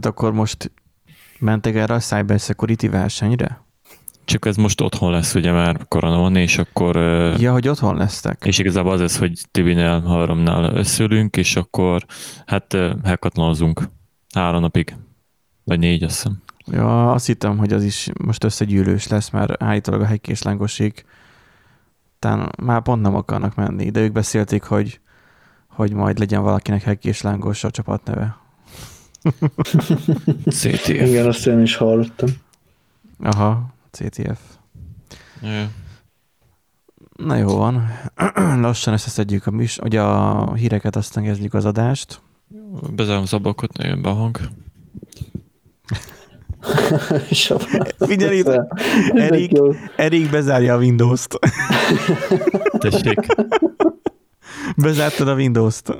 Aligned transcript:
Tehát 0.00 0.18
akkor 0.18 0.32
most 0.32 0.72
mentek 1.38 1.74
erre 1.74 1.94
a 1.94 1.98
cyber 1.98 2.40
security 2.40 2.86
versenyre? 2.86 3.62
Csak 4.24 4.46
ez 4.46 4.56
most 4.56 4.80
otthon 4.80 5.10
lesz, 5.10 5.34
ugye 5.34 5.52
már 5.52 5.88
korona 5.88 6.18
van, 6.18 6.36
és 6.36 6.58
akkor... 6.58 6.96
Ja, 7.38 7.52
hogy 7.52 7.68
otthon 7.68 7.96
lesztek. 7.96 8.42
És 8.44 8.58
igazából 8.58 8.92
az 8.92 9.00
ez, 9.00 9.18
hogy 9.18 9.40
Tibinél, 9.50 10.00
Halaromnál 10.00 10.74
összülünk, 10.76 11.36
és 11.36 11.56
akkor 11.56 12.04
hát 12.46 12.76
hekatlonozunk 13.04 13.88
három 14.34 14.60
napig, 14.60 14.96
vagy 15.64 15.78
négy, 15.78 16.02
azt 16.02 16.14
hiszem. 16.14 16.42
Ja, 16.66 17.12
azt 17.12 17.26
hittem, 17.26 17.58
hogy 17.58 17.72
az 17.72 17.84
is 17.84 18.10
most 18.24 18.44
összegyűlős 18.44 19.08
lesz, 19.08 19.30
mert 19.30 19.62
állítólag 19.62 20.00
a 20.00 20.06
hegykés 20.06 20.42
lángoség 20.42 21.04
talán 22.18 22.50
már 22.62 22.82
pont 22.82 23.02
nem 23.02 23.14
akarnak 23.14 23.54
menni, 23.54 23.90
de 23.90 24.00
ők 24.00 24.12
beszélték, 24.12 24.62
hogy, 24.62 25.00
hogy 25.68 25.92
majd 25.92 26.18
legyen 26.18 26.42
valakinek 26.42 26.82
hegykés 26.82 27.22
lángos 27.22 27.64
a 27.64 27.70
csapatneve. 27.70 28.42
CTF. 30.58 30.88
Igen, 30.88 31.26
azt 31.26 31.46
én 31.46 31.60
is 31.60 31.76
hallottam. 31.76 32.28
Aha, 33.22 33.74
CTF. 33.90 34.40
Yeah. 35.42 35.68
Na 37.16 37.36
jó 37.36 37.56
van. 37.56 37.88
Lassan 38.60 38.92
összeszedjük 38.92 39.46
a 39.46 39.50
műs, 39.50 39.78
ugye 39.78 40.00
a 40.00 40.54
híreket, 40.54 40.96
aztán 40.96 41.24
kezdjük 41.24 41.54
az 41.54 41.64
adást. 41.64 42.20
Bezárom 42.94 43.22
az 43.22 43.32
ablakot, 43.32 43.76
ne 43.76 43.86
jön 43.86 44.02
be 44.02 44.08
a 44.08 44.12
hang. 44.12 44.38
Figyelj 47.98 48.38
itt, 48.38 48.50
Erik, 49.14 49.52
Erik 49.96 50.30
bezárja 50.30 50.74
a 50.74 50.78
Windows-t. 50.78 51.38
Tessék. 52.78 53.18
Bezártad 54.76 55.28
a 55.28 55.34
Windows-t. 55.34 55.96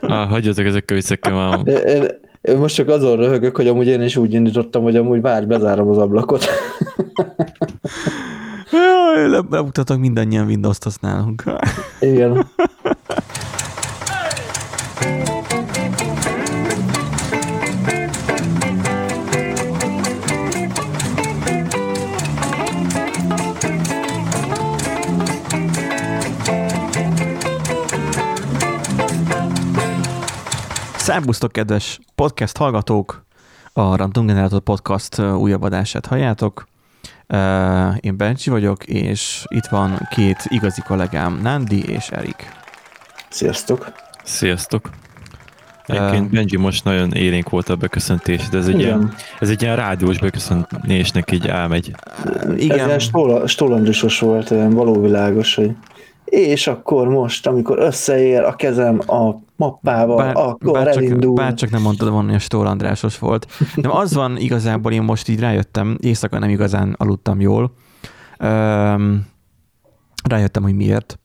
ah, 0.00 0.28
hagyjatok 0.28 0.64
ezekkel 0.64 0.96
viccekkel 0.96 1.32
már. 1.32 1.66
Én, 1.66 2.08
én 2.40 2.56
most 2.56 2.74
csak 2.74 2.88
azon 2.88 3.16
röhögök, 3.16 3.56
hogy 3.56 3.68
amúgy 3.68 3.86
én 3.86 4.02
is 4.02 4.16
úgy 4.16 4.32
indítottam, 4.32 4.82
hogy 4.82 4.96
amúgy 4.96 5.20
várj, 5.20 5.44
bezárom 5.46 5.88
az 5.88 5.98
ablakot. 5.98 6.44
Le, 9.30 9.42
lemutatok 9.50 9.98
mindannyian 9.98 10.46
Windows-t 10.46 10.84
használunk. 10.84 11.44
Igen. 12.00 12.46
Szerbusztok, 31.02 31.52
kedves 31.52 31.98
podcast 32.14 32.56
hallgatók! 32.56 33.24
A 33.72 33.96
Random 33.96 34.26
Generator 34.26 34.60
Podcast 34.60 35.18
újabb 35.18 35.62
adását 35.62 36.06
halljátok. 36.06 36.66
Én 38.00 38.16
Bencsi 38.16 38.50
vagyok, 38.50 38.84
és 38.84 39.44
itt 39.48 39.66
van 39.66 40.08
két 40.10 40.36
igazi 40.48 40.80
kollégám, 40.80 41.40
Nandi 41.42 41.84
és 41.88 42.08
Erik. 42.08 42.52
Sziasztok! 43.28 43.92
Sziasztok! 44.24 44.90
Egyébként 45.86 46.30
Benji 46.30 46.56
most 46.56 46.84
nagyon 46.84 47.12
élénk 47.12 47.48
volt 47.48 47.68
a 47.68 47.76
beköszöntés, 47.76 48.48
de 48.48 48.58
ez 48.58 48.66
egy, 48.66 48.80
ilyen, 48.80 49.14
ez 49.40 49.50
egy 49.50 49.62
ilyen 49.62 49.76
rádiós 49.76 50.18
beköszöntésnek 50.18 51.32
így 51.32 51.46
elmegy. 51.46 51.94
Igen. 52.56 52.90
Ez 52.90 53.06
ilyen 53.10 53.46
Stolandrisos 53.46 54.18
volt, 54.18 54.50
olyan 54.50 54.70
valóvilágos, 54.70 55.54
hogy 55.54 55.70
és 56.32 56.66
akkor 56.66 57.08
most, 57.08 57.46
amikor 57.46 57.78
összeér 57.78 58.42
a 58.42 58.56
kezem 58.56 59.00
a 59.06 59.34
mappával, 59.56 60.16
bár, 60.16 60.36
akkor 60.36 60.72
bár 60.72 60.92
csak, 60.92 61.02
elindul. 61.02 61.34
Bár 61.34 61.54
csak 61.54 61.70
nem 61.70 61.82
mondtad 61.82 62.10
volna, 62.10 62.26
hogy 62.26 62.36
a 62.36 62.38
Stór 62.38 62.66
Andrásos 62.66 63.18
volt. 63.18 63.46
De 63.76 63.88
az 63.88 64.14
van 64.14 64.36
igazából, 64.36 64.92
én 64.92 65.02
most 65.02 65.28
így 65.28 65.40
rájöttem, 65.40 65.96
éjszaka 66.00 66.38
nem 66.38 66.48
igazán 66.48 66.94
aludtam 66.98 67.40
jól. 67.40 67.72
Um, 68.40 69.26
rájöttem, 70.28 70.62
hogy 70.62 70.74
miért. 70.74 71.18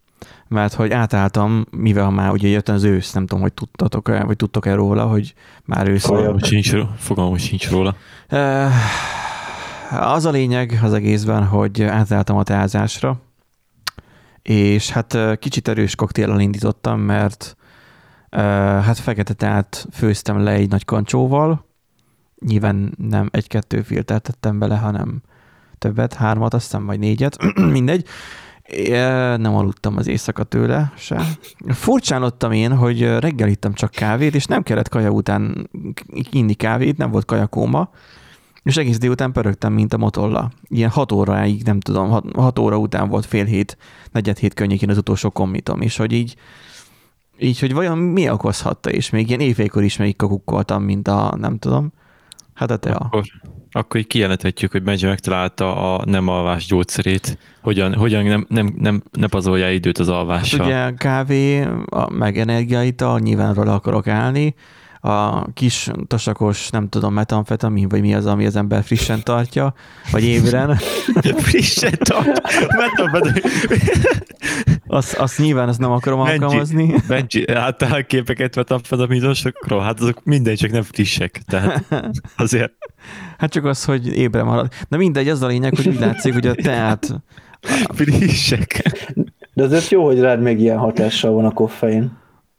Mert 0.48 0.74
hogy 0.74 0.92
átálltam, 0.92 1.66
mivel 1.72 2.10
már 2.10 2.32
ugye 2.32 2.48
jött 2.48 2.70
az 2.70 2.84
ősz, 2.84 3.12
nem 3.12 3.26
tudom, 3.26 3.44
hogy 3.44 3.54
tudtatok-e, 3.54 4.24
vagy 4.24 4.36
tudtok-e 4.36 4.74
róla, 4.74 5.06
hogy 5.06 5.34
már 5.66 5.90
ősz 5.90 6.06
Fogalmam 6.06 6.40
sincs, 6.40 6.74
fogalmam 6.98 7.38
sincs 7.38 7.70
róla. 7.70 7.96
Uh, 8.32 8.72
az 10.14 10.26
a 10.26 10.30
lényeg 10.30 10.80
az 10.84 10.94
egészben, 10.94 11.46
hogy 11.46 11.82
átálltam 11.84 12.38
a 12.38 12.44
teázásra, 12.44 13.20
és 14.50 14.90
hát 14.90 15.18
kicsit 15.40 15.68
erős 15.68 15.96
koktéllal 15.96 16.40
indítottam, 16.40 17.00
mert 17.00 17.56
hát 18.30 18.98
fekete 18.98 19.34
teát 19.34 19.88
főztem 19.92 20.40
le 20.40 20.52
egy 20.52 20.70
nagy 20.70 20.86
kancsóval, 20.86 21.66
nyilván 22.46 22.94
nem 22.98 23.30
egy-kettő 23.32 23.82
filtert 23.82 24.24
tettem 24.24 24.60
bele, 24.60 24.78
hanem 24.78 25.22
többet, 25.78 26.14
hármat, 26.14 26.54
aztán 26.54 26.82
majd 26.82 27.00
négyet, 27.00 27.38
mindegy. 27.78 28.06
Nem 29.38 29.56
aludtam 29.56 29.98
az 29.98 30.08
éjszaka 30.08 30.44
tőle 30.44 30.92
se. 30.98 31.22
Furcsánottam 31.68 32.52
én, 32.52 32.76
hogy 32.76 33.02
reggel 33.02 33.50
ittam 33.50 33.74
csak 33.74 33.92
kávét, 33.92 34.36
és 34.36 34.46
nem 34.46 34.64
kellett 34.64 34.90
kaja 34.90 35.10
után 35.10 35.70
inni 36.32 36.54
kávét, 36.54 36.98
nem 36.98 37.12
volt 37.12 37.26
kajakóma, 37.26 37.90
és 38.68 38.78
egész 38.78 38.98
délután 38.98 39.32
pörögtem, 39.32 39.74
mint 39.74 39.94
a 39.94 39.98
motolla. 39.98 40.52
Ilyen 40.68 40.90
hat 40.90 41.12
óráig, 41.12 41.64
nem 41.64 41.80
tudom, 41.80 42.10
hat, 42.10 42.26
hat 42.36 42.60
óra 42.60 42.78
után 42.78 43.10
volt 43.10 43.26
fél 43.26 43.46
hét, 43.46 43.78
negyed 44.12 44.38
hét 44.38 44.54
környékén 44.54 44.90
az 44.90 44.98
utolsó 44.98 45.30
kommitom, 45.30 45.82
és 45.82 45.98
hogy 45.98 46.12
így, 46.12 46.36
így, 47.40 47.60
hogy 47.60 47.74
vajon 47.74 47.98
mi 47.98 48.30
okozhatta, 48.30 48.90
és 48.90 49.10
még 49.10 49.28
ilyen 49.28 49.40
évvékor 49.40 49.84
is 49.84 49.98
még 49.98 50.16
kakukkoltam, 50.16 50.84
mint 50.84 51.08
a, 51.08 51.36
nem 51.38 51.58
tudom, 51.58 51.92
hát 52.54 52.72
a 52.72 52.78
tea. 52.78 52.96
Akkor, 52.96 53.24
akkor 53.72 54.00
így 54.00 54.08
kijelenthetjük, 54.08 54.72
hogy 54.72 54.84
Benji 54.84 55.06
megtalálta 55.06 55.96
a 55.96 56.06
nem 56.06 56.28
alvás 56.28 56.66
gyógyszerét, 56.66 57.38
hogyan, 57.62 57.94
hogyan 57.94 58.26
nem, 58.26 58.46
nem, 58.50 58.74
nem, 58.78 59.04
ne 59.12 59.28
pazolja 59.28 59.72
időt 59.72 59.98
az 59.98 60.10
alvással. 60.10 60.60
Hát 60.60 60.68
ugye 60.68 60.98
kávé, 60.98 61.62
a, 61.86 62.10
meg 62.12 62.38
energiaital, 62.38 63.20
nyilván 63.20 63.54
róla 63.54 63.74
akarok 63.74 64.08
állni, 64.08 64.56
a 65.08 65.48
kis 65.54 65.90
tasakos, 66.08 66.70
nem 66.70 66.90
tudom, 66.90 67.14
metamfetamin, 67.14 67.88
vagy 67.88 68.02
mi 68.02 68.14
az, 68.14 68.26
ami 68.26 68.46
az 68.46 68.56
ember 68.56 68.84
frissen 68.84 69.24
tartja, 69.24 69.74
vagy 70.12 70.24
ébren. 70.24 70.76
frissen 71.48 71.98
tartja? 72.00 72.68
Metamfetamin. 72.78 73.42
azt, 74.88 75.14
azt 75.14 75.38
nyilván 75.38 75.68
azt 75.68 75.80
nem 75.80 75.92
akarom 75.92 76.24
Benji, 76.24 76.44
alkalmazni. 76.44 76.96
Benji, 77.08 77.46
láttál 77.52 78.06
képeket 78.06 78.56
metamfetaminosokról? 78.56 79.82
Hát 79.82 80.00
azok 80.00 80.24
minden 80.24 80.56
csak 80.56 80.72
nem 80.72 80.84
frissek. 80.84 81.42
Tehát 81.46 81.84
azért. 82.38 82.72
Hát 83.38 83.52
csak 83.52 83.66
az, 83.66 83.86
hogy 83.86 84.18
ébre 84.18 84.44
marad. 84.44 84.72
De 84.90 84.98
mindegy, 84.98 85.30
az 85.30 85.42
a 85.42 85.48
lényeg, 85.48 85.76
hogy 85.76 85.88
úgy 85.88 86.00
látszik, 86.00 86.34
hogy 86.34 86.48
a 86.48 86.56
teát... 86.56 87.22
Frissek. 87.94 89.02
De 89.54 89.64
azért 89.64 89.90
jó, 89.90 90.06
hogy 90.06 90.20
rád 90.20 90.42
még 90.42 90.60
ilyen 90.60 90.78
hatással 90.78 91.32
van 91.32 91.46
a 91.46 91.52
koffein. 91.52 92.12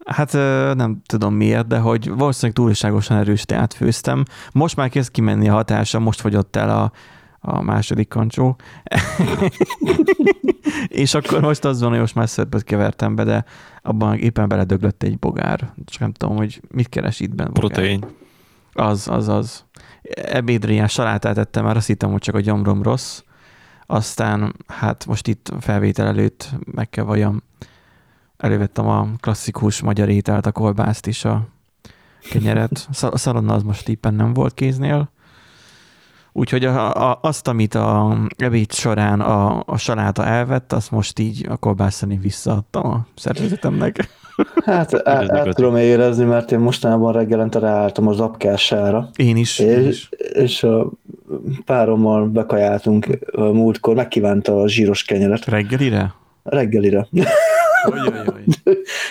Hát 0.08 0.32
nem 0.76 1.00
tudom 1.06 1.34
miért, 1.34 1.66
de 1.66 1.78
hogy 1.78 2.08
valószínűleg 2.08 2.56
túlságosan 2.56 3.16
erős 3.16 3.44
teát 3.44 3.74
főztem. 3.74 4.24
Most 4.52 4.76
már 4.76 4.88
kezd 4.88 5.10
kimenni 5.10 5.48
a 5.48 5.52
hatása, 5.52 5.98
most 5.98 6.20
fogyott 6.20 6.56
el 6.56 6.70
a, 6.70 6.92
a 7.40 7.62
második 7.62 8.08
kancsó. 8.08 8.56
és 10.88 11.14
akkor 11.14 11.40
most 11.40 11.64
az 11.64 11.80
van, 11.80 11.90
hogy 11.90 11.98
most 11.98 12.14
már 12.14 12.28
szörpöt 12.28 12.64
kevertem 12.64 13.14
be, 13.14 13.24
de 13.24 13.44
abban 13.82 14.16
éppen 14.16 14.48
beledöglött 14.48 15.02
egy 15.02 15.18
bogár. 15.18 15.72
Csak 15.84 16.00
nem 16.00 16.12
tudom, 16.12 16.36
hogy 16.36 16.60
mit 16.70 16.88
keres 16.88 17.20
itt 17.20 17.34
benne. 17.34 17.50
Protein. 17.52 18.04
Az, 18.72 19.08
az, 19.08 19.28
az. 19.28 19.64
Ebédre 20.14 20.72
ilyen 20.72 20.88
salátát 20.88 21.38
ettem, 21.38 21.64
már 21.64 21.76
azt 21.76 21.86
hittem, 21.86 22.10
hogy 22.10 22.20
csak 22.20 22.34
a 22.34 22.40
gyomrom 22.40 22.82
rossz. 22.82 23.22
Aztán 23.86 24.54
hát 24.66 25.06
most 25.06 25.28
itt 25.28 25.52
felvétel 25.60 26.06
előtt 26.06 26.50
meg 26.64 26.90
kell 26.90 27.04
valljam, 27.04 27.42
elővettem 28.38 28.88
a 28.88 29.08
klasszikus 29.20 29.80
magyar 29.80 30.08
ételt, 30.08 30.46
a 30.46 30.52
kolbászt 30.52 31.06
is, 31.06 31.24
a 31.24 31.46
kenyeret. 32.30 32.88
A 33.10 33.18
szalonna 33.18 33.54
az 33.54 33.62
most 33.62 33.88
éppen 33.88 34.14
nem 34.14 34.32
volt 34.32 34.54
kéznél. 34.54 35.10
Úgyhogy 36.32 36.64
a, 36.64 37.10
a, 37.10 37.18
azt, 37.22 37.48
amit 37.48 37.74
a 37.74 38.16
ebéd 38.36 38.72
során 38.72 39.20
a, 39.20 39.62
a 39.66 39.76
saláta 39.76 40.24
elvett, 40.24 40.72
azt 40.72 40.90
most 40.90 41.18
így 41.18 41.46
a 41.48 41.56
kolbászani 41.56 42.18
visszaadtam 42.22 42.86
a 42.90 43.06
szervezetemnek. 43.14 43.96
Hát 44.64 45.08
át, 45.08 45.30
át 45.30 45.54
tudom 45.54 45.76
érezni, 45.76 46.24
mert 46.24 46.52
én 46.52 46.58
mostanában 46.58 47.12
reggelente 47.12 47.58
ráálltam 47.58 48.08
az 48.08 48.20
apkására. 48.20 49.08
Én 49.16 49.36
is. 49.36 49.58
És, 49.58 49.66
én 49.66 49.86
is. 49.86 50.08
és 50.32 50.62
a 50.62 50.90
párommal 51.64 52.26
bekajáltunk 52.26 53.06
múltkor, 53.36 53.94
megkívánta 53.94 54.60
a 54.60 54.68
zsíros 54.68 55.04
kenyeret. 55.04 55.44
Reggelire? 55.44 56.14
Reggelire. 56.42 57.08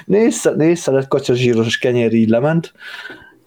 Négy, 0.05 0.35
négy 0.55 0.75
szelet 0.75 1.07
kacsa 1.07 1.33
zsíros 1.33 1.77
kenyér 1.77 2.13
így 2.13 2.29
lement, 2.29 2.73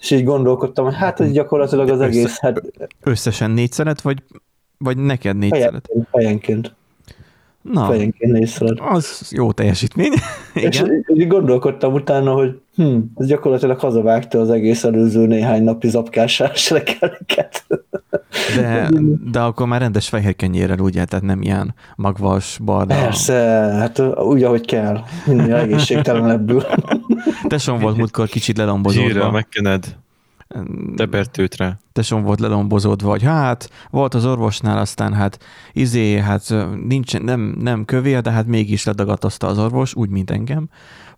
és 0.00 0.10
így 0.10 0.24
gondolkodtam, 0.24 0.84
hogy 0.84 0.94
hát 0.94 1.20
ez 1.20 1.32
gyakorlatilag 1.32 1.88
az 1.88 2.00
Össze, 2.00 2.06
egész. 2.06 2.38
Hát, 2.38 2.62
összesen 3.02 3.50
négy 3.50 3.72
szelet, 3.72 4.00
vagy, 4.00 4.22
vagy 4.78 4.96
neked 4.96 5.36
négy 5.36 5.54
szelet? 5.54 5.88
Helyenként. 6.12 6.74
Na, 7.62 7.86
fejenként 7.86 8.32
nézred. 8.32 8.78
Az 8.80 9.30
jó 9.30 9.52
teljesítmény. 9.52 10.12
Igen. 10.54 10.70
És 10.70 10.82
így 11.14 11.26
gondolkodtam 11.26 11.92
utána, 11.92 12.32
hogy 12.32 12.60
hm, 12.74 12.98
ez 13.16 13.26
gyakorlatilag 13.26 13.78
hazavágta 13.78 14.40
az 14.40 14.50
egész 14.50 14.84
előző 14.84 15.26
néhány 15.26 15.62
napi 15.62 15.88
zapkásás 15.88 16.70
reggeleket. 16.70 17.64
De, 18.56 18.88
de 19.32 19.40
akkor 19.40 19.66
már 19.66 19.80
rendes 19.80 20.08
fehér 20.08 20.36
kenyérrel, 20.36 20.78
ugye? 20.78 21.04
Tehát 21.04 21.24
nem 21.24 21.42
ilyen 21.42 21.74
magvas, 21.96 22.58
barna. 22.64 22.94
Persze, 22.94 23.34
hát 23.78 23.98
úgy, 24.16 24.42
ahogy 24.42 24.66
kell. 24.66 25.00
Minél 25.26 25.54
egészségtelenebbül. 25.54 26.62
Tesom 27.48 27.78
volt 27.78 27.96
múltkor 27.96 28.28
kicsit 28.28 28.56
lelombozódva. 28.56 29.08
Zsírral 29.08 29.30
megkened. 29.30 29.96
Tepertőt 30.96 31.56
rá. 31.94 32.00
Tesom 32.00 32.22
volt 32.22 32.40
lelombozódva, 32.40 33.08
vagy 33.08 33.22
hát 33.22 33.70
volt 33.90 34.14
az 34.14 34.26
orvosnál, 34.26 34.78
aztán 34.78 35.12
hát 35.12 35.38
izé, 35.72 36.18
hát 36.18 36.54
nincs, 36.88 37.18
nem, 37.18 37.54
nem 37.60 37.84
kövér, 37.84 38.20
de 38.20 38.30
hát 38.30 38.46
mégis 38.46 38.84
ledagadozta 38.84 39.46
az 39.46 39.58
orvos, 39.58 39.94
úgy, 39.94 40.08
mint 40.08 40.30
engem 40.30 40.68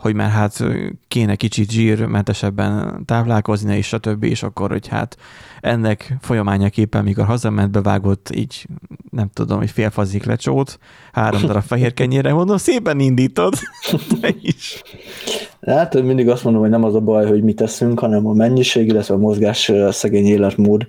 hogy 0.02 0.14
már 0.14 0.30
hát 0.30 0.64
kéne 1.08 1.34
kicsit 1.34 1.70
zsírmentesebben 1.70 3.02
táplálkozni, 3.04 3.76
és 3.76 3.86
stb. 3.86 4.24
És 4.24 4.42
akkor, 4.42 4.70
hogy 4.70 4.88
hát 4.88 5.16
ennek 5.60 6.16
folyamányaképpen, 6.20 7.04
mikor 7.04 7.24
hazament, 7.24 7.70
bevágott 7.70 8.30
így, 8.34 8.66
nem 9.10 9.30
tudom, 9.32 9.58
hogy 9.58 9.70
félfazik 9.70 10.24
lecsót, 10.24 10.78
három 11.12 11.42
darab 11.46 11.62
fehér 11.62 11.94
kenyére, 11.94 12.32
mondom, 12.32 12.56
szépen 12.56 13.00
indítod, 13.00 13.54
te 14.20 14.28
is. 14.40 14.82
Hát 15.60 16.02
mindig 16.02 16.28
azt 16.28 16.44
mondom, 16.44 16.62
hogy 16.62 16.70
nem 16.70 16.84
az 16.84 16.94
a 16.94 17.00
baj, 17.00 17.26
hogy 17.26 17.42
mit 17.42 17.56
teszünk, 17.56 17.98
hanem 17.98 18.26
a 18.26 18.32
mennyiség, 18.32 18.86
illetve 18.86 19.14
a 19.14 19.18
mozgás 19.18 19.72
szegény 19.90 20.26
életmód, 20.62 20.86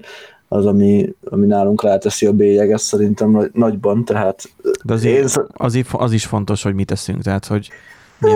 az, 0.47 0.65
ami, 0.65 1.15
ami 1.23 1.45
nálunk 1.45 1.83
ráteszi 1.83 2.25
a 2.25 2.33
bélyeget 2.33 2.79
szerintem 2.79 3.49
nagyban, 3.53 4.05
tehát... 4.05 4.43
De 4.83 4.93
azért, 4.93 5.17
én... 5.17 5.23
az, 5.23 5.41
az 5.51 6.13
is 6.13 6.25
fontos, 6.25 6.63
hogy 6.63 6.73
mit 6.73 6.87
teszünk, 6.87 7.21
tehát 7.21 7.45
hogy 7.45 7.69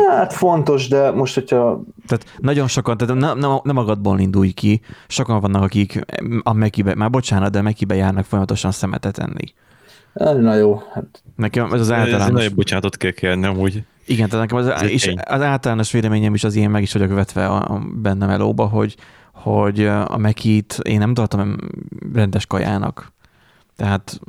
Hát 0.10 0.34
fontos, 0.34 0.88
de 0.88 1.12
most, 1.12 1.34
hogyha... 1.34 1.82
Tehát 2.08 2.26
nagyon 2.38 2.68
sokan, 2.68 2.98
tehát 2.98 3.16
nem, 3.16 3.38
nem, 3.38 3.60
nem 3.64 3.76
magadból 3.76 4.20
indulj 4.20 4.50
ki, 4.50 4.82
sokan 5.08 5.40
vannak, 5.40 5.62
akik 5.62 6.06
a 6.44 6.54
Mekibe, 6.54 6.96
már 6.96 7.10
bocsánat, 7.10 7.52
de 7.52 7.62
Mekibe 7.62 7.96
járnak 7.96 8.26
folyamatosan 8.26 8.72
szemetet 8.72 9.18
enni. 9.18 9.54
Na 10.42 10.56
jó. 10.56 10.82
Hát... 10.94 11.24
Nekem 11.36 11.74
ez 11.74 11.80
az 11.80 11.92
általános... 11.92 12.28
Ez 12.28 12.32
nagyon 12.32 12.56
bocsánatot 12.56 12.98
kell 12.98 13.12
kérni, 13.12 13.48
úgy. 13.48 13.84
Igen, 14.06 14.30
tehát 14.30 14.50
nekem 14.50 14.58
az, 14.58 14.92
és 14.92 15.14
az 15.24 15.42
általános 15.42 15.92
véleményem 15.92 16.34
is 16.34 16.44
az 16.44 16.56
én 16.56 16.70
meg 16.70 16.82
is 16.82 16.94
vagyok 16.94 17.14
vetve 17.14 17.48
a, 17.48 17.56
a 17.56 17.82
bennem 17.96 18.30
elóba, 18.30 18.66
hogy, 18.66 18.96
hogy 19.48 19.86
a 19.86 20.18
Mekit 20.18 20.80
én 20.82 20.98
nem 20.98 21.14
tartom 21.14 21.56
rendes 22.14 22.46
kajának. 22.46 23.12
Tehát 23.76 24.20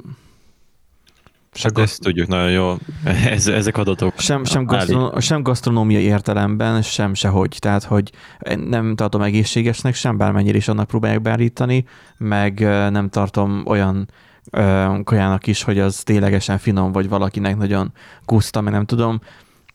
hát 1.62 1.78
ezt 1.78 2.00
tudjuk 2.00 2.28
nagyon 2.28 2.50
jól, 2.50 2.78
ez, 3.34 3.46
ezek 3.46 3.76
adatok. 3.76 4.18
Sem, 4.18 4.44
sem, 4.44 4.64
gasztronó, 4.64 5.20
sem 5.20 5.42
gasztronómiai 5.42 6.02
értelemben, 6.02 6.82
sem 6.82 7.14
sehogy. 7.14 7.56
Tehát, 7.58 7.84
hogy 7.84 8.10
nem 8.68 8.96
tartom 8.96 9.22
egészségesnek, 9.22 9.94
sem 9.94 10.16
bármennyire 10.16 10.56
is 10.56 10.68
annak 10.68 10.86
próbálják 10.86 11.22
beállítani, 11.22 11.84
meg 12.18 12.60
nem 12.90 13.08
tartom 13.08 13.62
olyan 13.66 14.08
kajának 15.04 15.46
is, 15.46 15.62
hogy 15.62 15.78
az 15.78 16.02
ténylegesen 16.02 16.58
finom, 16.58 16.92
vagy 16.92 17.08
valakinek 17.08 17.56
nagyon 17.56 17.92
guszta, 18.24 18.60
meg 18.60 18.72
nem 18.72 18.84
tudom 18.84 19.20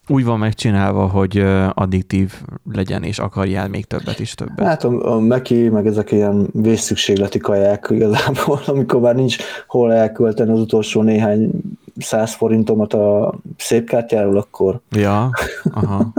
úgy 0.07 0.23
van 0.23 0.39
megcsinálva, 0.39 1.07
hogy 1.07 1.37
addiktív 1.73 2.33
legyen, 2.71 3.03
és 3.03 3.19
akarjál 3.19 3.67
még 3.67 3.85
többet 3.85 4.19
is 4.19 4.33
többet. 4.33 4.65
Hát 4.65 4.83
a, 4.83 5.13
a 5.13 5.19
Meki, 5.19 5.69
meg 5.69 5.87
ezek 5.87 6.11
ilyen 6.11 6.47
vészszükségleti 6.53 7.39
kaják 7.39 7.87
igazából, 7.89 8.61
amikor 8.73 9.01
már 9.01 9.15
nincs 9.15 9.37
hol 9.67 9.93
elkölteni 9.93 10.51
az 10.51 10.59
utolsó 10.59 11.01
néhány 11.01 11.51
száz 11.97 12.33
forintomat 12.33 12.93
a 12.93 13.33
szép 13.57 13.87
kártyáról, 13.87 14.37
akkor... 14.37 14.79
Ja, 14.91 15.29
aha. 15.63 16.13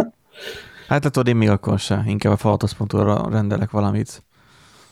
Hát 0.88 1.02
tudod, 1.02 1.26
én 1.26 1.36
még 1.36 1.48
akkor 1.48 1.78
se, 1.78 2.02
inkább 2.06 2.32
a 2.32 2.36
falatosz.hu-ra 2.36 3.28
rendelek 3.30 3.70
valamit. 3.70 4.22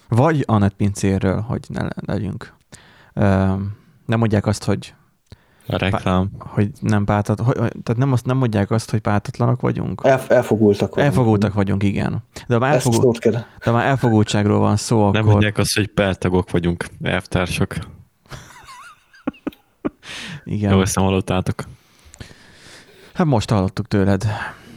Vagy 0.08 0.44
a 0.46 0.58
netpincérről, 0.58 1.40
hogy 1.40 1.60
ne 1.68 1.88
legyünk. 2.06 2.52
Nem 4.06 4.18
mondják 4.18 4.46
azt, 4.46 4.64
hogy 4.64 4.94
a 5.66 5.76
reklám. 5.76 6.30
Pá, 6.38 6.46
hogy 6.48 6.70
nem 6.80 7.04
pártat, 7.04 7.40
hogy, 7.40 7.54
tehát 7.54 7.96
nem, 7.96 8.12
azt, 8.12 8.26
nem 8.26 8.36
mondják 8.36 8.70
azt, 8.70 8.90
hogy 8.90 9.00
pártatlanok 9.00 9.60
vagyunk? 9.60 10.00
El, 10.04 10.20
elfogultak 10.28 10.94
vagyunk. 10.94 11.14
Elfogultak 11.14 11.54
vagyunk, 11.54 11.82
igen. 11.82 12.24
De 12.46 12.58
már, 12.58 12.72
elfogul, 12.72 13.12
de 13.64 13.70
már 13.70 13.86
elfogultságról 13.86 14.58
van 14.58 14.76
szó, 14.76 15.10
nem 15.10 15.20
akkor... 15.20 15.32
mondják 15.32 15.58
azt, 15.58 15.74
hogy 15.74 15.86
pártagok 15.86 16.50
vagyunk, 16.50 16.86
elvtársak. 17.02 17.78
igen. 20.44 20.72
Jó, 20.72 20.80
ezt 20.80 20.96
nem 20.96 21.04
hallottátok. 21.04 21.64
Hát 23.14 23.26
most 23.26 23.50
hallottuk 23.50 23.88
tőled. 23.88 24.24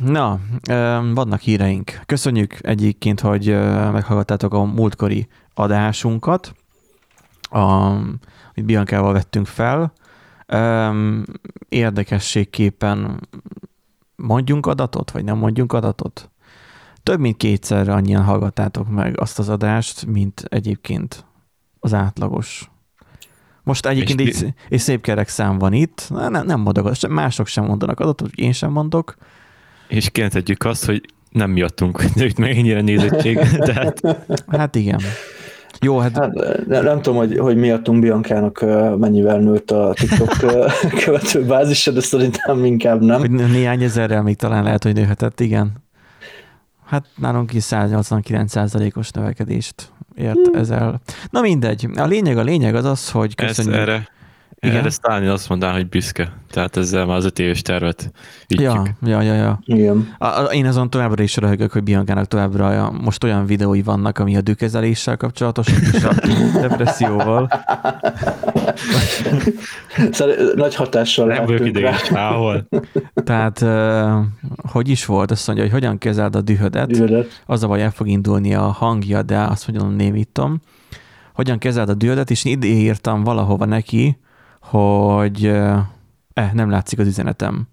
Na, 0.04 0.40
vannak 1.14 1.40
híreink. 1.40 2.00
Köszönjük 2.06 2.58
egyébként, 2.62 3.20
hogy 3.20 3.48
meghallgattátok 3.92 4.54
a 4.54 4.64
múltkori 4.64 5.28
adásunkat, 5.54 6.54
amit 7.50 8.66
Biancával 8.66 9.14
vettünk 9.14 9.48
fel 9.48 9.94
érdekességképpen 11.70 13.28
mondjunk 14.16 14.66
adatot, 14.66 15.12
vagy 15.12 15.24
nem 15.24 15.38
mondjunk 15.38 15.74
adatot? 15.74 16.30
Több 17.04 17.20
mint 17.20 17.38
kétszer 17.38 17.90
annyian 17.90 18.24
hallgattátok 18.24 18.90
meg 18.90 19.20
azt 19.20 19.40
az 19.40 19.50
adást, 19.50 20.06
mint 20.06 20.46
egyébként 20.50 21.26
az 21.80 21.94
átlagos. 21.94 22.70
Most 23.64 23.86
egyébként 23.86 24.20
és 24.20 24.42
egy, 24.42 24.54
egy 24.70 24.80
szép 24.80 25.02
kerek 25.02 25.28
szám 25.28 25.58
van 25.58 25.74
itt, 25.74 26.08
nem, 26.10 26.46
nem 26.46 26.60
mondok, 26.60 27.08
mások 27.10 27.48
sem 27.48 27.66
mondanak 27.66 28.00
adatot, 28.00 28.32
én 28.36 28.52
sem 28.52 28.72
mondok. 28.72 29.16
És 29.88 30.10
kijelenthetjük 30.10 30.64
azt, 30.64 30.86
hogy 30.86 31.06
nem 31.30 31.52
miattunk 31.52 32.04
nőtt 32.16 32.38
meg 32.38 32.58
ennyire 32.58 32.82
nézettség. 32.82 33.38
Tehát... 33.70 34.02
Hát 34.48 34.76
igen. 34.76 35.02
Jó, 35.82 35.98
hát... 35.98 36.18
hát 36.18 36.34
nem, 36.68 36.84
nem 36.84 37.02
tudom, 37.02 37.18
hogy, 37.18 37.38
hogy 37.38 37.56
miattunk 37.56 38.02
Biancának 38.02 38.66
mennyivel 38.98 39.40
nőtt 39.40 39.72
a 39.72 39.94
TikTok 39.94 40.38
követő 41.06 41.44
bázisa, 41.46 41.92
de 41.92 42.02
szerintem 42.02 42.66
inkább 42.66 43.02
nem. 43.02 43.20
Hogy 43.20 43.32
néhány 43.32 43.84
ezerrel 43.84 44.22
még 44.22 44.36
talán 44.36 44.64
lehet, 44.64 44.84
hogy 44.84 44.94
nőhetett, 44.94 45.40
igen. 45.40 45.84
Hát 46.86 47.06
nálunk 47.16 47.54
is 47.54 47.64
189%-os 47.70 49.12
növekedést 49.12 49.92
ért 50.16 50.48
hmm. 50.48 50.60
ezzel. 50.60 51.02
Na 51.30 51.42
mindegy. 51.42 51.88
A 51.96 52.06
lényeg, 52.06 52.38
a 52.38 52.44
lényeg 52.44 52.76
az 52.76 52.86
az, 52.86 53.12
hogy 53.12 53.36
köszönjük. 53.36 53.74
Ez 53.74 53.82
erre 53.82 54.14
igen. 54.60 54.76
Erre 54.76 54.90
Stalin 54.90 55.30
azt 55.30 55.50
mondaná, 55.50 55.74
hogy 55.74 55.90
büszke. 55.90 56.34
Tehát 56.52 56.78
ezzel 56.78 57.06
már 57.06 57.18
az 57.18 57.26
öt 57.26 57.40
éves 57.40 57.62
tervet 57.62 58.12
ütjük. 58.50 58.96
Ja, 59.02 59.22
ja, 59.22 59.22
ja. 59.22 59.34
ja. 59.34 59.60
Igen. 59.66 60.16
A, 60.18 60.26
a, 60.26 60.44
én 60.44 60.66
azon 60.66 60.90
továbbra 60.90 61.24
is 61.24 61.38
röhögök, 61.38 61.72
hogy 61.72 61.84
Biancának 61.84 62.26
továbbra 62.26 62.92
most 62.92 63.24
olyan 63.24 63.46
videói 63.46 63.82
vannak, 63.82 64.20
ami 64.20 64.36
a 64.36 64.42
dűkezeléssel 64.42 65.18
kapcsolatos, 65.18 65.68
és 65.68 66.04
a 66.04 66.14
depresszióval. 66.62 67.50
Szóval 70.12 70.36
nagy 70.56 70.76
hatással 70.76 71.28
Nem 71.28 71.46
vagyok 71.46 71.68
ideges, 71.68 72.12
Tehát, 73.14 73.62
uh, 73.62 74.26
hogy 74.72 74.90
is 74.90 75.06
volt? 75.06 75.32
Azt 75.32 75.48
mondja, 75.48 75.66
hogy 75.66 75.74
hogyan 75.74 75.98
kezeld 75.98 76.36
a 76.36 76.42
dühödet. 76.42 76.88
dühödet. 76.88 77.42
Az 77.46 77.64
a 77.64 77.68
baj, 77.68 77.82
el 77.82 77.92
fog 77.92 78.08
indulni 78.08 78.54
a 78.54 78.62
hangja, 78.62 79.22
de 79.22 79.38
azt 79.38 79.68
mondom, 79.68 79.96
némítom. 79.96 80.62
Hogyan 81.34 81.58
kezeld 81.58 81.90
a 81.90 81.94
dühödet, 81.94 82.30
és 82.30 82.46
ide 82.46 82.68
írtam 82.68 83.24
valahova 83.24 83.66
neki, 83.66 84.18
hogy 84.70 85.46
eh, 85.46 86.52
nem 86.54 86.70
látszik 86.70 87.00
az 87.00 87.08
üzenetem. 87.08 87.68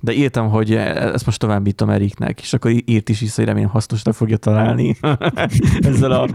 De 0.00 0.12
írtam, 0.12 0.48
hogy 0.48 0.74
ezt 0.74 1.26
most 1.26 1.38
továbbítom 1.38 1.90
Eriknek, 1.90 2.40
és 2.40 2.52
akkor 2.52 2.72
írt 2.84 3.08
is 3.08 3.20
vissza, 3.20 3.34
hogy 3.36 3.44
remélem 3.44 3.70
hasznosra 3.70 4.12
fogja 4.12 4.36
találni 4.36 4.96
ezzel 5.90 6.10
a 6.10 6.28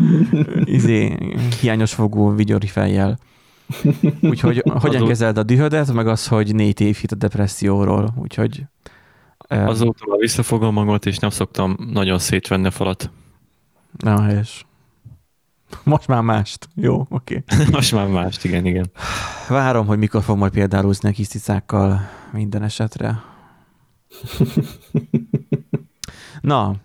izé, 0.63 1.17
hiányos 1.61 1.93
fogó 1.93 2.29
vigyori 2.29 2.67
fejjel. 2.67 3.19
Úgyhogy 4.21 4.63
hogyan 4.81 5.07
kezeld 5.07 5.37
a 5.37 5.43
dühödet, 5.43 5.93
meg 5.93 6.07
az, 6.07 6.27
hogy 6.27 6.55
négy 6.55 6.81
év 6.81 6.95
hit 6.95 7.11
a 7.11 7.15
depresszióról, 7.15 8.13
úgyhogy... 8.17 8.63
Azóta 9.47 10.17
visszafogom 10.17 10.73
magamat, 10.73 11.05
és 11.05 11.17
nem 11.17 11.29
szoktam 11.29 11.77
nagyon 11.91 12.19
szétvenni 12.19 12.67
a 12.67 12.71
falat. 12.71 13.09
Na, 13.97 14.21
helyes. 14.21 14.65
Most 15.83 16.07
már 16.07 16.21
mást. 16.21 16.69
Jó, 16.75 17.05
oké. 17.09 17.43
Okay. 17.51 17.65
Most 17.71 17.91
már 17.91 18.07
mást, 18.07 18.45
igen, 18.45 18.65
igen. 18.65 18.91
Várom, 19.47 19.85
hogy 19.85 19.97
mikor 19.97 20.23
fog 20.23 20.37
majd 20.37 20.51
példálózni 20.51 21.09
a 21.09 21.11
kis 21.11 21.27
cicákkal 21.27 22.09
minden 22.31 22.63
esetre. 22.63 23.23
Na, 26.41 26.75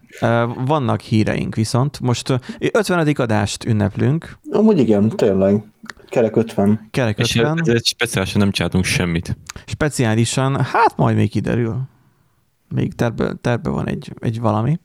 vannak 0.64 1.00
híreink 1.00 1.54
viszont. 1.54 2.00
Most 2.00 2.40
50. 2.58 3.14
adást 3.14 3.64
ünneplünk. 3.64 4.38
Amúgy 4.50 4.78
igen, 4.78 5.08
tényleg. 5.08 5.62
Kerek 6.08 6.36
50. 6.36 6.88
Kerek 6.90 7.18
50. 7.18 7.60
És 7.64 7.80
speciálisan 7.84 8.40
nem 8.40 8.50
csináltunk 8.50 8.84
semmit. 8.84 9.36
Speciálisan, 9.66 10.60
hát 10.64 10.96
majd 10.96 11.16
még 11.16 11.30
kiderül. 11.30 11.82
Még 12.68 12.94
terve, 12.94 13.34
terve 13.40 13.70
van 13.70 13.88
egy, 13.88 14.12
egy 14.20 14.40
valami 14.40 14.78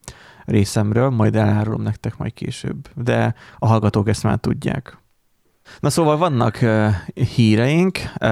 részemről, 0.50 1.10
majd 1.10 1.36
elárulom 1.36 1.82
nektek 1.82 2.18
majd 2.18 2.34
később. 2.34 2.88
De 2.96 3.36
a 3.58 3.68
hallgatók 3.68 4.08
ezt 4.10 4.24
már 4.24 4.38
tudják. 4.38 4.98
Na 5.80 5.90
szóval 5.90 6.18
vannak 6.18 6.60
uh, 6.62 6.90
híreink, 7.36 7.98
uh, 7.98 8.30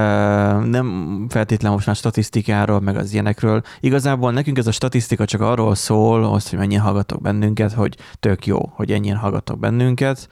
nem 0.66 1.26
feltétlenül 1.30 1.76
most 1.76 1.88
már 1.88 1.96
statisztikáról, 1.96 2.80
meg 2.80 2.96
az 2.96 3.14
ilyenekről. 3.14 3.62
Igazából 3.80 4.32
nekünk 4.32 4.58
ez 4.58 4.68
a 4.68 4.72
statisztika 4.72 5.26
csak 5.26 5.42
arról 5.42 5.76
szól, 5.76 6.24
azt, 6.24 6.50
hogy 6.50 6.60
mennyien 6.60 6.82
hallgatok 6.82 7.22
bennünket, 7.22 7.74
hogy 7.74 7.98
tök 8.20 8.46
jó, 8.46 8.72
hogy 8.74 8.92
ennyien 8.92 9.18
hallgatok 9.18 9.60
bennünket. 9.60 10.30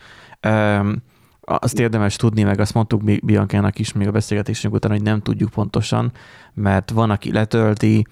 Um, 0.48 1.04
azt 1.42 1.80
érdemes 1.80 2.16
tudni, 2.16 2.44
meg 2.44 2.60
azt 2.60 2.74
mondtuk 2.74 3.26
Biancának 3.26 3.80
is 3.80 3.94
még 3.94 4.08
a 4.08 4.12
beszélgetésünk 4.12 4.74
után, 4.74 4.92
hogy 4.92 5.02
nem 5.02 5.22
tudjuk 5.22 5.50
pontosan, 5.50 6.12
mert 6.54 6.92
van, 6.92 7.10
aki 7.10 7.32
letölti, 7.32 8.06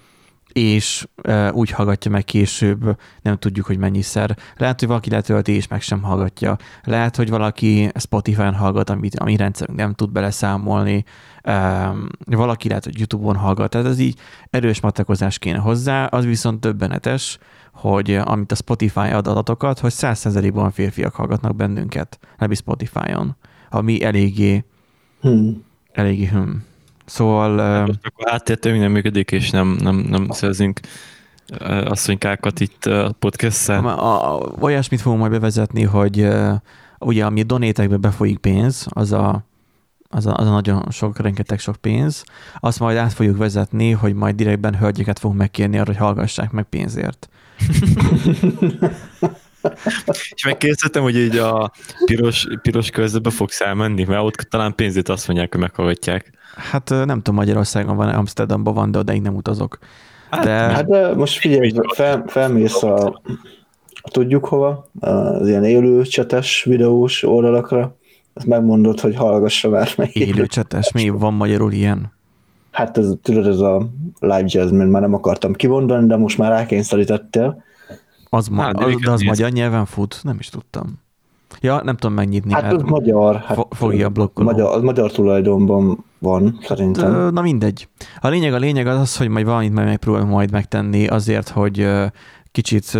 és 0.54 1.06
e, 1.22 1.52
úgy 1.52 1.70
hallgatja 1.70 2.10
meg 2.10 2.24
később, 2.24 2.98
nem 3.22 3.36
tudjuk, 3.36 3.66
hogy 3.66 3.78
mennyiszer. 3.78 4.36
Lehet, 4.56 4.78
hogy 4.78 4.88
valaki 4.88 5.10
letölti, 5.10 5.52
és 5.52 5.68
meg 5.68 5.80
sem 5.80 6.02
hallgatja. 6.02 6.56
Lehet, 6.82 7.16
hogy 7.16 7.30
valaki 7.30 7.90
Spotify-on 7.98 8.54
hallgat, 8.54 8.90
amit, 8.90 9.18
ami 9.18 9.36
rendszerünk 9.36 9.78
nem 9.78 9.94
tud 9.94 10.10
beleszámolni. 10.10 11.04
E, 11.42 11.90
valaki 12.26 12.68
lehet, 12.68 12.84
hogy 12.84 12.98
YouTube-on 12.98 13.36
hallgat. 13.36 13.70
Tehát 13.70 13.86
ez 13.86 13.98
így 13.98 14.18
erős 14.50 14.80
matekozás 14.80 15.38
kéne 15.38 15.58
hozzá. 15.58 16.04
Az 16.04 16.24
viszont 16.24 16.60
többenetes, 16.60 17.38
hogy 17.72 18.14
amit 18.14 18.52
a 18.52 18.54
Spotify 18.54 19.10
ad 19.10 19.26
adatokat, 19.26 19.78
hogy 19.78 19.92
100%-ban 19.96 20.70
férfiak 20.70 21.14
hallgatnak 21.14 21.56
bennünket, 21.56 22.18
nem 22.38 22.52
Spotify-on, 22.52 23.36
ami 23.70 24.02
eléggé, 24.02 24.64
hmm. 25.20 25.64
eléggé 25.92 26.24
hmm. 26.24 26.64
Szóval... 27.04 27.58
Hát 27.58 27.86
most 27.86 28.06
akkor 28.06 28.32
áttértő 28.32 28.76
nem 28.76 28.92
működik, 28.92 29.30
és 29.30 29.50
nem, 29.50 29.68
nem, 29.80 29.96
nem 29.96 30.26
szerzünk 30.30 30.80
asszonykákat 31.84 32.60
itt 32.60 32.84
a 32.86 33.14
podcast 33.18 33.72
Olyasmit 34.60 35.00
fogunk 35.00 35.20
majd 35.20 35.32
bevezetni, 35.32 35.82
hogy 35.82 36.28
ugye 36.98 37.24
ami 37.24 37.42
donétekbe 37.42 37.96
befolyik 37.96 38.38
pénz, 38.38 38.86
az 38.88 39.12
a, 39.12 39.44
az 40.08 40.26
a, 40.26 40.34
az 40.36 40.46
a 40.46 40.50
nagyon 40.50 40.86
sok, 40.90 41.18
rengeteg 41.18 41.58
sok 41.58 41.76
pénz, 41.76 42.24
azt 42.58 42.80
majd 42.80 42.96
át 42.96 43.12
fogjuk 43.12 43.36
vezetni, 43.36 43.90
hogy 43.90 44.14
majd 44.14 44.34
direktben 44.34 44.76
hölgyeket 44.76 45.18
fogunk 45.18 45.40
megkérni 45.40 45.78
arra, 45.78 45.86
hogy 45.86 45.96
hallgassák 45.96 46.50
meg 46.50 46.64
pénzért. 46.64 47.28
És 50.34 50.44
megkérdeztem, 50.44 51.02
hogy 51.02 51.16
így 51.16 51.36
a 51.36 51.72
piros, 52.04 52.46
piros 52.62 52.90
körzetbe 52.90 53.30
fogsz 53.30 53.60
elmenni, 53.60 54.04
mert 54.04 54.22
ott 54.22 54.34
talán 54.34 54.74
pénzét 54.74 55.08
azt 55.08 55.26
mondják, 55.26 55.52
hogy 55.52 55.60
meghallgatják. 55.60 56.32
Hát 56.56 56.88
nem 56.88 57.16
tudom, 57.16 57.34
Magyarországon 57.34 57.96
van, 57.96 58.08
Amsterdamban 58.08 58.74
van, 58.74 58.90
de 58.90 58.98
odaig 58.98 59.22
nem 59.22 59.34
utazok. 59.34 59.78
Hát, 60.30 60.44
de... 60.44 60.50
Hát 60.50 60.86
de 60.86 61.14
most 61.14 61.38
figyelj, 61.38 61.72
fel, 61.94 62.24
felmész 62.26 62.82
a, 62.82 63.20
tudjuk 64.10 64.44
hova, 64.44 64.88
az 65.00 65.48
ilyen 65.48 65.64
élő 65.64 66.02
csetes 66.02 66.64
videós 66.64 67.22
oldalakra, 67.22 67.96
ezt 68.34 68.46
megmondod, 68.46 69.00
hogy 69.00 69.16
hallgassa 69.16 69.68
már 69.68 69.88
meg. 69.96 70.16
Élő 70.16 70.46
csetes, 70.46 70.92
mi 70.92 71.08
van 71.08 71.34
magyarul 71.34 71.72
ilyen? 71.72 72.12
Hát 72.70 72.98
ez, 72.98 73.12
tudod, 73.22 73.46
ez 73.46 73.58
a 73.58 73.86
live 74.20 74.44
jazz, 74.46 74.70
mert 74.70 74.90
már 74.90 75.02
nem 75.02 75.14
akartam 75.14 75.52
kimondani, 75.52 76.06
de 76.06 76.16
most 76.16 76.38
már 76.38 76.50
rákényszerítettél. 76.50 77.62
Az, 78.34 78.48
ma, 78.48 78.62
hát, 78.62 78.80
az, 78.80 78.94
de 79.04 79.10
az 79.10 79.20
magyar 79.20 79.50
nyelven 79.50 79.84
fut? 79.84 80.20
Nem 80.22 80.36
is 80.38 80.48
tudtam. 80.48 81.02
Ja, 81.60 81.80
nem 81.84 81.96
tudom 81.96 82.16
megnyitni. 82.16 82.52
Hát 82.52 82.72
az 82.72 82.82
magyar. 82.82 83.36
Hát 83.36 83.66
fogja 83.70 84.08
blokkolni. 84.08 84.50
Magyar, 84.50 84.74
az 84.76 84.82
magyar 84.82 85.12
tulajdonban 85.12 86.04
van, 86.18 86.58
szerintem. 86.62 87.32
Na 87.32 87.40
mindegy. 87.40 87.88
A 88.20 88.28
lényeg 88.28 88.54
a 88.54 88.58
lényeg 88.58 88.86
az, 88.86 88.98
az 88.98 89.16
hogy 89.16 89.28
majd 89.28 89.46
valamit 89.46 89.72
majd 89.72 89.86
megpróbálom 89.86 90.28
majd 90.28 90.50
megtenni 90.50 91.06
azért, 91.06 91.48
hogy 91.48 91.88
kicsit 92.52 92.92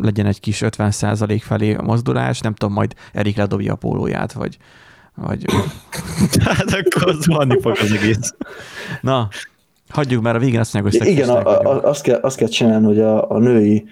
legyen 0.00 0.26
egy 0.26 0.40
kis 0.40 0.60
50% 0.64 1.40
felé 1.42 1.74
a 1.74 1.82
mozdulás, 1.82 2.40
nem 2.40 2.54
tudom, 2.54 2.74
majd 2.74 2.94
Erik 3.12 3.36
ledobja 3.36 3.72
a 3.72 3.76
pólóját, 3.76 4.32
vagy 4.32 4.58
vagy... 5.22 5.44
hát 6.44 6.70
akkor 6.70 7.08
az 7.08 7.26
vanni 7.26 7.60
fog 7.60 7.76
az 7.80 7.92
egész. 7.92 8.34
Na, 9.00 9.28
hagyjuk 9.88 10.22
már 10.22 10.36
a 10.36 10.38
végén 10.38 10.60
azt 10.60 10.72
mondják, 10.72 11.02
hogy 11.02 11.12
Igen, 11.12 11.28
a, 11.28 11.46
a, 11.46 11.82
azt, 11.82 12.02
kell, 12.02 12.20
azt 12.20 12.36
kell 12.36 12.48
csinálni, 12.48 12.86
hogy 12.86 13.00
a, 13.00 13.30
a 13.30 13.38
női 13.38 13.88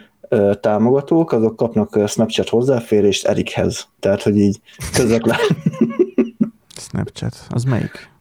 támogatók, 0.60 1.32
azok 1.32 1.56
kapnak 1.56 2.08
Snapchat 2.08 2.48
hozzáférést 2.48 3.26
Erikhez. 3.26 3.88
Tehát, 4.00 4.22
hogy 4.22 4.36
így 4.36 4.60
közvetlen. 4.92 5.38
Snapchat, 6.88 7.46
az 7.48 7.64
melyik? 7.64 8.14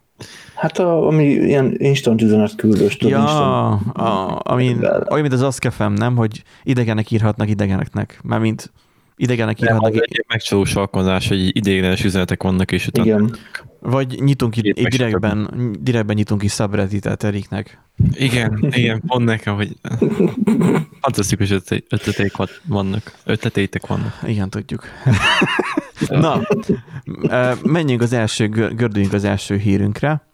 Hát 0.56 0.80
a, 0.80 1.08
ami 1.08 1.26
ilyen 1.26 1.76
instant 1.78 2.22
üzenet 2.22 2.56
küldős. 2.56 2.98
Ja, 3.00 3.20
instant... 3.20 3.98
a, 3.98 4.40
ami, 4.44 4.76
olyan, 5.10 5.22
mint 5.22 5.34
az 5.34 5.42
Askefem, 5.42 5.94
nem? 5.94 6.16
Hogy 6.16 6.44
idegenek 6.64 7.12
írhatnak 7.12 7.50
idegeneknek. 7.50 8.20
Mármint 8.24 8.72
idegenek 9.16 9.62
írhatnak. 9.62 9.94
Nem, 9.94 10.02
egy 10.04 10.26
megcsalós 10.28 10.76
alkalmazás, 10.76 11.28
hogy 11.28 11.56
idegenes 11.58 12.04
üzenetek 12.04 12.44
vannak, 12.44 12.72
és 12.72 12.88
utána... 12.88 13.08
Igen. 13.08 13.36
Vagy 13.86 14.22
nyitunk 14.22 14.52
ki, 14.52 14.72
direktben, 14.72 15.50
direktben 15.80 16.16
nyitunk 16.16 16.42
ki 16.42 16.48
subredditet 16.48 17.24
Eriknek. 17.24 17.82
Igen, 18.14 18.68
igen, 18.72 19.02
pont 19.08 19.26
nekem, 19.26 19.56
hogy 19.56 19.78
fantasztikus 21.02 21.52
ötleteik 21.90 22.34
vannak. 22.66 23.18
Ötleteitek 23.24 23.88
vannak. 23.88 24.20
Igen, 24.28 24.50
tudjuk. 24.50 24.84
Na, 26.10 26.42
menjünk 27.64 28.02
az 28.02 28.14
első, 28.14 28.48
gördüljünk 28.48 29.14
az 29.14 29.24
első 29.24 29.58
hírünkre. 29.58 30.28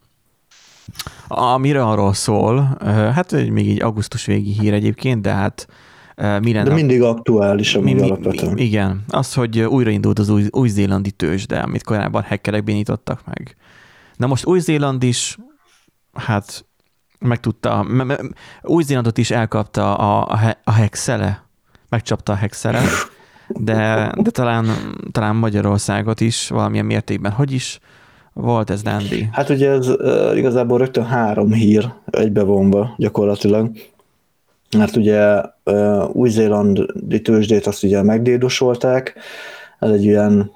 Amire 1.27 1.83
arról 1.83 2.13
szól, 2.13 2.77
hát 3.15 3.31
még 3.31 3.69
így 3.69 3.81
augusztus 3.81 4.25
végi 4.25 4.51
hír 4.51 4.73
egyébként, 4.73 5.21
de 5.21 5.31
hát 5.31 5.67
minden 6.41 6.63
De 6.63 6.73
mindig 6.73 7.01
aktuális, 7.01 7.75
ami 7.75 7.93
mi, 7.93 8.01
alapvetően. 8.01 8.57
Igen, 8.57 9.03
az, 9.07 9.33
hogy 9.33 9.59
újraindult 9.59 10.19
az 10.19 10.29
új, 10.29 10.43
új-zélandi 10.49 11.11
tőzsde, 11.11 11.59
amit 11.59 11.83
korábban 11.83 12.23
hackerek 12.23 12.63
bénítottak 12.63 13.21
meg. 13.25 13.55
Na 14.17 14.27
most 14.27 14.45
Új-Zéland 14.45 15.03
is, 15.03 15.37
hát 16.13 16.65
megtudta, 17.19 17.85
Új-Zélandot 18.61 19.17
is 19.17 19.31
elkapta 19.31 19.95
a, 19.95 20.33
a, 20.33 20.57
a 20.63 20.71
hexele, 20.71 21.43
megcsapta 21.89 22.31
a 22.31 22.35
hexele, 22.35 22.81
de, 23.47 24.11
de 24.17 24.29
talán, 24.29 24.65
talán 25.11 25.35
Magyarországot 25.35 26.21
is 26.21 26.49
valamilyen 26.49 26.85
mértékben. 26.85 27.31
Hogy 27.31 27.51
is 27.51 27.79
volt 28.33 28.69
ez, 28.69 28.81
Dandy? 28.81 29.29
Hát 29.31 29.49
ugye 29.49 29.69
ez 29.69 29.87
uh, 29.87 30.37
igazából 30.37 30.77
rögtön 30.77 31.05
három 31.05 31.53
hír 31.53 31.93
egybevonva 32.05 32.93
gyakorlatilag. 32.97 33.71
Mert 34.77 34.95
ugye 34.95 35.41
új-zélandi 36.11 37.21
tőzsdét 37.21 37.67
azt 37.67 37.83
ugye 37.83 38.01
megdédosolták, 38.01 39.15
ez 39.79 39.89
egy 39.89 40.03
ilyen 40.03 40.51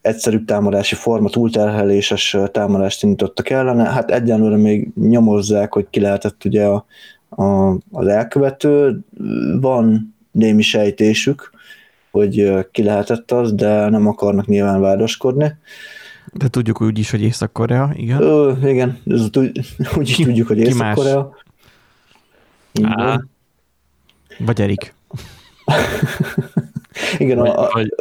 egyszerűbb 0.00 0.44
támadási 0.44 0.94
forma, 0.94 1.28
túlterheléses 1.28 2.36
támadást 2.52 3.02
indítottak 3.02 3.50
ellene. 3.50 3.84
Hát 3.84 4.10
egyenlőre 4.10 4.56
még 4.56 4.90
nyomozzák, 4.94 5.72
hogy 5.72 5.86
ki 5.90 6.00
lehetett 6.00 6.44
ugye 6.44 6.64
a, 6.64 6.86
a, 7.28 7.70
az 7.92 8.06
elkövető. 8.06 9.00
Van 9.60 10.14
némi 10.30 10.62
sejtésük, 10.62 11.50
hogy 12.10 12.52
ki 12.70 12.82
lehetett 12.82 13.30
az, 13.30 13.54
de 13.54 13.88
nem 13.88 14.06
akarnak 14.06 14.46
nyilván 14.46 14.80
vádaskodni. 14.80 15.56
De 16.32 16.48
tudjuk 16.48 16.80
úgy 16.80 16.98
is, 16.98 17.10
hogy 17.10 17.22
Észak-Korea, 17.22 17.90
igen? 17.94 18.22
Ö, 18.22 18.52
igen, 18.64 18.98
ez, 19.06 19.28
úgy 19.96 20.08
is 20.08 20.16
tudjuk, 20.16 20.46
hogy 20.46 20.58
Észak-Korea. 20.58 21.34
Vagy 24.38 24.60
Erik. 24.60 24.94
igen, 27.18 27.38
vagy, 27.38 27.48
a, 27.48 27.70
vagy 27.72 27.94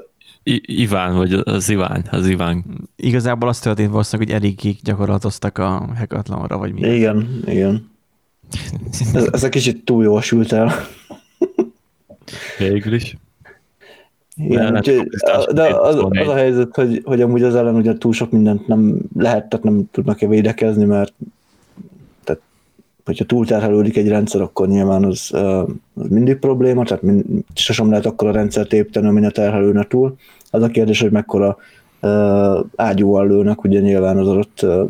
Iván, 0.66 1.16
vagy 1.16 1.34
az 1.34 1.70
Iván, 1.70 2.06
az 2.12 2.28
Iván. 2.28 2.64
Igazából 2.96 3.50
azt 3.50 3.64
történt 3.64 3.92
valószínűleg, 3.92 4.32
hogy 4.32 4.44
Erikig 4.44 4.78
gyakorlatoztak 4.84 5.58
a 5.58 5.90
hackathonra, 5.98 6.58
vagy 6.58 6.74
mi. 6.74 6.82
Igen, 6.82 7.44
igen. 7.46 7.92
Ez, 9.14 9.30
ez 9.32 9.44
egy 9.44 9.50
kicsit 9.50 9.86
túl 9.86 10.04
jól 10.04 10.22
sült 10.22 10.52
el. 10.52 10.74
Végül 12.58 12.94
is. 12.94 13.18
Igen, 14.36 14.74
de, 14.74 15.06
de 15.54 15.64
az, 15.64 15.96
az, 15.96 16.28
a 16.28 16.34
helyzet, 16.34 16.76
hogy, 16.76 17.02
hogy 17.04 17.22
amúgy 17.22 17.44
az 17.44 17.56
ellen 17.56 17.76
ugye 17.76 17.98
túl 17.98 18.14
sok 18.14 18.32
mindent 18.32 18.68
nem 18.68 18.98
lehet, 19.18 19.50
tehát 19.50 19.66
nem 19.66 19.84
tudnak-e 19.92 20.28
védekezni, 20.28 20.86
mert 20.86 21.14
hogyha 23.06 23.26
túlterhelődik 23.26 23.98
egy 23.98 24.08
rendszer, 24.08 24.42
akkor 24.42 24.68
nyilván 24.68 25.04
az, 25.04 25.30
az 25.34 26.08
mindig 26.10 26.36
probléma, 26.36 26.84
tehát 26.84 27.04
mind, 27.04 27.24
sosem 27.54 27.90
lehet 27.90 28.06
akkor 28.06 28.28
a 28.28 28.32
rendszert 28.32 28.74
építeni, 28.74 29.08
ami 29.08 29.20
ne 29.20 29.30
terhelőne 29.30 29.84
túl. 29.84 30.16
Az 30.52 30.64
a 30.64 30.68
kérdés, 30.68 31.02
hogy 31.02 31.12
mekkora 31.12 31.58
uh, 32.02 32.66
ágyúval 32.76 33.28
lőnek, 33.28 33.64
ugye 33.64 33.80
nyilván 33.80 34.18
az 34.18 34.28
adott 34.28 34.60
uh, 34.62 34.90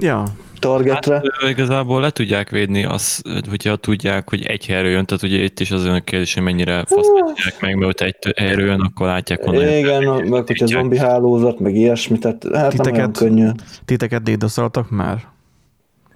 ja 0.00 0.24
targetre. 0.58 1.14
Hát, 1.14 1.50
igazából 1.50 2.00
le 2.00 2.10
tudják 2.10 2.50
védni 2.50 2.84
azt, 2.84 3.22
hogyha 3.48 3.76
tudják, 3.76 4.28
hogy 4.28 4.42
egy 4.42 4.66
helyről 4.66 4.90
jön, 4.90 5.04
tehát 5.04 5.22
ugye 5.22 5.42
itt 5.42 5.60
is 5.60 5.70
az 5.70 5.84
olyan 5.84 6.04
kérdés, 6.04 6.34
hogy 6.34 6.42
mennyire 6.42 6.84
faszítják 6.86 7.60
meg, 7.60 7.76
mert 7.76 8.00
egy 8.00 8.16
helyről 8.36 8.66
jön, 8.66 8.80
akkor 8.80 9.06
látják 9.06 9.44
honnan. 9.44 9.62
Igen, 9.62 10.02
jön, 10.02 10.26
meg 10.26 10.46
hogyha 10.46 10.66
zombi 10.66 10.98
hálózat, 10.98 11.58
meg 11.58 11.76
ilyesmi, 11.76 12.18
tehát 12.18 12.46
hát 12.52 12.70
titeket, 12.70 12.92
nem 12.92 12.94
olyan 12.94 13.12
könnyű. 13.12 13.48
Titeket 13.84 14.22
dédoszoltak 14.22 14.90
már? 14.90 15.36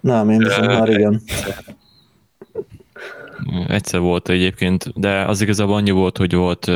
Nem, 0.02 0.30
én 0.30 0.38
viszont 0.38 0.66
már 0.66 0.88
igen. 0.88 1.22
Egyszer 3.68 4.00
volt 4.00 4.28
egyébként, 4.28 5.00
de 5.00 5.24
az 5.24 5.40
igazából 5.40 5.74
annyi 5.74 5.90
volt, 5.90 6.16
hogy 6.16 6.34
volt 6.34 6.70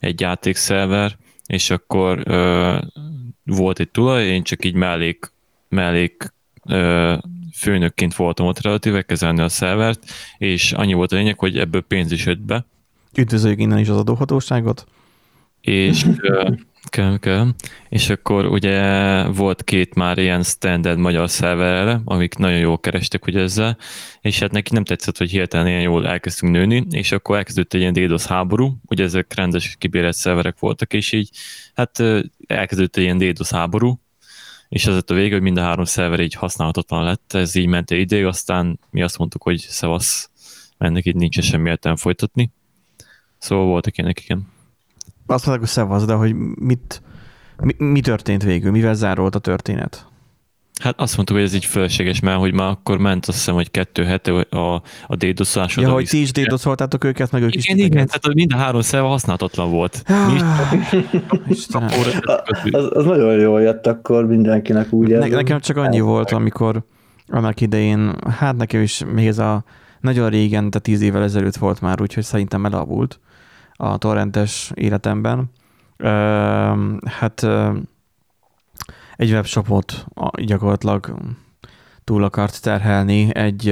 egy 0.00 0.20
játékszerver, 0.20 1.16
és 1.46 1.70
akkor 1.70 2.22
volt 3.44 3.78
egy 3.78 3.90
tulaj, 3.90 4.24
én 4.24 4.42
csak 4.42 4.64
így 4.64 4.74
mellék, 4.74 5.32
mellék 5.68 6.34
főnökként 7.54 8.14
voltam 8.14 8.46
ott 8.46 8.60
relatíve 8.60 9.02
kezelni 9.02 9.40
a 9.40 9.48
szervert, 9.48 10.04
és 10.38 10.72
annyi 10.72 10.92
volt 10.92 11.12
a 11.12 11.16
lényeg, 11.16 11.38
hogy 11.38 11.58
ebből 11.58 11.80
pénz 11.80 12.12
is 12.12 12.26
jött 12.26 12.40
be. 12.40 12.66
Üdvözöljük 13.16 13.60
innen 13.60 13.78
is 13.78 13.88
az 13.88 13.96
adóhatóságot. 13.96 14.86
És 15.66 16.06
kell, 16.90 17.18
kell. 17.18 17.46
És 17.88 18.10
akkor 18.10 18.46
ugye 18.46 19.22
volt 19.28 19.64
két 19.64 19.94
már 19.94 20.18
ilyen 20.18 20.42
standard 20.42 20.98
magyar 20.98 21.30
szerverre, 21.30 22.00
amik 22.04 22.34
nagyon 22.34 22.58
jól 22.58 22.78
kerestek 22.78 23.26
ugye 23.26 23.40
ezzel, 23.40 23.76
és 24.20 24.38
hát 24.38 24.50
neki 24.50 24.74
nem 24.74 24.84
tetszett, 24.84 25.18
hogy 25.18 25.30
hirtelen 25.30 25.66
ilyen 25.66 25.80
jól 25.80 26.06
elkezdtünk 26.06 26.52
nőni, 26.52 26.86
és 26.90 27.12
akkor 27.12 27.36
elkezdődött 27.36 27.74
egy 27.74 27.80
ilyen 27.80 27.92
DDoS 27.92 28.26
háború, 28.26 28.76
ugye 28.84 29.04
ezek 29.04 29.34
rendes 29.34 29.76
kibérelt 29.78 30.14
szerverek 30.14 30.58
voltak, 30.58 30.92
és 30.92 31.12
így 31.12 31.30
hát 31.74 32.02
elkezdődött 32.46 32.96
egy 32.96 33.02
ilyen 33.02 33.18
DDoS 33.18 33.50
háború, 33.50 34.00
és 34.68 34.86
ez 34.86 35.02
a 35.06 35.14
vége, 35.14 35.34
hogy 35.34 35.42
mind 35.42 35.58
a 35.58 35.62
három 35.62 35.84
szerver 35.84 36.20
így 36.20 36.34
használhatatlan 36.34 37.04
lett, 37.04 37.32
ez 37.32 37.54
így 37.54 37.66
ment 37.66 37.90
egy 37.90 38.00
ideig, 38.00 38.24
aztán 38.24 38.78
mi 38.90 39.02
azt 39.02 39.18
mondtuk, 39.18 39.42
hogy 39.42 39.58
szevasz, 39.58 40.30
ennek 40.78 41.06
így 41.06 41.14
nincs 41.14 41.40
semmi 41.40 41.68
értelme 41.68 41.98
folytatni. 41.98 42.50
Szóval 43.38 43.66
voltak 43.66 43.98
ilyenek, 43.98 44.20
igen. 44.20 44.54
Azt 45.26 45.46
mondták, 45.46 45.58
hogy 45.58 45.68
szevasz, 45.68 46.04
de 46.04 46.12
hogy 46.12 46.34
mit, 46.54 47.02
mi, 47.56 47.74
mi 47.78 48.00
történt 48.00 48.42
végül? 48.42 48.70
Mivel 48.70 48.94
zárolt 48.94 49.34
a 49.34 49.38
történet? 49.38 50.06
Hát 50.82 51.00
azt 51.00 51.16
mondtuk, 51.16 51.36
hogy 51.36 51.46
ez 51.46 51.54
így 51.54 51.64
fölösleges, 51.64 52.20
mert 52.20 52.38
hogy 52.38 52.54
már 52.54 52.68
akkor 52.68 52.98
ment 52.98 53.26
azt 53.26 53.36
hiszem, 53.36 53.54
hogy 53.54 53.70
kettő 53.70 54.04
hete 54.04 54.32
a, 54.32 54.82
a 55.06 55.16
dédoszás. 55.16 55.76
Ja, 55.76 55.90
hogy 55.90 56.06
ti 56.08 56.20
is 56.20 56.32
dédoszoltátok 56.32 57.04
őket, 57.04 57.30
meg 57.30 57.42
ők 57.42 57.54
igen, 57.54 57.76
is. 57.76 57.84
Igen, 57.84 57.92
igen, 57.92 58.06
tehát 58.06 58.34
mind 58.34 58.52
a 58.52 58.56
három 58.56 58.80
szerva 58.80 59.08
használhatatlan 59.08 59.70
volt. 59.70 60.02
Istenem. 61.48 61.88
az, 62.70 62.88
az, 62.90 63.04
nagyon 63.04 63.40
jól 63.40 63.60
jött 63.60 63.86
akkor 63.86 64.26
mindenkinek 64.26 64.92
úgy. 64.92 65.08
Ne, 65.08 65.26
nekem 65.26 65.60
csak 65.60 65.76
annyi 65.76 66.00
volt, 66.00 66.30
amikor 66.30 66.82
annak 67.28 67.60
idején, 67.60 68.14
hát 68.38 68.56
nekem 68.56 68.82
is 68.82 69.02
még 69.14 69.26
ez 69.26 69.38
a 69.38 69.64
nagyon 70.00 70.28
régen, 70.28 70.70
tehát 70.70 70.82
tíz 70.82 71.00
évvel 71.00 71.22
ezelőtt 71.22 71.56
volt 71.56 71.80
már, 71.80 72.00
úgyhogy 72.00 72.24
szerintem 72.24 72.64
elavult 72.64 73.20
a 73.76 73.98
torrentes 73.98 74.72
életemben. 74.74 75.50
Hát 77.04 77.46
egy 79.16 79.30
webshopot 79.30 80.06
gyakorlatilag 80.32 81.16
túl 82.04 82.24
akart 82.24 82.62
terhelni 82.62 83.34
egy, 83.34 83.68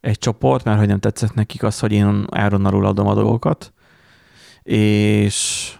egy 0.00 0.18
csoport, 0.18 0.64
mert 0.64 0.78
hogy 0.78 0.88
nem 0.88 0.98
tetszett 0.98 1.34
nekik 1.34 1.62
az, 1.62 1.78
hogy 1.78 1.92
én 1.92 2.26
áronnalul 2.30 2.86
adom 2.86 3.06
a 3.06 3.14
dolgokat, 3.14 3.72
és 4.62 5.78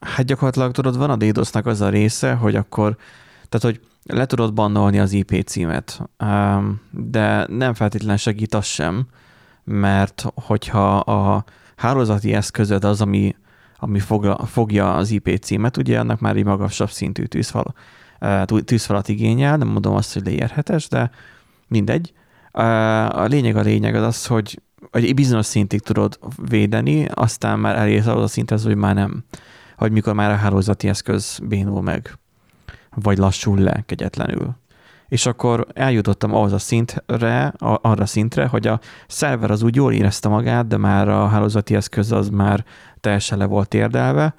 hát 0.00 0.26
gyakorlatilag 0.26 0.72
tudod, 0.72 0.96
van 0.96 1.10
a 1.10 1.16
DDoS-nak 1.16 1.66
az 1.66 1.80
a 1.80 1.88
része, 1.88 2.34
hogy 2.34 2.56
akkor, 2.56 2.96
tehát 3.48 3.76
hogy 3.76 3.80
le 4.02 4.26
tudod 4.26 4.54
bannolni 4.54 4.98
az 4.98 5.12
IP 5.12 5.42
címet, 5.46 6.02
de 6.90 7.46
nem 7.48 7.74
feltétlenül 7.74 8.16
segít 8.16 8.54
az 8.54 8.64
sem, 8.64 9.06
mert 9.64 10.26
hogyha 10.34 10.96
a 10.98 11.44
hálózati 11.80 12.34
eszközöd 12.34 12.84
az, 12.84 13.00
ami, 13.00 13.36
ami 13.76 13.98
fogla, 13.98 14.46
fogja 14.46 14.94
az 14.94 15.10
IP 15.10 15.38
címet, 15.42 15.76
ugye 15.76 15.98
annak 15.98 16.20
már 16.20 16.36
egy 16.36 16.44
magasabb 16.44 16.90
szintű 16.90 17.24
tűzfal, 17.24 17.74
tűzfalat 18.64 19.08
igényel, 19.08 19.56
nem 19.56 19.68
mondom 19.68 19.94
azt, 19.94 20.12
hogy 20.12 20.24
leérhetes, 20.24 20.88
de 20.88 21.10
mindegy. 21.68 22.12
A 23.08 23.24
lényeg 23.24 23.56
a 23.56 23.60
lényeg 23.60 23.94
az 23.94 24.02
az, 24.02 24.26
hogy 24.26 24.62
egy 24.90 25.14
bizonyos 25.14 25.46
szintig 25.46 25.80
tudod 25.80 26.18
védeni, 26.48 27.04
aztán 27.04 27.58
már 27.58 27.76
elérsz 27.76 28.06
az 28.06 28.22
a 28.22 28.26
szinthez, 28.26 28.64
hogy 28.64 28.76
már 28.76 28.94
nem. 28.94 29.24
Hogy 29.76 29.92
mikor 29.92 30.14
már 30.14 30.30
a 30.30 30.36
hálózati 30.36 30.88
eszköz 30.88 31.38
bénul 31.42 31.82
meg, 31.82 32.18
vagy 32.94 33.18
lassul 33.18 33.58
le 33.58 33.82
kegyetlenül 33.86 34.56
és 35.10 35.26
akkor 35.26 35.66
eljutottam 35.74 36.34
ahhoz 36.34 36.52
a 36.52 36.58
szintre, 36.58 37.52
arra 37.58 38.06
szintre, 38.06 38.46
hogy 38.46 38.66
a 38.66 38.80
szerver 39.06 39.50
az 39.50 39.62
úgy 39.62 39.74
jól 39.74 39.92
érezte 39.92 40.28
magát, 40.28 40.66
de 40.66 40.76
már 40.76 41.08
a 41.08 41.26
hálózati 41.26 41.74
eszköz 41.74 42.12
az 42.12 42.28
már 42.28 42.64
teljesen 43.00 43.38
le 43.38 43.44
volt 43.44 43.74
érdelve, 43.74 44.34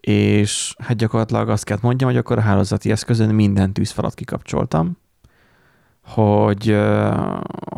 és 0.00 0.74
hát 0.78 0.96
gyakorlatilag 0.96 1.48
azt 1.48 1.64
kell 1.64 1.78
mondjam, 1.80 2.10
hogy 2.10 2.18
akkor 2.18 2.38
a 2.38 2.40
hálózati 2.40 2.90
eszközön 2.90 3.34
minden 3.34 3.72
tűzfalat 3.72 4.14
kikapcsoltam, 4.14 4.96
hogy, 6.04 6.78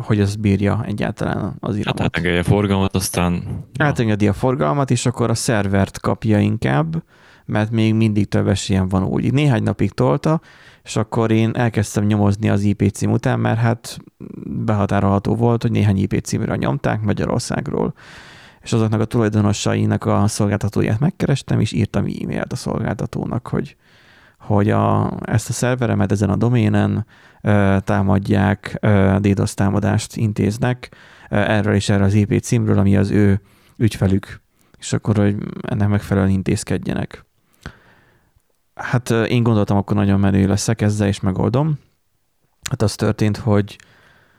hogy 0.05 0.19
ez 0.19 0.35
bírja 0.35 0.83
egyáltalán 0.85 1.55
az 1.59 1.75
iramot. 1.75 1.99
Hát 1.99 2.07
átengedje 2.07 2.39
a 2.39 2.43
forgalmat, 2.43 2.95
aztán... 2.95 3.43
Átengedi 3.77 4.27
a 4.27 4.33
forgalmat, 4.33 4.91
és 4.91 5.05
akkor 5.05 5.29
a 5.29 5.35
szervert 5.35 5.99
kapja 5.99 6.39
inkább, 6.39 7.03
mert 7.45 7.71
még 7.71 7.93
mindig 7.93 8.27
több 8.27 8.47
esélyem 8.47 8.87
van 8.87 9.03
úgy. 9.03 9.33
Néhány 9.33 9.63
napig 9.63 9.91
tolta, 9.91 10.41
és 10.85 10.95
akkor 10.95 11.31
én 11.31 11.51
elkezdtem 11.53 12.03
nyomozni 12.03 12.49
az 12.49 12.61
IP 12.61 12.91
cím 12.91 13.11
után, 13.11 13.39
mert 13.39 13.59
hát 13.59 13.97
behatárolható 14.45 15.35
volt, 15.35 15.61
hogy 15.61 15.71
néhány 15.71 15.97
IP 15.97 16.19
címre 16.19 16.55
nyomták 16.55 17.01
Magyarországról, 17.01 17.93
és 18.61 18.73
azoknak 18.73 19.01
a 19.01 19.05
tulajdonosainak 19.05 20.05
a 20.05 20.27
szolgáltatóját 20.27 20.99
megkerestem, 20.99 21.59
és 21.59 21.71
írtam 21.71 22.03
e-mailt 22.03 22.51
a 22.51 22.55
szolgáltatónak, 22.55 23.47
hogy, 23.47 23.75
hogy 24.39 24.69
a, 24.69 25.13
ezt 25.21 25.49
a 25.49 25.53
szerveremet 25.53 26.11
ezen 26.11 26.29
a 26.29 26.35
doménen 26.35 27.05
ö, 27.41 27.77
támadják, 27.83 28.77
ö, 28.81 29.15
DDoS 29.19 29.53
támadást 29.53 30.15
intéznek 30.15 30.95
ö, 31.29 31.35
erről 31.35 31.73
és 31.73 31.89
erre 31.89 32.03
az 32.03 32.13
IP 32.13 32.39
címről, 32.39 32.77
ami 32.77 32.97
az 32.97 33.11
ő 33.11 33.41
ügyfelük, 33.77 34.41
és 34.79 34.93
akkor, 34.93 35.17
hogy 35.17 35.35
ennek 35.61 35.87
megfelelően 35.87 36.31
intézkedjenek. 36.31 37.25
Hát 38.75 39.09
én 39.09 39.43
gondoltam, 39.43 39.77
akkor 39.77 39.95
nagyon 39.95 40.19
menő 40.19 40.47
leszek 40.47 40.81
ezzel, 40.81 41.07
és 41.07 41.19
megoldom. 41.19 41.79
Hát 42.69 42.81
az 42.81 42.95
történt, 42.95 43.37
hogy 43.37 43.77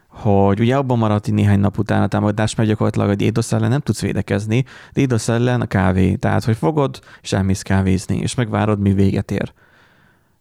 hogy 0.08 0.60
ugye 0.60 0.76
abban 0.76 0.98
maradt 0.98 1.30
néhány 1.30 1.60
nap 1.60 1.78
után 1.78 2.02
a 2.02 2.06
támadás, 2.06 2.54
mert 2.54 2.68
gyakorlatilag 2.68 3.08
a 3.08 3.14
DDoS 3.14 3.52
ellen 3.52 3.70
nem 3.70 3.80
tudsz 3.80 4.00
védekezni. 4.00 4.64
DDoS 4.92 5.28
ellen 5.28 5.60
a 5.60 5.66
kávé, 5.66 6.14
tehát 6.14 6.44
hogy 6.44 6.56
fogod, 6.56 7.00
és 7.22 7.32
elmész 7.32 7.62
kávézni, 7.62 8.16
és 8.16 8.34
megvárod, 8.34 8.80
mi 8.80 8.92
véget 8.92 9.30
ér. 9.30 9.52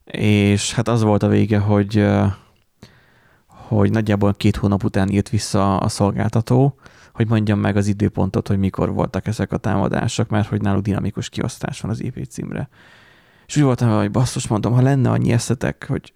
És 0.05 0.73
hát 0.73 0.88
az 0.88 1.01
volt 1.01 1.23
a 1.23 1.27
vége, 1.27 1.58
hogy, 1.58 2.05
hogy 3.47 3.91
nagyjából 3.91 4.34
két 4.34 4.55
hónap 4.55 4.84
után 4.84 5.10
írt 5.10 5.29
vissza 5.29 5.77
a 5.77 5.88
szolgáltató, 5.88 6.75
hogy 7.13 7.27
mondjam 7.27 7.60
meg 7.60 7.77
az 7.77 7.88
időpontot, 7.88 8.47
hogy 8.47 8.58
mikor 8.58 8.93
voltak 8.93 9.27
ezek 9.27 9.51
a 9.51 9.58
támadások, 9.58 10.29
mert 10.29 10.47
hogy 10.47 10.62
náluk 10.62 10.84
dinamikus 10.84 11.29
kiosztás 11.29 11.81
van 11.81 11.91
az 11.91 12.03
IP 12.03 12.25
címre. 12.27 12.69
És 13.47 13.58
úgy 13.58 13.63
voltam, 13.63 13.89
hogy 13.89 14.12
basszus, 14.12 14.47
mondom, 14.47 14.73
ha 14.73 14.81
lenne 14.81 15.10
annyi 15.10 15.31
eszetek, 15.31 15.86
hogy 15.88 16.13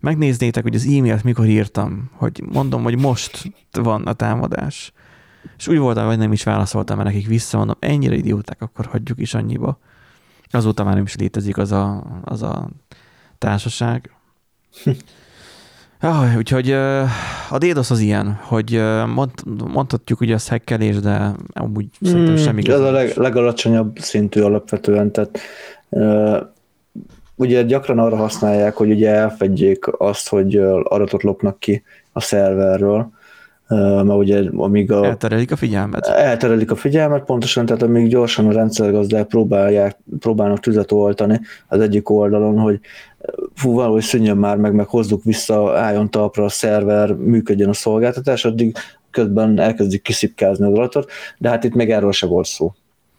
megnéznétek, 0.00 0.62
hogy 0.62 0.74
az 0.74 0.84
e-mailt 0.84 1.24
mikor 1.24 1.46
írtam, 1.46 2.10
hogy 2.12 2.42
mondom, 2.52 2.82
hogy 2.82 2.98
most 2.98 3.52
van 3.72 4.02
a 4.02 4.12
támadás. 4.12 4.92
És 5.58 5.68
úgy 5.68 5.78
voltam, 5.78 6.06
hogy 6.06 6.18
nem 6.18 6.32
is 6.32 6.42
válaszoltam 6.42 6.96
mert 6.96 7.08
nekik 7.08 7.26
vissza, 7.26 7.56
mondom, 7.56 7.76
ennyire 7.78 8.14
idióták, 8.14 8.62
akkor 8.62 8.86
hagyjuk 8.86 9.18
is 9.20 9.34
annyiba. 9.34 9.78
Azóta 10.50 10.84
már 10.84 10.94
nem 10.94 11.02
is 11.02 11.16
létezik 11.16 11.58
az 11.58 11.72
a, 11.72 12.04
az 12.24 12.42
a 12.42 12.70
társaság. 13.38 14.10
Ah, 16.02 16.36
úgyhogy 16.36 16.70
a 17.50 17.58
DDoS 17.58 17.90
az 17.90 17.98
ilyen, 17.98 18.38
hogy 18.42 18.82
mond, 19.06 19.30
mondhatjuk 19.72 20.20
ugye 20.20 20.34
a 20.34 20.38
hekkelés, 20.48 20.98
de 21.00 21.32
amúgy 21.52 21.84
mm, 21.84 22.08
szerintem 22.10 22.36
semmi. 22.36 22.68
Ez 22.68 22.80
a 22.80 22.90
leg, 22.90 23.16
legalacsonyabb 23.16 23.98
szintű 23.98 24.40
alapvetően, 24.40 25.12
tehát 25.12 25.38
ugye 27.40 27.62
gyakran 27.62 27.98
arra 27.98 28.16
használják, 28.16 28.76
hogy 28.76 28.90
ugye 28.90 29.10
elfedjék 29.10 29.86
azt, 29.98 30.28
hogy 30.28 30.56
adatot 30.82 31.22
lopnak 31.22 31.58
ki 31.58 31.82
a 32.12 32.20
szerverről, 32.20 33.10
mert 33.68 34.08
ugye 34.08 34.42
amíg 34.56 34.92
a... 34.92 35.04
Elterelik 35.04 35.52
a 35.52 35.56
figyelmet. 35.56 36.06
Elterelik 36.06 36.70
a 36.70 36.76
figyelmet, 36.76 37.24
pontosan, 37.24 37.66
tehát 37.66 37.82
amíg 37.82 38.08
gyorsan 38.08 38.46
a 38.46 38.52
rendszergazdák 38.52 39.26
próbálják, 39.26 39.98
próbálnak 40.18 40.60
tüzet 40.60 40.92
oltani 40.92 41.40
az 41.68 41.80
egyik 41.80 42.10
oldalon, 42.10 42.58
hogy 42.58 42.80
fú, 43.54 43.72
valahogy 43.72 44.02
szűnjön 44.02 44.36
már 44.36 44.56
meg, 44.56 44.74
meg 44.74 44.86
hozzuk 44.86 45.24
vissza, 45.24 45.78
álljon 45.78 46.10
talpra 46.10 46.44
a 46.44 46.48
szerver, 46.48 47.12
működjön 47.12 47.68
a 47.68 47.72
szolgáltatás, 47.74 48.44
addig 48.44 48.76
közben 49.10 49.58
elkezdik 49.58 50.02
kiszipkázni 50.02 50.66
az 50.66 50.72
adatot, 50.72 51.10
de 51.38 51.48
hát 51.48 51.64
itt 51.64 51.74
még 51.74 51.90
erről 51.90 52.12
se 52.12 52.26
volt 52.26 52.46
szó. 52.46 52.72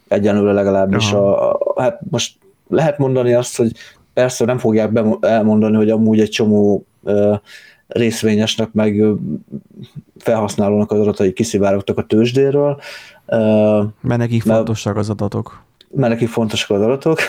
Egyenlőre 0.08 0.52
legalábbis 0.52 1.12
a, 1.12 1.52
a, 1.52 1.82
hát 1.82 2.00
most 2.10 2.36
lehet 2.68 2.98
mondani 2.98 3.34
azt, 3.34 3.58
hogy 3.58 3.72
persze 4.14 4.46
nem 4.46 4.58
fogják 4.58 5.00
elmondani, 5.22 5.76
hogy 5.76 5.90
amúgy 5.90 6.20
egy 6.20 6.30
csomó 6.30 6.86
részvényesnek 7.88 8.72
meg 8.72 9.04
felhasználónak 10.18 10.92
az 10.92 11.00
adatai 11.00 11.34
kiszivárogtak 11.34 11.98
a 11.98 12.06
tőzsdéről. 12.06 12.80
Mert 14.02 14.18
nekik 14.18 14.42
fontosak 14.42 14.98
az 14.98 15.10
adatok. 15.10 15.64
Mert 15.96 16.12
nekik 16.12 16.30
fontosak 16.30 16.70
az 16.70 16.82
adatok. 16.82 17.20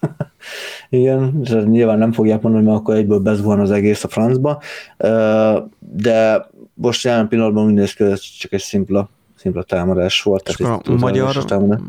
Igen, 0.88 1.42
nyilván 1.64 1.98
nem 1.98 2.12
fogják 2.12 2.42
mondani, 2.42 2.64
mert 2.64 2.76
akkor 2.76 2.94
egyből 2.94 3.18
bezguhan 3.18 3.60
az 3.60 3.70
egész 3.70 4.04
a 4.04 4.08
francba, 4.08 4.62
de 5.78 6.46
most 6.74 7.04
jelen 7.04 7.28
pillanatban 7.28 7.64
úgy 7.64 7.72
néz 7.72 7.92
ki, 7.92 8.04
ez 8.04 8.20
csak 8.20 8.52
egy 8.52 8.60
szimpla, 8.60 9.08
szimpla 9.42 9.62
támadás 9.62 10.22
volt. 10.22 10.48
És 10.48 10.60
a 10.60 10.80
magyar, 10.98 11.34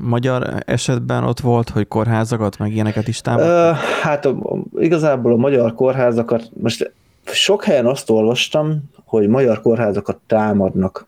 magyar 0.02 0.63
esetben 0.66 1.24
ott 1.24 1.39
volt, 1.39 1.70
hogy 1.70 1.88
kórházakat, 1.88 2.58
meg 2.58 2.74
ilyeneket 2.74 3.08
is 3.08 3.22
támadtak? 3.22 3.74
Uh, 3.74 3.78
hát 4.02 4.26
a, 4.26 4.36
igazából 4.76 5.34
a 5.34 5.36
magyar 5.36 5.74
kórházakat, 5.74 6.50
most 6.62 6.94
sok 7.26 7.63
helyen 7.63 7.86
azt 7.86 8.10
olvastam, 8.10 8.84
hogy 9.06 9.28
magyar 9.28 9.62
kórházakat 9.62 10.18
támadnak. 10.28 11.08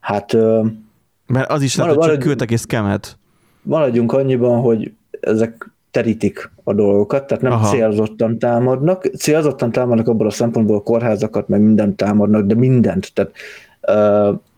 Hát... 0.00 0.32
Uh, 0.32 0.66
Mert 1.26 1.50
az 1.50 1.62
is 1.62 1.76
lehet, 1.76 1.94
hogy 1.94 2.08
csak 2.08 2.18
küldtek 2.18 2.50
és 2.50 2.66
kemet. 2.66 3.18
Maradjunk 3.62 4.12
annyiban, 4.12 4.60
hogy 4.60 4.92
ezek 5.20 5.70
terítik 5.90 6.50
a 6.64 6.72
dolgokat, 6.72 7.26
tehát 7.26 7.42
nem 7.42 7.52
Aha. 7.52 7.68
célzottan 7.68 8.38
támadnak. 8.38 9.10
Célzottan 9.18 9.72
támadnak 9.72 10.08
abból 10.08 10.26
a 10.26 10.30
szempontból 10.30 10.76
a 10.76 10.80
kórházakat, 10.80 11.48
meg 11.48 11.60
mindent 11.60 11.96
támadnak, 11.96 12.46
de 12.46 12.54
mindent. 12.54 13.10
Tehát 13.14 13.32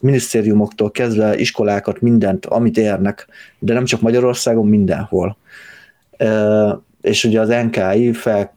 minisztériumoktól 0.00 0.90
kezdve 0.90 1.36
iskolákat, 1.36 2.00
mindent, 2.00 2.46
amit 2.46 2.76
érnek, 2.78 3.26
de 3.58 3.72
nem 3.72 3.84
csak 3.84 4.00
Magyarországon, 4.00 4.66
mindenhol. 4.66 5.36
És 7.00 7.24
ugye 7.24 7.40
az 7.40 7.48
NKI 7.48 8.12
fel, 8.12 8.54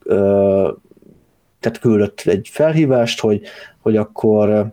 tehát 1.60 1.80
küldött 1.80 2.22
egy 2.26 2.50
felhívást, 2.52 3.20
hogy, 3.20 3.42
hogy 3.82 3.98
akkor 3.98 4.72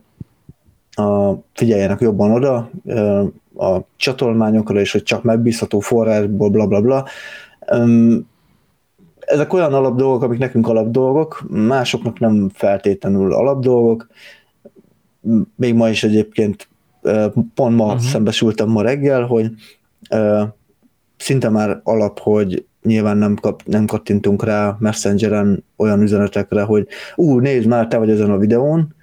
uh, 0.97 1.39
figyeljenek 1.53 2.01
jobban 2.01 2.31
oda 2.31 2.71
a 3.57 3.79
csatolmányokra, 3.97 4.81
és 4.81 4.93
hogy 4.93 5.03
csak 5.03 5.23
megbízható 5.23 5.81
forrásból, 5.81 6.49
bla 6.49 6.67
bla 6.67 6.81
bla, 6.81 7.05
ezek 9.27 9.53
olyan 9.53 9.75
alapdolgok, 9.75 10.23
amik 10.23 10.39
nekünk 10.39 10.69
alapdolgok, 10.69 11.45
másoknak 11.49 12.19
nem 12.19 12.51
feltétlenül 12.55 13.33
alapdolgok. 13.35 14.07
Még 15.57 15.75
ma 15.75 15.89
is 15.89 16.05
egyébként 16.05 16.69
pont 17.55 17.77
ma 17.77 17.85
uh-huh. 17.85 18.01
szembesültem 18.01 18.69
ma 18.69 18.83
reggel, 18.83 19.23
hogy 19.23 19.51
szinte 21.17 21.49
már 21.49 21.81
alap, 21.83 22.19
hogy 22.19 22.67
nyilván 22.83 23.17
nem, 23.17 23.35
kap, 23.35 23.63
nem 23.65 23.87
kattintunk 23.87 24.45
rá 24.45 24.77
Messengeren 24.79 25.65
olyan 25.77 26.03
üzenetekre, 26.03 26.63
hogy 26.63 26.89
ú, 27.15 27.39
nézd 27.39 27.67
már, 27.67 27.89
te 27.89 27.99
vagy 27.99 28.11
ezen 28.11 28.31
a 28.31 28.39
videón, 28.39 28.95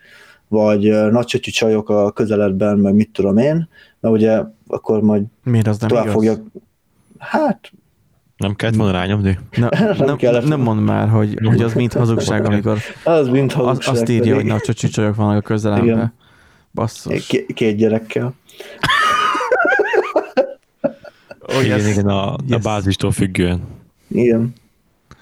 vagy 0.48 1.12
nagycsötyű 1.12 1.52
csajok 1.52 1.90
a 1.90 2.12
közeledben, 2.12 2.78
meg 2.78 2.94
mit 2.94 3.10
tudom 3.14 3.38
én, 3.38 3.68
mert 4.00 4.16
ugye 4.16 4.42
akkor 4.68 5.02
majd 5.02 5.24
Miért 5.44 5.68
az 5.68 5.78
nem 5.78 5.90
tovább 5.90 6.04
igaz? 6.04 6.16
fogja... 6.16 6.44
Hát 7.18 7.72
nem 8.44 8.56
kellett 8.56 8.76
volna 8.76 8.92
rányomni? 8.92 9.38
Na, 9.58 9.70
nem, 9.80 10.06
nem, 10.06 10.18
kellett. 10.18 10.48
nem 10.48 10.60
mondd 10.60 10.80
már, 10.80 11.10
hogy, 11.10 11.38
hogy 11.44 11.62
az 11.62 11.74
mind 11.74 11.94
hazugság, 11.94 12.46
amikor 12.52 12.78
az 13.04 13.28
mind 13.28 13.52
hazugság, 13.52 13.94
az, 13.94 14.00
azt 14.00 14.10
írja, 14.10 14.36
pedig. 14.36 14.52
hogy 14.52 14.62
nagy 14.66 14.90
csajok 14.92 15.16
vannak 15.16 15.38
a 15.38 15.42
közelemben. 15.42 16.14
Basszus. 16.74 17.28
K- 17.28 17.54
két 17.54 17.76
gyerekkel. 17.76 18.34
oh, 21.40 21.64
igen, 21.66 21.88
igen, 21.88 22.08
a, 22.08 22.36
yes. 22.48 22.58
a 22.58 22.60
bázistól 22.64 23.12
függően. 23.12 23.62
Igen. 24.08 24.54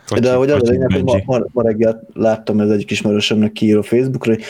Kacsi, 0.05 0.21
De 0.21 0.35
hogy 0.35 0.49
az 0.49 0.69
a 0.69 0.71
lényeg, 0.71 0.91
hogy 0.91 1.03
ma, 1.03 1.19
ma, 1.25 1.45
ma 1.51 1.61
reggel 1.61 2.07
láttam 2.13 2.59
ez 2.59 2.69
egyik 2.69 2.91
ismerősömnek 2.91 3.51
kiíró 3.51 3.81
Facebookra, 3.81 4.33
hogy 4.33 4.43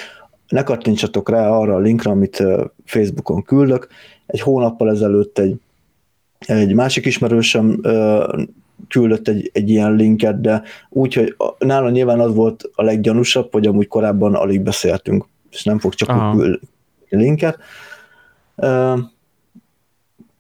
ne 0.48 0.64
kattintsatok 0.64 1.30
rá 1.30 1.50
arra 1.50 1.76
a 1.76 1.80
linkre, 1.80 2.12
amit 2.12 2.44
Facebookon 2.86 3.44
küldök. 3.44 3.88
Egy 4.26 4.42
hónappal 4.42 4.90
ezelőtt 4.90 5.40
egy, 5.40 5.56
egy 6.40 6.74
másik 6.74 7.06
ismerősöm 7.06 7.82
küldött 8.88 9.28
egy, 9.28 9.50
egy 9.54 9.70
ilyen 9.70 9.96
linket, 9.96 10.42
de 10.42 10.62
úgy, 10.90 11.14
hogy 11.14 11.36
nála 11.60 11.90
nyilván 11.90 12.20
az 12.20 12.36
volt 12.36 12.70
a 12.74 12.84
leggyanúsabb, 12.84 13.52
hogy 13.52 13.68
amúgy 13.68 13.88
korábban 13.88 14.36
alig 14.36 14.62
beszéltünk, 14.62 15.26
és 15.52 15.64
nem 15.64 15.80
fog 15.80 15.94
csak 15.94 16.32
küldeni 16.32 16.60
linket. 17.10 17.58
Uh, 18.56 19.00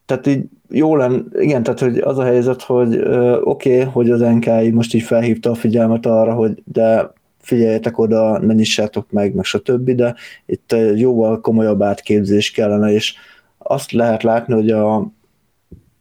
tehát 0.06 0.28
így 0.28 0.44
jó 0.70 0.96
lenne, 0.96 1.22
igen, 1.40 1.64
tehát 1.64 1.80
hogy 1.80 1.98
az 1.98 2.18
a 2.18 2.24
helyzet, 2.24 2.62
hogy 2.62 2.96
uh, 2.96 3.38
oké, 3.44 3.80
okay, 3.80 3.92
hogy 3.92 4.10
az 4.10 4.20
NKI 4.20 4.72
most 4.72 4.94
így 4.94 5.02
felhívta 5.02 5.50
a 5.50 5.56
figyelmet 5.56 6.06
arra, 6.06 6.34
hogy 6.34 6.62
de 6.66 7.14
figyeljetek 7.42 7.98
oda, 7.98 8.40
ne 8.40 8.54
nyissátok 8.54 9.12
meg, 9.12 9.34
meg 9.34 9.44
stb., 9.44 9.92
de 9.92 10.16
itt 10.46 10.76
jóval 10.96 11.42
komolyabb 11.42 11.82
átképzés 11.82 12.52
kellene, 12.52 12.92
és 12.92 13.16
azt 13.58 13.92
lehet 13.92 14.24
látni, 14.24 14.54
hogy 14.54 14.72
a 14.72 15.12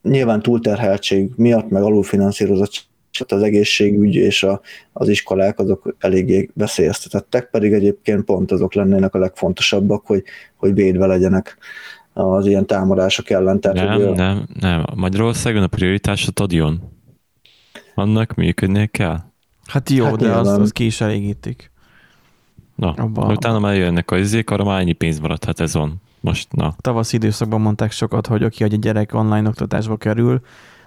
nyilván 0.02 0.42
túlterheltség 0.42 1.30
miatt, 1.36 1.68
meg 1.68 1.82
alulfinanszírozott 1.82 2.88
az 3.28 3.42
egészségügy 3.42 4.14
és 4.14 4.42
a, 4.42 4.60
az 4.92 5.08
iskolák 5.08 5.58
azok 5.58 5.96
eléggé 5.98 6.50
veszélyeztetettek, 6.54 7.50
pedig 7.50 7.72
egyébként 7.72 8.24
pont 8.24 8.52
azok 8.52 8.74
lennének 8.74 9.14
a 9.14 9.18
legfontosabbak, 9.18 10.06
hogy, 10.06 10.22
hogy 10.56 10.74
védve 10.74 11.06
legyenek 11.06 11.58
az 12.12 12.46
ilyen 12.46 12.66
támadások 12.66 13.30
ellen. 13.30 13.60
Tehát, 13.60 13.76
nem, 13.76 14.06
hogy, 14.06 14.16
nem, 14.16 14.46
nem. 14.60 14.84
Magyarországon 14.94 15.62
a 15.62 15.66
prioritás 15.66 16.26
a 16.26 16.30
stadion. 16.30 16.80
Annak 17.94 18.34
működnie 18.34 18.86
kell. 18.86 19.18
Hát 19.66 19.90
jó, 19.90 20.04
hát 20.04 20.16
de 20.16 20.30
az, 20.30 20.48
az 20.48 20.72
ki 20.72 20.84
is 20.84 21.00
elégítik. 21.00 21.70
Na, 22.74 22.92
Abba. 22.92 23.32
utána 23.32 23.58
már 23.58 23.76
jönnek 23.76 24.10
a 24.10 24.18
izék, 24.18 24.50
arra 24.50 24.64
már 24.64 24.80
ennyi 24.80 24.92
pénz 24.92 25.18
maradt, 25.18 25.44
hát 25.44 25.60
ez 25.60 25.74
van. 25.74 26.02
Most, 26.20 26.52
na. 26.52 26.74
Tavasz 26.80 27.12
időszakban 27.12 27.60
mondták 27.60 27.90
sokat, 27.90 28.26
hogy 28.26 28.44
oké, 28.44 28.62
hogy 28.64 28.74
a 28.74 28.76
gyerek 28.76 29.14
online 29.14 29.48
oktatásba 29.48 29.96
kerül, 29.96 30.40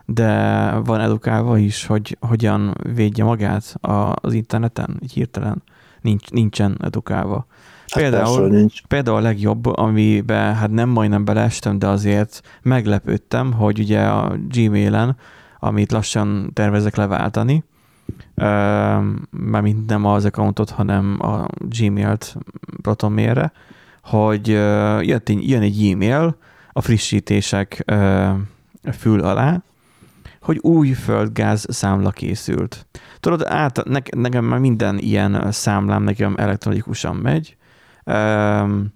de 0.05 0.69
van 0.71 0.99
edukálva 0.99 1.57
is, 1.57 1.85
hogy 1.85 2.17
hogyan 2.19 2.73
védje 2.95 3.23
magát 3.23 3.75
az 4.13 4.33
interneten, 4.33 4.99
így 5.03 5.13
hirtelen. 5.13 5.63
Nincs, 6.01 6.29
nincsen 6.29 6.77
edukálva. 6.81 7.45
Hát 7.87 8.01
például, 8.01 8.39
persze, 8.39 8.55
nincs. 8.55 8.81
például 8.87 9.17
a 9.17 9.21
legjobb, 9.21 9.65
amiben 9.65 10.55
hát 10.55 10.71
nem 10.71 10.89
majdnem 10.89 11.25
beleestem, 11.25 11.79
de 11.79 11.87
azért 11.87 12.41
meglepődtem, 12.61 13.53
hogy 13.53 13.79
ugye 13.79 14.01
a 14.01 14.35
Gmailen, 14.47 15.17
amit 15.59 15.91
lassan 15.91 16.51
tervezek 16.53 16.95
leváltani, 16.95 17.63
mint 19.61 19.89
nem 19.89 20.05
az 20.05 20.25
accountot, 20.25 20.69
hanem 20.69 21.17
a 21.19 21.45
Gmail-t 21.57 22.37
protonmailre, 22.81 23.51
hogy 24.03 24.47
jött, 25.01 25.29
jön 25.29 25.61
egy 25.61 25.89
e-mail 25.91 26.37
a 26.71 26.81
frissítések 26.81 27.85
fül 28.97 29.19
alá, 29.23 29.63
hogy 30.41 30.57
új 30.61 30.91
földgáz 30.91 31.65
számla 31.69 32.11
készült. 32.11 32.87
Tudod, 33.19 33.45
át, 33.45 33.83
ne, 33.83 33.99
nekem 34.15 34.45
már 34.45 34.59
minden 34.59 34.97
ilyen 34.97 35.51
számlám 35.51 36.03
nekem 36.03 36.35
elektronikusan 36.37 37.15
megy, 37.15 37.57
um, 38.05 38.93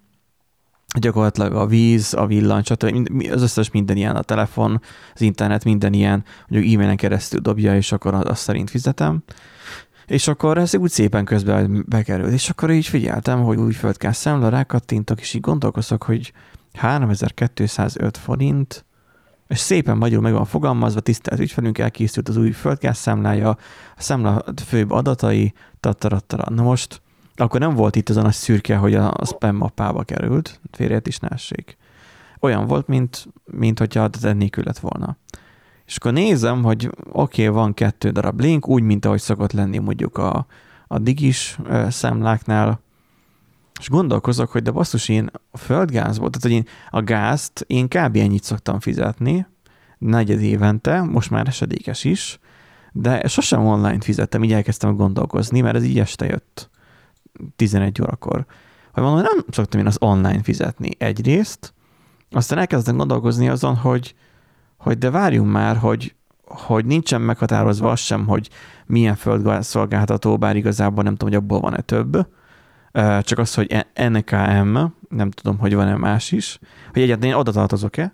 gyakorlatilag 0.99 1.53
a 1.53 1.65
víz, 1.65 2.13
a 2.13 2.25
villany, 2.25 2.63
stb. 2.63 3.27
az 3.31 3.41
összes 3.41 3.71
minden 3.71 3.97
ilyen, 3.97 4.15
a 4.15 4.21
telefon, 4.21 4.81
az 5.13 5.21
internet, 5.21 5.63
minden 5.63 5.93
ilyen, 5.93 6.23
hogy 6.47 6.73
e-mailen 6.73 6.95
keresztül 6.95 7.39
dobja, 7.39 7.75
és 7.75 7.91
akkor 7.91 8.13
azt 8.13 8.41
szerint 8.41 8.69
fizetem. 8.69 9.23
És 10.07 10.27
akkor 10.27 10.57
ez 10.57 10.75
úgy 10.75 10.89
szépen 10.89 11.25
közben 11.25 11.85
bekerült, 11.87 12.31
és 12.31 12.49
akkor 12.49 12.71
így 12.71 12.85
figyeltem, 12.85 13.43
hogy 13.43 13.57
új 13.57 13.73
földgáz 13.73 14.17
számla, 14.17 14.49
rákattintok, 14.49 15.19
és 15.19 15.33
így 15.33 15.41
gondolkozok, 15.41 16.03
hogy 16.03 16.33
3205 16.73 18.17
forint, 18.17 18.85
és 19.47 19.59
szépen 19.59 19.97
magyarul 19.97 20.23
meg 20.23 20.33
van 20.33 20.45
fogalmazva, 20.45 20.99
tisztelt 20.99 21.39
ügyfelünk, 21.39 21.77
elkészült 21.77 22.29
az 22.29 22.37
új 22.37 22.51
földgáz 22.51 22.97
számlája, 22.97 23.49
a 23.49 23.57
számla 24.01 24.43
főbb 24.65 24.91
adatai, 24.91 25.53
tattarattara. 25.79 26.49
Na 26.49 26.63
most, 26.63 27.01
akkor 27.35 27.59
nem 27.59 27.75
volt 27.75 27.95
itt 27.95 28.09
az 28.09 28.17
a 28.17 28.21
nagy 28.21 28.33
szürke, 28.33 28.75
hogy 28.75 28.95
a 28.95 29.13
spam 29.25 29.55
mappába 29.55 30.03
került, 30.03 30.59
félreértisnássék. 30.71 31.77
Olyan 32.39 32.67
volt, 32.67 32.87
mint, 32.87 33.27
mint 33.45 33.79
hogyha 33.79 34.09
nélkül 34.21 34.63
lett 34.63 34.79
volna. 34.79 35.17
És 35.87 35.95
akkor 35.95 36.13
nézem, 36.13 36.63
hogy 36.63 36.89
oké, 37.11 37.47
okay, 37.47 37.55
van 37.55 37.73
kettő 37.73 38.09
darab 38.09 38.39
link, 38.39 38.67
úgy, 38.67 38.83
mint 38.83 39.05
ahogy 39.05 39.21
szokott 39.21 39.51
lenni 39.51 39.77
mondjuk 39.77 40.17
a, 40.17 40.45
a 40.87 40.99
digis 40.99 41.57
számláknál, 41.89 42.79
és 43.79 43.89
gondolkozok, 43.89 44.51
hogy 44.51 44.61
de 44.61 44.71
basszus, 44.71 45.09
én 45.09 45.29
a 45.51 45.57
földgázból, 45.57 46.29
tehát 46.29 46.41
hogy 46.41 46.51
én 46.51 46.65
a 46.89 47.03
gázt 47.03 47.63
én 47.67 47.87
kb. 47.87 48.15
ennyit 48.15 48.43
szoktam 48.43 48.79
fizetni, 48.79 49.47
negyed 49.97 50.41
évente, 50.41 51.01
most 51.01 51.29
már 51.29 51.47
esedékes 51.47 52.03
is, 52.03 52.39
de 52.91 53.27
sosem 53.27 53.65
online 53.65 54.01
fizettem, 54.01 54.43
így 54.43 54.53
elkezdtem 54.53 54.95
gondolkozni, 54.95 55.61
mert 55.61 55.75
ez 55.75 55.83
így 55.83 55.99
este 55.99 56.25
jött 56.25 56.69
11 57.55 58.01
órakor. 58.01 58.45
Hogy 58.91 59.03
mondom, 59.03 59.21
nem 59.21 59.45
szoktam 59.49 59.79
én 59.79 59.87
az 59.87 59.97
online 59.99 60.41
fizetni 60.43 60.89
egyrészt, 60.97 61.73
aztán 62.31 62.59
elkezdtem 62.59 62.97
gondolkozni 62.97 63.49
azon, 63.49 63.75
hogy, 63.75 64.15
hogy 64.77 64.97
de 64.97 65.09
várjunk 65.09 65.51
már, 65.51 65.77
hogy, 65.77 66.15
hogy 66.45 66.85
nincsen 66.85 67.21
meghatározva 67.21 67.91
az 67.91 67.99
sem, 67.99 68.25
hogy 68.25 68.49
milyen 68.85 69.15
földgázszolgáltató, 69.15 70.37
bár 70.37 70.55
igazából 70.55 71.03
nem 71.03 71.15
tudom, 71.15 71.33
hogy 71.33 71.43
abból 71.43 71.59
van-e 71.59 71.81
több, 71.81 72.27
csak 73.21 73.39
az, 73.39 73.53
hogy 73.53 73.85
NKM, 74.09 74.77
nem 75.09 75.31
tudom, 75.31 75.57
hogy 75.57 75.75
van-e 75.75 75.95
más 75.95 76.31
is, 76.31 76.59
hogy 76.93 77.01
egyáltalán 77.01 77.33
én 77.33 77.39
oda 77.39 77.51
tartozok-e, 77.51 78.13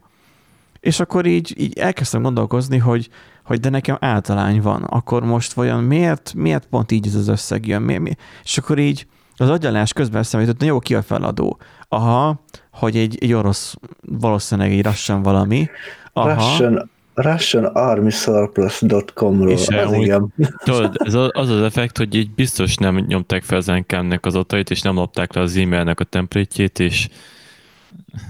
és 0.84 1.00
akkor 1.00 1.26
így, 1.26 1.54
így 1.58 1.78
elkezdtem 1.78 2.22
gondolkozni, 2.22 2.78
hogy, 2.78 3.10
hogy 3.44 3.60
de 3.60 3.70
nekem 3.70 3.98
általány 4.00 4.62
van, 4.62 4.84
akkor 4.84 5.24
most 5.24 5.54
vajon 5.54 5.84
miért, 5.84 6.34
miért 6.34 6.66
pont 6.66 6.92
így 6.92 7.08
ez 7.08 7.16
az 7.16 7.28
összeg 7.28 7.68
jön? 7.68 7.82
Mi, 7.82 7.98
mi? 7.98 8.16
És 8.44 8.58
akkor 8.58 8.80
így 8.80 9.08
az 9.38 9.50
agyalás 9.50 9.94
közben 9.94 10.22
eszembe 10.22 10.48
jutott, 10.48 10.68
jó, 10.68 10.80
ki 10.80 10.96
a 10.96 11.02
feladó? 11.02 11.60
Aha, 11.88 12.44
hogy 12.72 12.98
egy, 12.98 13.18
egy 13.22 13.34
orosz, 13.34 13.76
valószínűleg 14.02 14.72
egy 14.72 14.86
Russian 14.86 15.22
valami. 15.22 15.70
Aha. 16.14 16.34
Russian, 16.34 16.90
RussianArmySurplus.com-ról, 17.14 19.52
És 19.52 19.68
az 19.68 19.86
amúgy- 19.86 20.06
igen. 20.06 20.34
Tudod, 20.64 20.96
ez 21.06 21.14
az 21.14 21.30
az, 21.34 21.50
az 21.50 21.62
effekt, 21.62 21.98
hogy 21.98 22.16
így 22.16 22.32
biztos 22.32 22.76
nem 22.76 22.96
nyomták 23.08 23.44
fel 23.44 23.62
Zencamnek 23.62 24.26
az 24.26 24.36
atait, 24.36 24.70
és 24.70 24.82
nem 24.82 24.96
lopták 24.96 25.34
le 25.34 25.42
az 25.42 25.56
e-mailnek 25.58 26.00
a 26.00 26.04
templétjét, 26.04 26.80
és 26.80 27.08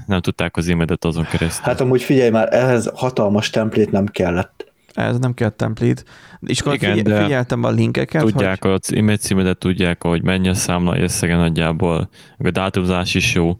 nem 0.07 0.21
tudták 0.21 0.57
az 0.57 0.69
e-mailet 0.69 1.05
azon 1.05 1.25
keresztül. 1.25 1.65
Hát 1.65 1.81
amúgy 1.81 2.03
figyelj 2.03 2.29
már, 2.29 2.53
ehhez 2.53 2.91
hatalmas 2.95 3.49
templét 3.49 3.91
nem 3.91 4.05
kellett. 4.05 4.71
Ez 4.93 5.19
nem 5.19 5.33
kell 5.33 5.49
template. 5.49 6.01
És 6.41 6.59
akkor 6.59 6.73
Igen, 6.73 6.95
figyel, 6.97 7.23
figyeltem 7.23 7.63
a 7.63 7.69
linkeket, 7.69 8.21
tudják 8.21 8.63
hogy 8.63 8.71
az 8.71 8.93
e-mail 8.95 9.17
címedet, 9.17 9.57
tudják, 9.57 10.03
hogy 10.03 10.23
mennyi 10.23 10.49
a 10.49 10.53
számla 10.53 10.99
összege 10.99 11.35
nagyjából, 11.35 12.09
a 12.37 12.51
dátumzás 12.51 13.15
is 13.15 13.33
jó. 13.33 13.57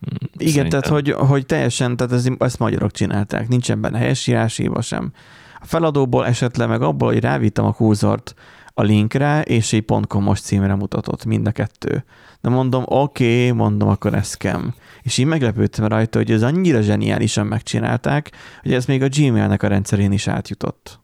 Igen, 0.00 0.52
Szerintem. 0.52 0.68
tehát 0.68 0.86
hogy, 0.86 1.10
hogy 1.10 1.46
teljesen, 1.46 1.96
tehát 1.96 2.12
ez, 2.12 2.28
ezt 2.38 2.58
magyarok 2.58 2.90
csinálták, 2.90 3.48
nincsen 3.48 3.80
benne 3.80 3.98
helyesírás 3.98 4.56
hiba 4.56 4.80
sem. 4.80 5.12
A 5.60 5.66
feladóból 5.66 6.26
esetleg 6.26 6.68
meg 6.68 6.82
abból, 6.82 7.12
hogy 7.12 7.20
rávittem 7.20 7.64
a 7.64 7.72
kurzort 7.72 8.34
a 8.74 8.82
linkre, 8.82 9.42
és 9.42 9.72
egy 9.72 9.84
.com-os 10.06 10.40
címre 10.40 10.74
mutatott 10.74 11.24
mind 11.24 11.46
a 11.46 11.50
kettő. 11.50 12.04
De 12.40 12.48
mondom, 12.48 12.82
oké, 12.86 13.46
okay, 13.46 13.50
mondom, 13.50 13.88
akkor 13.88 14.14
ez 14.14 14.28
scam. 14.28 14.74
És 15.02 15.18
így 15.18 15.26
meglepődtem 15.26 15.86
rajta, 15.86 16.18
hogy 16.18 16.30
ez 16.30 16.42
annyira 16.42 16.80
zseniálisan 16.80 17.46
megcsinálták, 17.46 18.30
hogy 18.62 18.72
ez 18.72 18.86
még 18.86 19.02
a 19.02 19.08
Gmailnek 19.08 19.62
a 19.62 19.68
rendszerén 19.68 20.12
is 20.12 20.28
átjutott. 20.28 21.00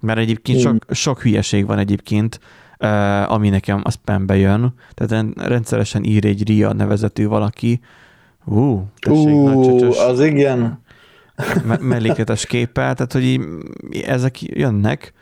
Mert 0.00 0.18
egyébként 0.18 0.60
sok, 0.60 0.84
sok 0.90 1.22
hülyeség 1.22 1.66
van 1.66 1.78
egyébként, 1.78 2.40
ami 3.26 3.48
nekem 3.48 3.80
a 3.84 3.90
spambe 3.90 4.36
jön. 4.36 4.74
Tehát 4.94 5.12
ren- 5.12 5.48
rendszeresen 5.48 6.04
ír 6.04 6.24
egy 6.24 6.46
RIA 6.46 6.72
nevezetű 6.72 7.26
valaki, 7.26 7.80
Ú, 8.44 8.82
tessék, 9.00 9.24
nagy 9.42 9.56
Ú, 9.56 9.78
csöcsös 9.78 9.98
az 9.98 10.20
igen. 10.20 10.80
me- 11.66 11.80
mellékletes 11.80 12.46
képpel, 12.46 12.94
tehát 12.94 13.12
hogy 13.12 13.24
így, 13.24 13.40
ezek 14.06 14.42
jönnek, 14.42 15.12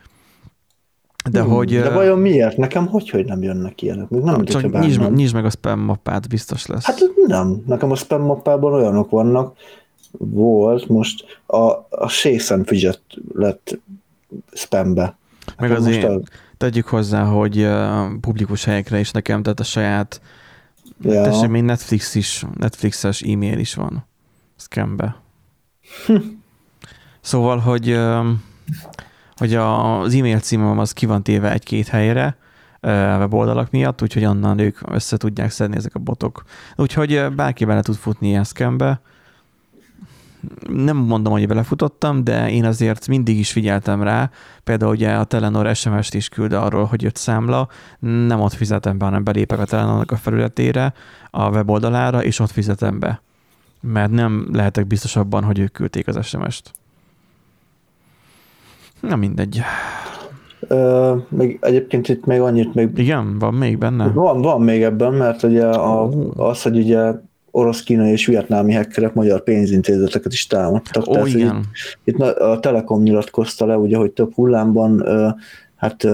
de 1.31 1.41
Hmm, 1.41 1.51
hogy... 1.51 1.81
De 1.81 1.91
vajon 1.91 2.19
miért? 2.19 2.57
Nekem 2.57 2.87
hogy, 2.87 3.11
hogy 3.11 3.25
nem 3.25 3.43
jönnek 3.43 3.83
ilyenek? 3.83 4.09
Még 4.09 4.23
nem, 4.23 4.45
csak 4.45 4.81
nyisd, 4.81 5.01
meg- 5.01 5.15
nyisd 5.15 5.35
meg 5.35 5.45
a 5.45 5.51
spam 5.51 5.81
mappát, 5.81 6.29
biztos 6.29 6.67
lesz. 6.67 6.85
Hát 6.85 6.99
nem. 7.27 7.63
Nekem 7.67 7.91
a 7.91 7.95
spam 7.95 8.23
mappában 8.23 8.73
olyanok 8.73 9.11
vannak. 9.11 9.57
Volt 10.19 10.89
most 10.89 11.41
a, 11.47 11.57
a 11.91 12.09
Shakes 12.09 12.53
Fidget 12.65 13.01
lett 13.35 13.79
spambe. 14.53 15.17
Meg 15.59 15.69
Nekem 15.69 15.85
azért 15.85 16.09
most 16.09 16.31
tegyük 16.57 16.87
hozzá, 16.87 17.25
hogy 17.25 17.59
ö, 17.59 18.05
publikus 18.21 18.65
helyekre 18.65 18.99
is 18.99 19.11
nekem, 19.11 19.43
tehát 19.43 19.61
a 19.61 19.65
saját, 19.65 20.21
Ja. 21.01 21.23
tessék, 21.23 21.49
még 21.49 21.63
Netflix 21.63 22.15
is, 22.15 22.45
Netflixes 22.59 23.23
e-mail 23.23 23.59
is 23.59 23.75
van 23.75 24.07
scambe. 24.57 25.17
Szóval, 27.21 27.59
hogy, 27.59 27.89
ö, 27.89 28.31
hogy 29.37 29.55
a- 29.55 30.01
az 30.01 30.15
e-mail 30.15 30.39
címem 30.41 30.79
az 30.79 30.93
ki 30.93 31.07
van 31.07 31.23
téve 31.23 31.53
egy-két 31.53 31.89
helyre, 31.89 32.37
weboldalak 33.19 33.71
miatt, 33.71 34.03
úgyhogy 34.03 34.25
onnan 34.25 34.59
ők 34.59 34.79
össze 34.91 35.17
tudják 35.17 35.51
szedni 35.51 35.77
ezek 35.77 35.95
a 35.95 35.99
botok. 35.99 36.43
Úgyhogy 36.77 37.27
bárki 37.35 37.65
bele 37.65 37.83
tud 37.83 37.95
futni 37.95 38.29
ilyen 38.29 38.45
scambe. 38.45 39.01
Nem 40.69 40.97
mondom, 40.97 41.33
hogy 41.33 41.47
belefutottam, 41.47 42.25
de 42.25 42.51
én 42.51 42.65
azért 42.65 43.09
mindig 43.09 43.39
is 43.39 43.53
figyeltem 43.53 44.03
rá. 44.03 44.31
Például 44.65 44.93
ugye 44.93 45.13
a 45.13 45.25
Telenor 45.25 45.77
SMS-t 45.77 46.15
is 46.15 46.29
küld 46.29 46.53
arról, 46.53 46.85
hogy 46.85 47.03
jött 47.03 47.17
számla. 47.17 47.69
Nem 47.99 48.41
ott 48.41 48.53
fizetem 48.53 48.99
be, 48.99 49.05
hanem 49.05 49.25
belépek 49.25 49.59
a 49.59 49.65
Telenornak 49.65 50.11
a 50.11 50.17
felületére, 50.17 50.93
a 51.31 51.49
weboldalára, 51.49 52.25
és 52.25 52.39
ott 52.39 52.51
fizetem 52.51 52.99
be. 52.99 53.23
Mert 53.81 54.11
nem 54.11 54.49
lehetek 54.53 54.87
biztos 54.87 55.17
abban, 55.17 55.45
hogy 55.45 55.59
ők 55.59 55.73
küldték 55.73 56.09
az 56.09 56.27
SMS-t. 56.27 56.71
Na 59.01 59.17
mindegy. 59.17 59.61
Ö, 60.69 61.15
még 61.29 61.59
egyébként 61.61 62.09
itt 62.09 62.25
még 62.25 62.41
annyit 62.41 62.75
még 62.75 62.99
Igen, 62.99 63.39
van 63.39 63.55
még 63.55 63.79
benne? 63.79 64.09
Van, 64.09 64.43
van 64.43 64.63
még 64.63 64.83
ebben, 64.83 65.13
mert 65.13 65.43
ugye 65.43 65.67
a, 65.67 66.09
az, 66.37 66.63
hogy 66.63 66.77
ugye 66.77 67.13
orosz, 67.57 67.83
kínai 67.83 68.11
és 68.11 68.27
vietnámi 68.27 68.75
hackerek 68.75 69.15
magyar 69.15 69.43
pénzintézeteket 69.43 70.33
is 70.33 70.47
támadtak. 70.47 71.09
Ó, 71.09 71.13
Tehát, 71.13 71.29
igen. 71.29 71.65
Itt, 72.05 72.15
itt 72.15 72.21
a 72.21 72.61
Telekom 72.61 73.03
nyilatkozta 73.03 73.67
le, 73.67 73.77
ugye, 73.77 73.97
hogy 73.97 74.11
több 74.11 74.35
hullámban, 74.35 75.05
hát 75.77 76.07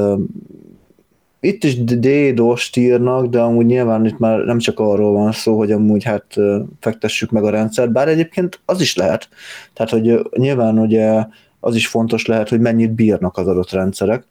itt 1.41 1.65
is 1.65 1.85
DDoS-t 1.85 2.77
írnak, 2.77 3.27
de 3.27 3.41
amúgy 3.41 3.67
nyilván 3.67 4.07
itt 4.07 4.19
már 4.19 4.39
nem 4.39 4.59
csak 4.59 4.79
arról 4.79 5.13
van 5.13 5.33
szó, 5.33 5.57
hogy 5.57 5.73
amúgy 5.73 6.05
hát 6.05 6.35
fektessük 6.81 7.31
meg 7.31 7.45
a 7.45 7.51
rendszert, 7.51 7.93
bár 7.93 8.09
egyébként 8.09 8.61
az 8.65 8.81
is 8.81 8.97
lehet. 8.97 9.29
Tehát, 9.73 9.93
hogy 9.93 10.29
nyilván 10.37 10.79
ugye 10.79 11.27
az 11.61 11.75
is 11.75 11.87
fontos 11.87 12.27
lehet, 12.27 12.49
hogy 12.49 12.61
mennyit 12.61 12.93
bírnak 12.93 13.37
az 13.37 13.47
adott 13.47 13.71
rendszerek, 13.71 14.27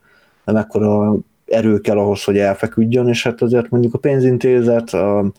de 0.46 0.52
mekkora 0.52 1.16
erő 1.46 1.80
kell 1.80 1.98
ahhoz, 1.98 2.24
hogy 2.24 2.38
elfeküdjön, 2.38 3.08
és 3.08 3.24
hát 3.24 3.42
azért 3.42 3.70
mondjuk 3.70 3.94
a 3.94 3.98
pénzintézet, 3.98 4.94
a 4.94 5.32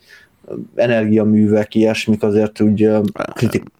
energiaművek, 0.74 1.74
ilyesmik 1.74 2.22
azért 2.22 2.60
úgy 2.60 2.90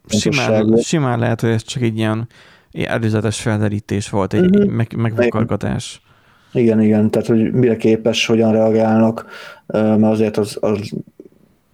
Simán, 0.07 0.77
simán 0.77 1.19
lehet, 1.19 1.41
hogy 1.41 1.51
ez 1.51 1.63
csak 1.63 1.83
egy 1.83 1.97
ilyen 1.97 2.29
előzetes 2.73 3.41
felderítés 3.41 4.11
volt, 4.11 4.33
egy 4.33 4.41
Mhm. 4.41 4.55
uh-huh. 4.55 4.73
meg, 4.73 4.95
megvakargatás. 4.97 6.03
Igen, 6.53 6.81
igen, 6.81 7.11
tehát 7.11 7.29
hogy 7.29 7.53
mire 7.53 7.77
képes, 7.77 8.27
hogyan 8.27 8.53
reagálnak, 8.53 9.27
mert 9.67 10.03
azért 10.03 10.37
az, 10.37 10.57
az 10.61 10.93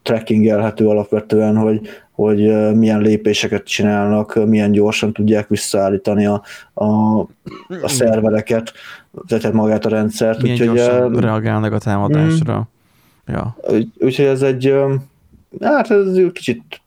trackingelhető 0.02 0.88
alapvetően, 0.88 1.56
hogy, 1.56 1.80
hogy 2.11 2.38
milyen 2.76 3.00
lépéseket 3.00 3.64
csinálnak, 3.64 4.46
milyen 4.46 4.72
gyorsan 4.72 5.12
tudják 5.12 5.48
visszaállítani 5.48 6.26
a, 6.26 6.42
a, 6.74 7.18
a 7.82 7.88
szervereket, 7.88 8.72
tehát 9.26 9.52
magát 9.52 9.84
a 9.84 9.88
rendszert. 9.88 10.42
Milyen 10.42 10.58
úgyhogy, 10.61 10.76
gyorsan 10.76 11.14
ö, 11.14 11.20
reagálnak 11.20 11.72
a 11.72 11.78
támadásra. 11.78 12.68
Ja. 13.29 13.57
Úgy- 13.71 13.93
Úgyhogy 13.99 14.25
ez 14.25 14.43
egy, 14.43 14.75
hát 15.61 15.91
ez 15.91 16.07
egy 16.07 16.33
kicsit 16.33 16.81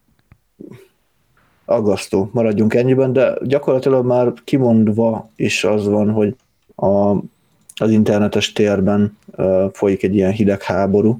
aggasztó, 1.64 2.30
maradjunk 2.32 2.74
ennyiben, 2.74 3.12
de 3.12 3.34
gyakorlatilag 3.42 4.06
már 4.06 4.32
kimondva 4.44 5.30
is 5.36 5.64
az 5.64 5.86
van, 5.88 6.10
hogy 6.10 6.36
a, 6.76 7.16
az 7.74 7.90
internetes 7.90 8.52
térben 8.52 9.16
ö, 9.36 9.66
folyik 9.72 10.02
egy 10.02 10.14
ilyen 10.14 10.32
hidegháború, 10.32 11.18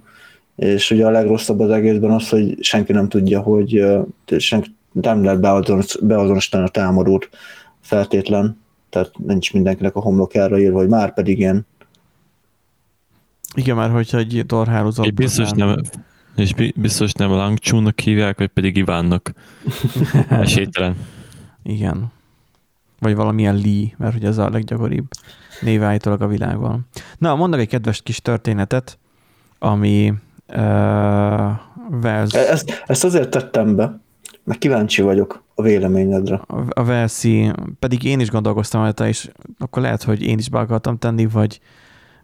és 0.57 0.91
ugye 0.91 1.07
a 1.07 1.11
legrosszabb 1.11 1.61
az 1.61 1.71
egészben 1.71 2.11
az, 2.11 2.29
hogy 2.29 2.63
senki 2.63 2.93
nem 2.93 3.09
tudja, 3.09 3.41
hogy 3.41 3.77
ö, 3.77 4.01
senki, 4.39 4.75
nem 4.93 5.25
lehet 5.25 5.41
beazonos- 5.41 6.05
beazonosítani 6.05 6.65
a 6.65 6.69
támadót 6.69 7.29
feltétlen, 7.81 8.61
tehát 8.91 9.11
nincs 9.27 9.53
mindenkinek 9.53 9.97
a 9.97 10.01
homlokára 10.01 10.59
írva, 10.59 10.79
hogy 10.79 10.89
már 10.89 11.15
pedig 11.15 11.39
én. 11.39 11.67
Igen, 13.55 13.77
mert 13.77 13.93
hogyha 13.93 14.19
egy 14.19 14.45
torhálózat... 14.47 15.05
És 15.05 15.13
biztos 15.13 15.51
nem, 15.51 15.77
és 16.37 16.55
bi- 16.55 16.75
biztos 16.77 17.13
nem 17.13 17.31
Langcsúnak 17.31 18.01
hívják, 18.01 18.39
vagy 18.39 18.49
pedig 18.49 18.77
Ivánnak. 18.77 19.33
Esélytelen. 20.29 20.97
Igen. 21.63 22.13
Vagy 22.99 23.15
valamilyen 23.15 23.55
Lee, 23.57 23.87
mert 23.97 24.15
ugye 24.15 24.29
ez 24.29 24.39
a 24.39 24.51
leggyakoribb 24.51 25.07
név 25.61 25.83
állítólag 25.83 26.23
a 26.23 26.27
világon. 26.27 26.87
Na, 27.19 27.35
mondok 27.35 27.61
egy 27.61 27.69
kedves 27.69 28.03
kis 28.03 28.21
történetet, 28.21 28.99
ami 29.59 30.13
uh, 30.49 30.57
Wells, 32.03 32.35
E- 32.35 32.51
Ezt, 32.51 32.83
ezt 32.87 33.05
azért 33.05 33.31
tettem 33.31 33.77
be, 33.77 34.01
mert 34.45 34.59
kíváncsi 34.59 35.03
vagyok 35.03 35.43
a 35.55 35.63
véleményedre. 35.63 36.41
a 36.69 36.85
Velszi, 36.85 37.53
pedig 37.79 38.05
én 38.05 38.21
is 38.21 38.31
gondolkoztam 38.31 38.83
rajta, 38.83 39.07
és 39.07 39.31
akkor 39.59 39.83
lehet, 39.83 40.03
hogy 40.03 40.23
én 40.23 40.39
is 40.39 40.49
be 40.49 40.59
akartam 40.59 40.99
tenni, 40.99 41.27
vagy, 41.27 41.61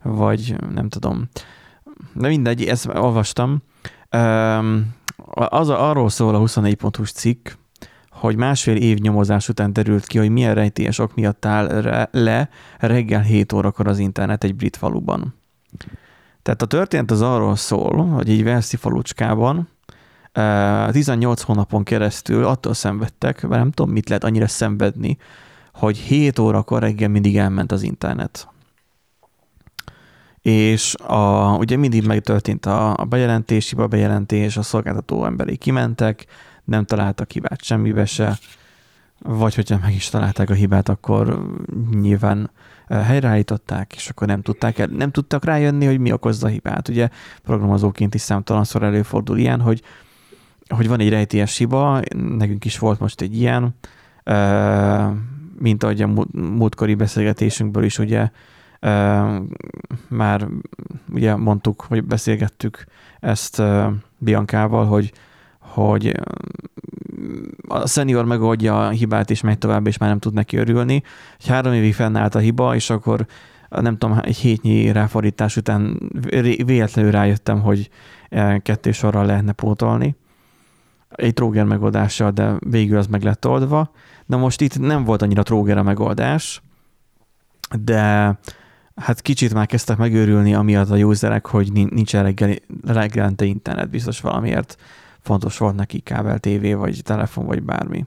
vagy 0.02 0.56
nem 0.74 0.88
tudom. 0.88 1.28
De 2.12 2.28
mindegy, 2.28 2.64
ezt 2.64 2.86
olvastam. 2.86 3.62
Az 5.34 5.68
a, 5.68 5.88
arról 5.88 6.08
szól 6.08 6.34
a 6.34 6.38
24.hu-s 6.38 7.12
cikk, 7.12 7.48
hogy 8.10 8.36
másfél 8.36 8.76
év 8.76 8.98
nyomozás 8.98 9.48
után 9.48 9.72
derült 9.72 10.06
ki, 10.06 10.18
hogy 10.18 10.30
milyen 10.30 10.54
rejtélyes 10.54 10.98
ok 10.98 11.14
miatt 11.14 11.44
áll 11.44 11.80
re- 11.80 12.08
le 12.12 12.48
reggel 12.78 13.20
7 13.20 13.52
órakor 13.52 13.88
az 13.88 13.98
internet 13.98 14.44
egy 14.44 14.54
brit 14.54 14.76
faluban. 14.76 15.34
Tehát 16.42 16.62
a 16.62 16.66
történet 16.66 17.10
az 17.10 17.22
arról 17.22 17.56
szól, 17.56 18.06
hogy 18.06 18.30
egy 18.30 18.42
Velszi 18.42 18.76
falucskában 18.76 19.68
eh, 20.32 20.90
18 20.90 21.42
hónapon 21.42 21.84
keresztül 21.84 22.44
attól 22.44 22.74
szenvedtek, 22.74 23.42
mert 23.42 23.62
nem 23.62 23.70
tudom, 23.70 23.92
mit 23.92 24.08
lehet 24.08 24.24
annyira 24.24 24.46
szenvedni, 24.46 25.16
hogy 25.74 25.96
7 25.96 26.38
órakor 26.38 26.80
reggel 26.80 27.08
mindig 27.08 27.36
elment 27.36 27.72
az 27.72 27.82
internet. 27.82 28.48
És 30.48 30.94
a, 30.94 31.54
ugye 31.56 31.76
mindig 31.76 32.06
megtörtént 32.06 32.66
a, 32.66 32.96
a 32.96 33.04
bejelentés, 33.04 33.68
hiba 33.68 33.86
bejelentés, 33.86 34.56
a 34.56 34.62
szolgáltató 34.62 35.24
emberei 35.24 35.56
kimentek, 35.56 36.26
nem 36.64 36.84
találtak 36.84 37.30
hibát 37.30 37.62
semmibe 37.62 38.04
se, 38.04 38.38
vagy 39.18 39.54
hogyha 39.54 39.78
meg 39.82 39.94
is 39.94 40.08
találták 40.08 40.50
a 40.50 40.54
hibát, 40.54 40.88
akkor 40.88 41.46
nyilván 42.00 42.50
helyreállították, 42.88 43.92
és 43.94 44.08
akkor 44.08 44.26
nem 44.26 44.42
tudták, 44.42 44.78
el, 44.78 44.86
nem 44.86 45.10
tudtak 45.10 45.44
rájönni, 45.44 45.86
hogy 45.86 45.98
mi 45.98 46.12
okozza 46.12 46.46
a 46.46 46.50
hibát. 46.50 46.88
Ugye 46.88 47.08
programozóként 47.42 48.14
is 48.14 48.20
számtalanszor 48.20 48.82
előfordul 48.82 49.38
ilyen, 49.38 49.60
hogy 49.60 49.82
hogy 50.68 50.88
van 50.88 51.00
egy 51.00 51.08
rejtélyes 51.08 51.56
hiba, 51.56 52.00
nekünk 52.16 52.64
is 52.64 52.78
volt 52.78 53.00
most 53.00 53.20
egy 53.20 53.36
ilyen, 53.36 53.74
mint 55.58 55.82
ahogy 55.82 56.02
a 56.02 56.10
múltkori 56.32 56.94
beszélgetésünkből 56.94 57.84
is 57.84 57.98
ugye 57.98 58.30
már 60.08 60.48
ugye 61.12 61.36
mondtuk, 61.36 61.86
vagy 61.86 62.04
beszélgettük 62.04 62.84
ezt 63.20 63.62
Biankával, 64.18 64.86
hogy, 64.86 65.12
hogy 65.58 66.14
a 67.68 67.86
senior 67.86 68.24
megoldja 68.24 68.86
a 68.86 68.90
hibát, 68.90 69.30
és 69.30 69.40
megy 69.40 69.58
tovább, 69.58 69.86
és 69.86 69.98
már 69.98 70.08
nem 70.08 70.18
tud 70.18 70.34
neki 70.34 70.56
örülni. 70.56 71.02
Egy 71.38 71.46
három 71.46 71.72
évig 71.72 71.94
fennállt 71.94 72.34
a 72.34 72.38
hiba, 72.38 72.74
és 72.74 72.90
akkor 72.90 73.26
nem 73.68 73.96
tudom, 73.96 74.18
egy 74.22 74.36
hétnyi 74.36 74.92
ráfordítás 74.92 75.56
után 75.56 76.10
véletlenül 76.64 77.10
rájöttem, 77.10 77.60
hogy 77.60 77.90
kettő 78.62 78.92
sorral 78.92 79.26
lehetne 79.26 79.52
pótolni. 79.52 80.16
Egy 81.08 81.34
tróger 81.34 81.64
megoldással, 81.64 82.30
de 82.30 82.52
végül 82.58 82.98
az 82.98 83.06
meg 83.06 83.22
lett 83.22 83.46
oldva. 83.46 83.90
Na 84.26 84.36
most 84.36 84.60
itt 84.60 84.78
nem 84.78 85.04
volt 85.04 85.22
annyira 85.22 85.42
tróger 85.42 85.78
a 85.78 85.82
megoldás, 85.82 86.62
de 87.80 88.38
hát 88.98 89.20
kicsit 89.20 89.54
már 89.54 89.66
kezdtek 89.66 89.96
megőrülni 89.96 90.54
amiatt 90.54 90.90
a 90.90 90.96
userek, 90.96 91.46
hogy 91.46 91.72
nincsen 91.72 92.22
reggel, 92.22 92.54
reggelente 92.86 93.44
internet, 93.44 93.90
biztos 93.90 94.20
valamiért 94.20 94.76
fontos 95.20 95.58
volt 95.58 95.74
neki 95.74 96.00
kábel 96.00 96.38
TV, 96.38 96.74
vagy 96.76 97.00
telefon, 97.04 97.46
vagy 97.46 97.62
bármi. 97.62 98.06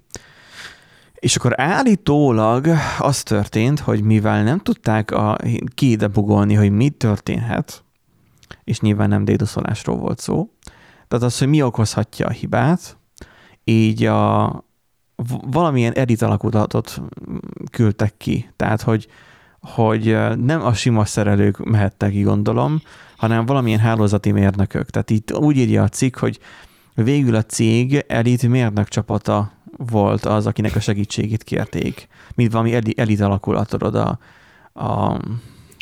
És 1.14 1.36
akkor 1.36 1.60
állítólag 1.60 2.68
az 3.00 3.24
történt, 3.24 3.80
hogy 3.80 4.02
mivel 4.04 4.44
nem 4.44 4.60
tudták 4.60 5.12
a, 5.12 5.38
kidebugolni, 5.76 6.54
hogy 6.54 6.72
mi 6.72 6.90
történhet, 6.90 7.84
és 8.64 8.80
nyilván 8.80 9.10
nem 9.10 9.26
dédoszolásról 9.26 9.98
volt 9.98 10.20
szó, 10.20 10.50
tehát 11.08 11.26
az, 11.26 11.38
hogy 11.38 11.48
mi 11.48 11.62
okozhatja 11.62 12.28
a 12.28 12.32
hibát, 12.32 12.98
így 13.64 14.06
a, 14.06 14.50
valamilyen 15.52 15.94
edit 15.94 16.22
alakulatot 16.22 17.02
küldtek 17.72 18.18
ki. 18.18 18.50
Tehát, 18.56 18.82
hogy, 18.82 19.08
hogy 19.62 20.17
nem 20.43 20.62
a 20.62 20.74
sima 20.74 21.06
szerelők 21.06 21.63
mehettek 21.63 22.12
ki, 22.12 22.21
gondolom, 22.21 22.82
hanem 23.17 23.45
valamilyen 23.45 23.80
hálózati 23.80 24.32
mérnökök. 24.32 24.89
Tehát 24.89 25.10
itt 25.10 25.34
úgy 25.34 25.58
írja 25.58 25.84
a 25.84 25.88
cikk, 25.88 26.17
hogy 26.17 26.39
végül 26.95 27.36
a 27.36 27.41
cég 27.41 28.06
elit 28.08 28.47
mérnök 28.47 28.88
csapata 28.88 29.52
volt 29.78 30.26
az, 30.26 30.47
akinek 30.47 30.76
a 30.76 30.80
segítségét 30.80 31.43
kérték, 31.43 32.08
mint 32.36 32.52
valami 32.52 32.78
elit 32.95 33.21
alakulatod 33.21 33.95
a, 33.95 34.19
a 34.74 35.19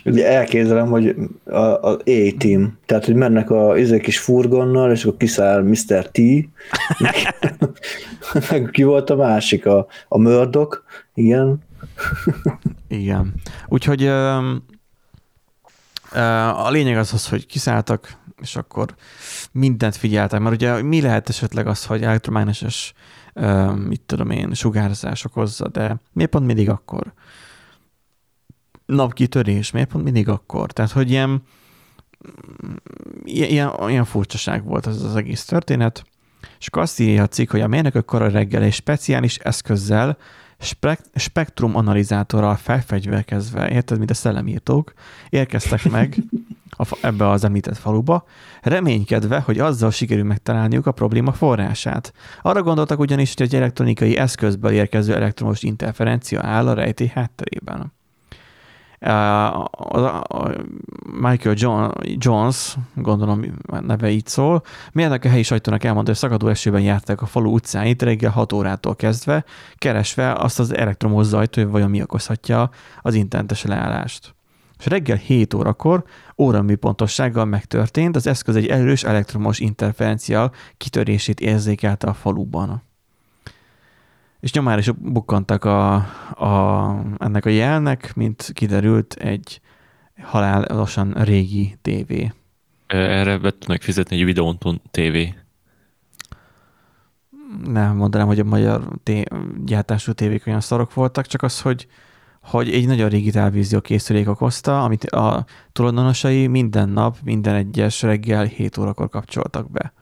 Ugye 0.05 0.27
elképzelem, 0.27 0.87
hogy 0.87 1.15
az 1.43 1.97
A-team, 2.05 2.77
tehát 2.85 3.05
hogy 3.05 3.15
mennek 3.15 3.49
a 3.49 3.77
izé 3.77 3.99
kis 3.99 4.19
furgonnal, 4.19 4.91
és 4.91 5.03
akkor 5.03 5.17
kiszáll 5.17 5.61
Mr. 5.61 6.09
T, 6.11 6.19
meg 8.51 8.69
ki 8.71 8.83
volt 8.83 9.09
a 9.09 9.15
másik, 9.15 9.65
a, 9.65 9.87
a 10.07 10.17
Murdoch, 10.17 10.83
igen. 11.13 11.67
Igen. 12.87 13.33
Úgyhogy 13.67 14.07
a 16.55 16.69
lényeg 16.69 16.97
az 16.97 17.13
az, 17.13 17.29
hogy 17.29 17.45
kiszálltak, 17.45 18.17
és 18.41 18.55
akkor 18.55 18.95
mindent 19.51 19.95
figyeltek, 19.95 20.39
mert 20.39 20.55
ugye 20.55 20.81
mi 20.81 21.01
lehet 21.01 21.29
esetleg 21.29 21.67
az, 21.67 21.85
hogy 21.85 22.03
elektromágneses, 22.03 22.93
mit 23.87 24.01
tudom 24.01 24.29
én, 24.29 24.53
sugárzás 24.53 25.25
okozza, 25.25 25.67
de 25.67 25.99
miért 26.13 26.31
pont 26.31 26.45
mindig 26.45 26.69
akkor? 26.69 27.13
napkitörés, 28.89 29.71
miért 29.71 29.89
pont 29.89 30.03
mindig 30.03 30.29
akkor? 30.29 30.71
Tehát, 30.71 30.91
hogy 30.91 31.09
ilyen, 31.09 31.41
ilyen, 33.23 33.71
ilyen 33.87 34.05
furcsaság 34.05 34.63
volt 34.63 34.85
az 34.85 35.03
az 35.03 35.15
egész 35.15 35.45
történet, 35.45 36.05
és 36.59 36.67
akkor 36.67 36.81
azt 36.81 36.99
írja 36.99 37.23
a 37.23 37.27
cikk, 37.27 37.51
hogy 37.51 37.61
a 37.61 37.67
mérnökök 37.67 38.11
a 38.11 38.27
reggel 38.27 38.61
egy 38.61 38.73
speciális 38.73 39.37
eszközzel, 39.37 40.17
spektrum 41.13 41.75
analizátorral 41.75 42.55
felfegyverkezve, 42.55 43.69
érted, 43.69 43.97
mint 43.97 44.09
a 44.09 44.13
szellemírtók, 44.13 44.93
érkeztek 45.29 45.89
meg 45.89 46.23
a, 46.69 46.97
ebbe 47.01 47.29
az 47.29 47.43
említett 47.43 47.77
faluba, 47.77 48.25
reménykedve, 48.61 49.39
hogy 49.39 49.59
azzal 49.59 49.91
sikerül 49.91 50.23
megtalálniuk 50.23 50.85
a 50.85 50.91
probléma 50.91 51.31
forrását. 51.31 52.13
Arra 52.41 52.63
gondoltak 52.63 52.99
ugyanis, 52.99 53.33
hogy 53.37 53.45
egy 53.45 53.55
elektronikai 53.55 54.17
eszközből 54.17 54.71
érkező 54.71 55.15
elektromos 55.15 55.63
interferencia 55.63 56.41
áll 56.43 56.67
a 56.67 56.73
rejtély 56.73 57.11
hátterében. 57.13 57.93
Michael 61.21 61.55
John, 61.55 61.91
Jones, 62.01 62.77
gondolom 62.95 63.45
neve 63.81 64.09
így 64.09 64.27
szól, 64.27 64.63
mérnök 64.91 65.23
a 65.23 65.29
helyi 65.29 65.43
sajtónak 65.43 65.83
elmondta, 65.83 66.11
hogy 66.11 66.19
szakadó 66.19 66.47
esőben 66.47 66.81
jártak 66.81 67.21
a 67.21 67.25
falu 67.25 67.51
utcáit 67.51 68.01
reggel 68.01 68.31
6 68.31 68.53
órától 68.53 68.95
kezdve, 68.95 69.45
keresve 69.75 70.33
azt 70.33 70.59
az 70.59 70.75
elektromos 70.75 71.25
zajt, 71.25 71.55
hogy 71.55 71.67
vajon 71.67 71.89
mi 71.89 72.01
okozhatja 72.01 72.69
az 73.01 73.13
internetes 73.13 73.63
leállást. 73.63 74.35
És 74.79 74.85
reggel 74.85 75.17
7 75.17 75.53
órakor 75.53 76.03
órami 76.37 76.75
pontossággal 76.75 77.45
megtörtént, 77.45 78.15
az 78.15 78.27
eszköz 78.27 78.55
egy 78.55 78.67
erős 78.67 79.03
elektromos 79.03 79.59
interferencia 79.59 80.51
kitörését 80.77 81.39
érzékelte 81.39 82.07
a 82.07 82.13
faluban 82.13 82.88
és 84.39 84.51
nyomára 84.51 84.79
is 84.79 84.91
bukkantak 84.91 85.65
a, 85.65 85.93
a, 86.29 87.03
ennek 87.17 87.45
a 87.45 87.49
jelnek, 87.49 88.15
mint 88.15 88.51
kiderült 88.53 89.13
egy 89.13 89.61
halálosan 90.21 91.11
régi 91.11 91.77
tévé. 91.81 92.31
Erre 92.87 93.37
be 93.37 93.51
tudnak 93.51 93.81
fizetni 93.81 94.15
egy 94.15 94.25
videónton 94.25 94.81
tévé. 94.91 95.33
Nem 97.63 97.95
mondanám, 97.95 98.27
hogy 98.27 98.39
a 98.39 98.43
magyar 98.43 98.99
té- 99.03 99.31
gyártású 99.65 100.11
tévék 100.11 100.47
olyan 100.47 100.61
szarok 100.61 100.93
voltak, 100.93 101.25
csak 101.25 101.41
az, 101.41 101.61
hogy, 101.61 101.87
hogy 102.41 102.69
egy 102.69 102.87
nagyon 102.87 103.09
régi 103.09 103.31
televízió 103.31 103.81
készülék 103.81 104.29
okozta, 104.29 104.83
amit 104.83 105.03
a 105.03 105.45
tulajdonosai 105.71 106.47
minden 106.47 106.89
nap, 106.89 107.17
minden 107.23 107.55
egyes 107.55 108.01
reggel 108.01 108.43
7 108.43 108.77
órakor 108.77 109.09
kapcsoltak 109.09 109.71
be 109.71 109.93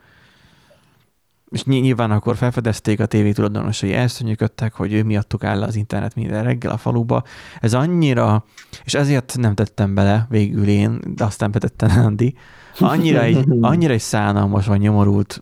és 1.50 1.64
nyilván 1.64 2.12
akkor 2.12 2.36
felfedezték 2.36 3.00
a 3.00 3.06
tévé 3.06 3.32
tulajdonosai, 3.32 3.94
elszörnyűködtek, 3.94 4.74
hogy 4.74 4.94
ő 4.94 5.04
miattuk 5.04 5.44
áll 5.44 5.64
az 5.64 5.76
internet 5.76 6.16
minden 6.16 6.44
reggel 6.44 6.72
a 6.72 6.78
faluba. 6.78 7.24
Ez 7.60 7.74
annyira, 7.74 8.46
és 8.84 8.94
ezért 8.94 9.38
nem 9.38 9.56
tettem 9.56 9.94
bele 9.94 10.26
végül 10.30 10.68
én, 10.68 11.00
de 11.08 11.24
aztán 11.24 11.52
betettem 11.52 12.06
Andi, 12.06 12.36
annyira 12.80 13.22
egy, 13.22 13.46
annyira 13.62 13.94
egy 13.94 14.00
szánalmas 14.00 14.66
vagy 14.66 14.80
nyomorult 14.80 15.42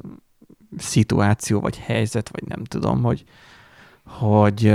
szituáció, 0.78 1.60
vagy 1.60 1.78
helyzet, 1.78 2.30
vagy 2.32 2.44
nem 2.48 2.64
tudom, 2.64 3.04
hogy, 3.04 3.24
hogy, 4.06 4.74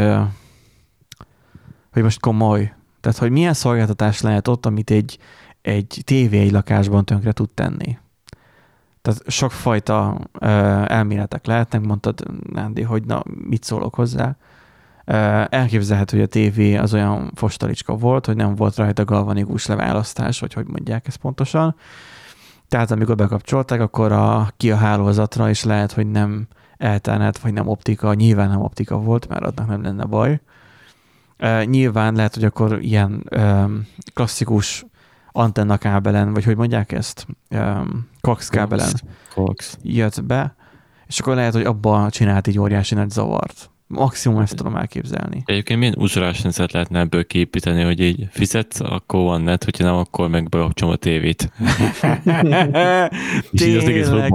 hogy 1.92 2.02
most 2.02 2.20
komoly. 2.20 2.74
Tehát, 3.00 3.18
hogy 3.18 3.30
milyen 3.30 3.54
szolgáltatás 3.54 4.20
lehet 4.20 4.48
ott, 4.48 4.66
amit 4.66 4.90
egy, 4.90 5.18
egy 5.62 6.02
tévé 6.04 6.38
egy 6.38 6.50
lakásban 6.50 7.04
tönkre 7.04 7.32
tud 7.32 7.50
tenni. 7.50 7.98
Tehát 9.02 9.22
sokfajta 9.26 10.16
uh, 10.40 10.92
elméletek 10.92 11.46
lehetnek, 11.46 11.80
mondtad, 11.80 12.22
Nándi, 12.52 12.82
hogy 12.82 13.04
na, 13.04 13.22
mit 13.48 13.64
szólok 13.64 13.94
hozzá. 13.94 14.36
Uh, 15.06 15.44
elképzelhető, 15.48 16.16
hogy 16.16 16.26
a 16.26 16.28
tévé 16.28 16.76
az 16.76 16.94
olyan 16.94 17.32
fostalicska 17.34 17.94
volt, 17.94 18.26
hogy 18.26 18.36
nem 18.36 18.54
volt 18.54 18.76
rajta 18.76 19.04
galvanikus 19.04 19.66
leválasztás, 19.66 20.40
vagy 20.40 20.52
hogy 20.52 20.66
mondják 20.66 21.06
ezt 21.06 21.16
pontosan. 21.16 21.76
Tehát 22.68 22.90
amikor 22.90 23.14
bekapcsolták, 23.16 23.80
akkor 23.80 24.12
a, 24.12 24.52
ki 24.56 24.70
a 24.70 24.76
hálózatra, 24.76 25.48
és 25.48 25.64
lehet, 25.64 25.92
hogy 25.92 26.06
nem 26.10 26.46
elternet, 26.76 27.38
vagy 27.38 27.52
nem 27.52 27.68
optika, 27.68 28.14
nyilván 28.14 28.48
nem 28.48 28.60
optika 28.60 28.98
volt, 28.98 29.28
mert 29.28 29.44
adnak 29.44 29.66
nem 29.66 29.82
lenne 29.82 30.04
baj. 30.04 30.40
Uh, 31.38 31.64
nyilván 31.64 32.14
lehet, 32.14 32.34
hogy 32.34 32.44
akkor 32.44 32.82
ilyen 32.82 33.26
uh, 33.30 33.70
klasszikus 34.14 34.86
antenna 35.32 35.76
kábelen, 35.76 36.32
vagy 36.32 36.44
hogy 36.44 36.56
mondják 36.56 36.92
ezt, 36.92 37.26
um, 37.50 38.08
coax 38.20 38.48
kábelen 38.48 38.92
coax. 39.34 39.78
jött 39.82 40.24
be, 40.24 40.54
és 41.06 41.18
akkor 41.18 41.34
lehet, 41.34 41.52
hogy 41.52 41.64
abban 41.64 42.10
csinált 42.10 42.46
egy 42.46 42.58
óriási 42.58 42.94
nagy 42.94 43.10
zavart. 43.10 43.70
Maximum 43.86 44.40
ezt 44.40 44.56
tudom 44.56 44.76
elképzelni. 44.76 45.42
Egyébként 45.44 45.78
milyen 45.78 45.94
uzsorás 45.98 46.42
rendszert 46.42 46.72
lehetne 46.72 46.98
ebből 46.98 47.26
képíteni, 47.26 47.82
hogy 47.82 48.00
így 48.00 48.26
fizetsz, 48.30 48.80
akkor 48.80 49.22
van 49.22 49.42
net, 49.42 49.64
hogyha 49.64 49.84
nem, 49.84 49.94
akkor 49.94 50.28
meg 50.28 50.48
bekapcsolom 50.48 50.94
a 50.94 50.96
tévét. 50.96 51.52
és 53.50 53.62
így 53.62 53.76
az 53.76 53.84
egész 53.84 54.08
be, 54.08 54.28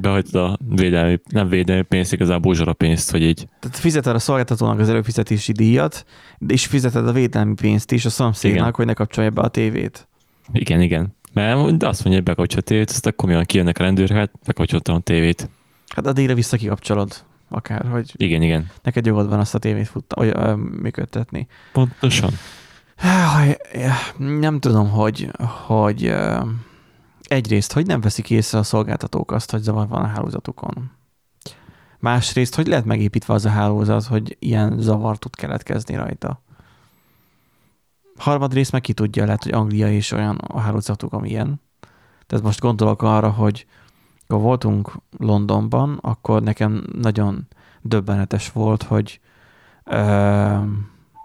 behagyod 0.00 0.34
a 0.34 0.58
védelmi, 0.68 1.20
nem 1.28 1.48
védelmi 1.48 1.82
pénzt, 1.82 2.12
igazából 2.12 2.52
uzsora 2.52 2.72
pénzt, 2.72 3.10
hogy 3.10 3.22
így. 3.22 3.48
Tehát 3.60 3.78
fizeted 3.78 4.14
a 4.14 4.18
szolgáltatónak 4.18 4.78
az 4.78 4.88
előfizetési 4.88 5.52
díjat, 5.52 6.04
és 6.46 6.66
fizeted 6.66 7.08
a 7.08 7.12
védelmi 7.12 7.54
pénzt 7.54 7.92
is 7.92 8.04
a 8.04 8.10
szomszédnak, 8.10 8.76
hogy 8.76 8.86
ne 8.86 8.92
kapcsolja 8.92 9.30
be 9.30 9.40
a 9.40 9.48
tévét. 9.48 10.08
Igen, 10.52 10.80
igen. 10.80 11.18
Mert 11.32 11.82
azt 11.82 12.04
mondja, 12.04 12.12
hogy 12.12 12.22
bekapcsolja 12.22 12.62
a 12.62 12.68
tévét, 12.68 12.90
azt 12.90 13.06
akkor 13.06 13.28
milyen 13.28 13.44
kijönnek 13.44 13.78
a 13.78 13.82
rendőrök, 13.82 14.16
hát 14.16 14.30
bekapcsoltam 14.46 14.94
a 14.94 15.00
tévét. 15.00 15.50
Hát 15.88 16.06
addigra 16.06 16.34
vissza 16.34 16.56
kikapcsolod 16.56 17.24
akár, 17.48 17.86
hogy 17.86 18.12
igen, 18.16 18.42
igen. 18.42 18.70
neked 18.82 19.06
jogod 19.06 19.28
van 19.28 19.38
azt 19.38 19.54
a 19.54 19.58
tévét 19.58 19.88
futta, 19.88 20.16
vagy 20.16 20.28
ö, 20.34 20.54
működtetni. 20.54 21.46
Pontosan. 21.72 22.30
Nem 24.18 24.60
tudom, 24.60 24.90
hogy, 24.90 25.30
hogy 25.66 26.14
egyrészt, 27.22 27.72
hogy 27.72 27.86
nem 27.86 28.00
veszik 28.00 28.30
észre 28.30 28.58
a 28.58 28.62
szolgáltatók 28.62 29.32
azt, 29.32 29.50
hogy 29.50 29.62
zavar 29.62 29.88
van 29.88 30.02
a 30.02 30.06
hálózatukon. 30.06 30.90
Másrészt, 31.98 32.54
hogy 32.54 32.66
lehet 32.66 32.84
megépítve 32.84 33.34
az 33.34 33.44
a 33.44 33.48
hálózat, 33.48 34.04
hogy 34.04 34.36
ilyen 34.38 34.76
zavar 34.78 35.18
tud 35.18 35.34
keletkezni 35.34 35.94
rajta. 35.94 36.42
Harmadrészt 38.20 38.72
meg 38.72 38.80
ki 38.80 38.92
tudja, 38.92 39.24
lehet, 39.24 39.42
hogy 39.42 39.52
Anglia 39.52 39.90
is 39.90 40.12
olyan 40.12 40.36
a 40.36 40.60
hálózatuk, 40.60 41.12
amilyen. 41.12 41.60
Tehát 42.26 42.44
most 42.44 42.60
gondolok 42.60 43.02
arra, 43.02 43.30
hogy 43.30 43.66
akkor 44.26 44.42
voltunk 44.42 44.92
Londonban, 45.18 45.98
akkor 46.00 46.42
nekem 46.42 46.84
nagyon 46.92 47.48
döbbenetes 47.82 48.52
volt, 48.52 48.82
hogy 48.82 49.20
ö, 49.84 49.98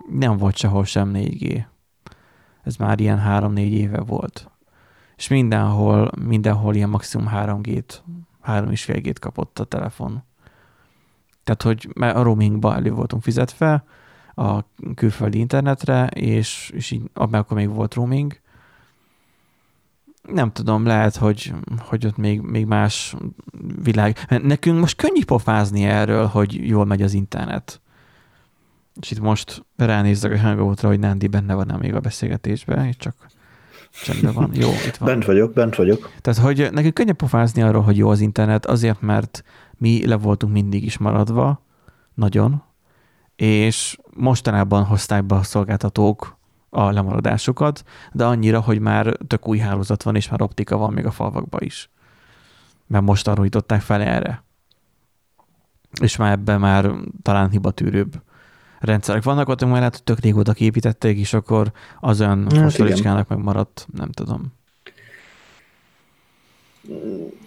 nem 0.10 0.38
volt 0.38 0.56
sehol 0.56 0.86
sem 0.86 1.12
4G. 1.14 1.66
Ez 2.64 2.76
már 2.76 3.00
ilyen 3.00 3.22
3-4 3.28 3.58
éve 3.58 4.00
volt. 4.00 4.50
És 5.16 5.28
mindenhol, 5.28 6.12
mindenhol 6.26 6.76
ilyen 6.76 6.89
maximum 6.89 7.30
3G-t, 7.34 7.93
3,5G-t 8.46 9.18
kapott 9.20 9.60
a 9.60 9.64
telefon. 9.64 10.24
Tehát, 11.43 11.62
hogy 11.62 11.89
a 11.98 12.22
roamingba 12.22 12.76
elő 12.76 12.91
voltunk 12.91 13.24
fizetve 13.24 13.84
a 14.36 14.59
külföldi 14.95 15.38
internetre, 15.38 16.07
és, 16.07 16.71
és 16.73 16.91
így, 16.91 17.09
akkor 17.13 17.57
még 17.57 17.69
volt 17.69 17.93
roaming, 17.93 18.39
nem 20.33 20.51
tudom, 20.51 20.86
lehet, 20.86 21.15
hogy, 21.15 21.53
hogy 21.79 22.05
ott 22.05 22.17
még, 22.17 22.41
még 22.41 22.65
más 22.65 23.15
világ. 23.83 24.17
Nekünk 24.43 24.79
most 24.79 24.97
könnyű 24.97 25.23
pofázni 25.25 25.83
erről, 25.83 26.25
hogy 26.25 26.67
jól 26.67 26.86
megy 26.86 27.01
az 27.01 27.13
internet. 27.13 27.81
És 29.01 29.11
itt 29.11 29.19
most 29.19 29.65
ránézzek 29.75 30.31
a 30.31 30.39
hangotra, 30.39 30.88
hogy 30.88 30.99
Nandi 30.99 31.27
benne 31.27 31.53
van 31.53 31.77
még 31.79 31.95
a 31.95 31.99
beszélgetésben, 31.99 32.86
és 32.86 32.97
csak 32.97 33.15
csendben 34.03 34.33
van. 34.33 34.49
Jó, 34.53 34.69
itt 34.69 34.95
van. 34.95 35.09
Bent 35.09 35.25
vagyok, 35.25 35.53
bent 35.53 35.75
vagyok. 35.75 36.11
Tehát, 36.21 36.39
hogy 36.39 36.69
nekünk 36.71 36.93
könnyű 36.93 37.11
pofázni 37.11 37.61
arról, 37.61 37.81
hogy 37.81 37.97
jó 37.97 38.09
az 38.09 38.19
internet, 38.19 38.65
azért, 38.65 39.01
mert 39.01 39.43
mi 39.77 40.07
le 40.07 40.15
voltunk 40.15 40.53
mindig 40.53 40.86
is 40.86 40.97
maradva, 40.97 41.61
nagyon, 42.13 42.63
és 43.36 43.97
mostanában 44.13 44.83
hozták 44.83 45.23
be 45.23 45.36
a 45.36 45.43
szolgáltatók 45.43 46.38
a 46.69 46.91
lemaradásokat, 46.91 47.83
de 48.11 48.25
annyira, 48.25 48.61
hogy 48.61 48.79
már 48.79 49.17
tök 49.27 49.47
új 49.47 49.57
hálózat 49.57 50.03
van, 50.03 50.15
és 50.15 50.29
már 50.29 50.41
optika 50.41 50.77
van 50.77 50.93
még 50.93 51.05
a 51.05 51.11
falvakban 51.11 51.61
is. 51.61 51.89
Mert 52.88 53.03
most 53.03 53.27
arról 53.27 53.47
fel 53.79 54.01
erre. 54.01 54.43
És 56.01 56.15
már 56.15 56.31
ebben 56.31 56.59
már 56.59 56.91
talán 57.21 57.49
hibatűrőbb 57.49 58.21
rendszerek 58.79 59.23
vannak, 59.23 59.47
ott 59.47 59.61
már 59.61 59.71
lehet, 59.71 59.93
hogy 59.93 60.03
tök 60.03 60.19
régóta 60.19 60.53
képítették, 60.53 61.17
és 61.17 61.33
akkor 61.33 61.71
az 61.99 62.21
olyan 62.21 62.47
hát 63.03 63.29
megmaradt, 63.29 63.88
nem 63.93 64.11
tudom. 64.11 64.53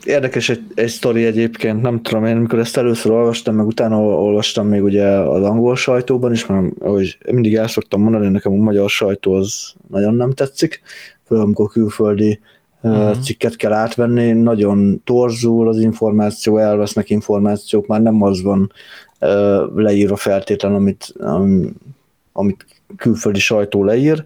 Érdekes 0.04 0.48
egy, 0.48 0.62
egy 0.74 0.88
sztori 0.88 1.24
egyébként, 1.24 1.82
nem 1.82 2.02
tudom, 2.02 2.24
én 2.24 2.36
amikor 2.36 2.58
ezt 2.58 2.76
először 2.76 3.12
olvastam, 3.12 3.54
meg 3.54 3.66
utána 3.66 4.00
olvastam 4.00 4.66
még 4.66 4.82
ugye 4.82 5.06
az 5.06 5.42
angol 5.42 5.76
sajtóban 5.76 6.32
is, 6.32 6.46
mert 6.46 6.72
ahogy 6.80 7.18
mindig 7.32 7.54
el 7.54 7.68
szoktam 7.68 8.02
mondani, 8.02 8.28
nekem 8.28 8.52
a 8.52 8.56
magyar 8.56 8.90
sajtó 8.90 9.32
az 9.32 9.72
nagyon 9.88 10.14
nem 10.14 10.32
tetszik, 10.32 10.80
főleg 11.26 11.44
amikor 11.44 11.68
külföldi 11.68 12.40
uh-huh. 12.80 13.20
cikket 13.20 13.56
kell 13.56 13.72
átvenni, 13.72 14.32
nagyon 14.32 15.02
torzul 15.04 15.68
az 15.68 15.80
információ, 15.80 16.58
elvesznek 16.58 17.10
információk, 17.10 17.86
már 17.86 18.02
nem 18.02 18.22
az 18.22 18.42
van 18.42 18.72
leírva 19.74 20.16
feltétlen, 20.16 20.74
amit, 20.74 21.14
amit 22.32 22.66
külföldi 22.96 23.38
sajtó 23.38 23.84
leír. 23.84 24.24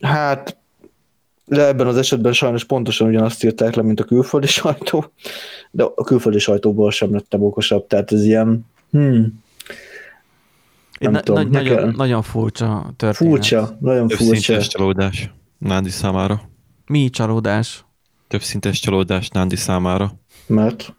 Hát 0.00 0.59
de 1.50 1.66
ebben 1.66 1.86
az 1.86 1.96
esetben 1.96 2.32
sajnos 2.32 2.64
pontosan 2.64 3.08
ugyanazt 3.08 3.44
írták 3.44 3.74
le, 3.74 3.82
mint 3.82 4.00
a 4.00 4.04
külföldi 4.04 4.46
sajtó, 4.60 5.12
de 5.70 5.82
a 5.82 6.04
külföldi 6.04 6.38
sajtóból 6.38 6.90
sem 6.90 7.12
lettem 7.12 7.42
okosabb, 7.42 7.86
tehát 7.86 8.12
ez 8.12 8.24
ilyen, 8.24 8.66
hmm, 8.90 9.42
nem 10.98 11.12
na, 11.12 11.20
tudom, 11.20 11.50
nagyon, 11.50 11.74
nekem... 11.74 11.94
nagyon 11.96 12.22
furcsa 12.22 12.92
történet. 12.96 13.32
Furcsa, 13.32 13.76
nagyon 13.80 14.08
Több 14.08 14.18
furcsa. 14.18 14.62
csalódás 14.62 15.30
Nándi 15.58 15.90
számára. 15.90 16.40
Mi 16.86 17.10
csalódás? 17.10 17.84
Több 18.28 18.42
szintes 18.42 18.80
csalódás 18.80 19.28
Nándi 19.28 19.56
számára. 19.56 20.12
Mert? 20.46 20.94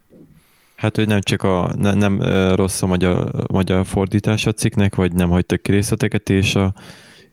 Hát, 0.75 0.95
hogy 0.95 1.07
nem 1.07 1.21
csak 1.21 1.43
a, 1.43 1.73
ne, 1.77 1.93
nem 1.93 2.21
rossz 2.55 2.81
a 2.81 2.87
magyar, 2.87 3.31
magyar 3.47 3.85
fordítás 3.85 4.45
a 4.45 4.51
cikknek, 4.51 4.95
vagy 4.95 5.13
nem 5.13 5.29
hagytak 5.29 5.61
ki 5.61 5.71
részleteket, 5.71 6.29
és 6.29 6.55
a 6.55 6.73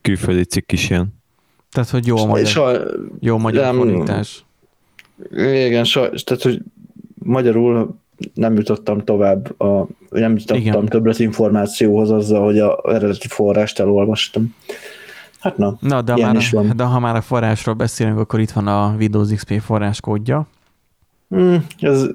külföldi 0.01 0.43
cikk 0.43 0.71
is 0.71 0.89
ilyen. 0.89 1.18
Tehát, 1.71 1.89
hogy 1.89 2.07
jó 2.07 2.17
a 2.17 2.25
magyar, 2.25 2.45
saj, 2.45 2.77
jó 3.19 3.37
magyar 3.37 3.63
nem, 3.63 3.75
fordítás. 3.75 4.45
Igen, 5.31 5.83
saj, 5.83 6.09
tehát, 6.23 6.43
hogy 6.43 6.61
magyarul 7.23 7.97
nem 8.33 8.55
jutottam 8.55 9.03
tovább, 9.03 9.61
a, 9.61 9.87
nem 10.09 10.31
jutottam 10.31 10.57
Igen. 10.57 10.85
többlet 10.85 11.19
információhoz 11.19 12.11
azzal, 12.11 12.43
hogy 12.43 12.59
a 12.59 12.81
eredeti 12.83 13.27
forrást 13.27 13.79
elolvastam. 13.79 14.55
Hát 15.39 15.57
na, 15.57 15.77
na 15.79 16.01
de, 16.01 16.15
már, 16.15 16.35
is 16.35 16.51
van. 16.51 16.73
de 16.75 16.83
ha 16.83 16.99
már 16.99 17.15
a 17.15 17.21
forrásról 17.21 17.75
beszélünk, 17.75 18.19
akkor 18.19 18.39
itt 18.39 18.51
van 18.51 18.67
a 18.67 18.95
Windows 18.97 19.33
XP 19.33 19.61
forráskódja. 19.61 20.47
Mm, 21.35 21.55
ez 21.79 22.05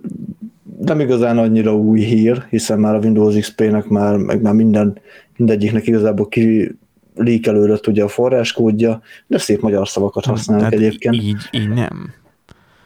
nem 0.81 1.01
igazán 1.01 1.39
annyira 1.39 1.77
új 1.77 2.01
hír, 2.01 2.47
hiszen 2.51 2.79
már 2.79 2.95
a 2.95 2.99
Windows 2.99 3.39
XP-nek 3.39 3.89
már, 3.89 4.17
meg 4.17 4.43
már 4.43 4.55
minden, 4.55 4.99
mindegyiknek 5.37 5.87
igazából 5.87 6.29
ki 6.29 6.77
lékelődött 7.15 7.87
ugye 7.87 8.05
a 8.05 8.09
forráskódja, 8.09 9.01
de 9.27 9.39
szép 9.39 9.61
magyar 9.61 9.89
szavakat 9.89 10.25
használnak 10.25 10.69
Tehát 10.69 10.85
egyébként. 10.85 11.15
Így, 11.15 11.49
így 11.51 11.69
nem. 11.69 12.13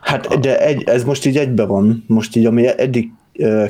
Hát 0.00 0.40
de 0.40 0.60
egy, 0.60 0.82
ez 0.82 1.04
most 1.04 1.26
így 1.26 1.36
egybe 1.36 1.64
van, 1.64 2.04
most 2.06 2.36
így 2.36 2.46
ami 2.46 2.66
eddig 2.66 3.12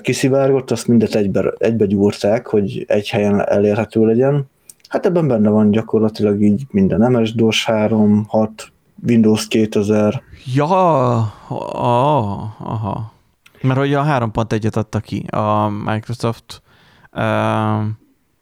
kiszivárgott, 0.00 0.70
azt 0.70 0.86
mindet 0.86 1.14
egybe, 1.14 1.52
egybe 1.58 1.86
gyúrták, 1.86 2.46
hogy 2.46 2.84
egy 2.88 3.08
helyen 3.08 3.48
elérhető 3.48 4.06
legyen. 4.06 4.46
Hát 4.88 5.06
ebben 5.06 5.28
benne 5.28 5.48
van 5.48 5.70
gyakorlatilag 5.70 6.42
így 6.42 6.66
minden 6.70 7.10
MS-DOS 7.10 7.64
3, 7.64 8.24
6, 8.28 8.72
Windows 9.06 9.48
2000. 9.48 10.22
Ja, 10.54 10.64
ah, 10.68 12.60
aha. 12.70 13.12
Mert 13.60 13.78
hogy 13.78 13.94
a 13.94 14.04
3.1-et 14.04 14.76
adta 14.76 15.00
ki 15.00 15.24
a 15.30 15.68
Microsoft, 15.68 16.62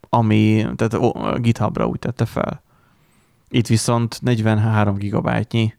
ami, 0.09 0.67
tehát 0.77 0.95
a 0.95 1.39
GitHubra 1.39 1.87
úgy 1.87 1.99
tette 1.99 2.25
fel. 2.25 2.63
Itt 3.49 3.67
viszont 3.67 4.19
43 4.23 4.95
gigabájtnyi 4.95 5.75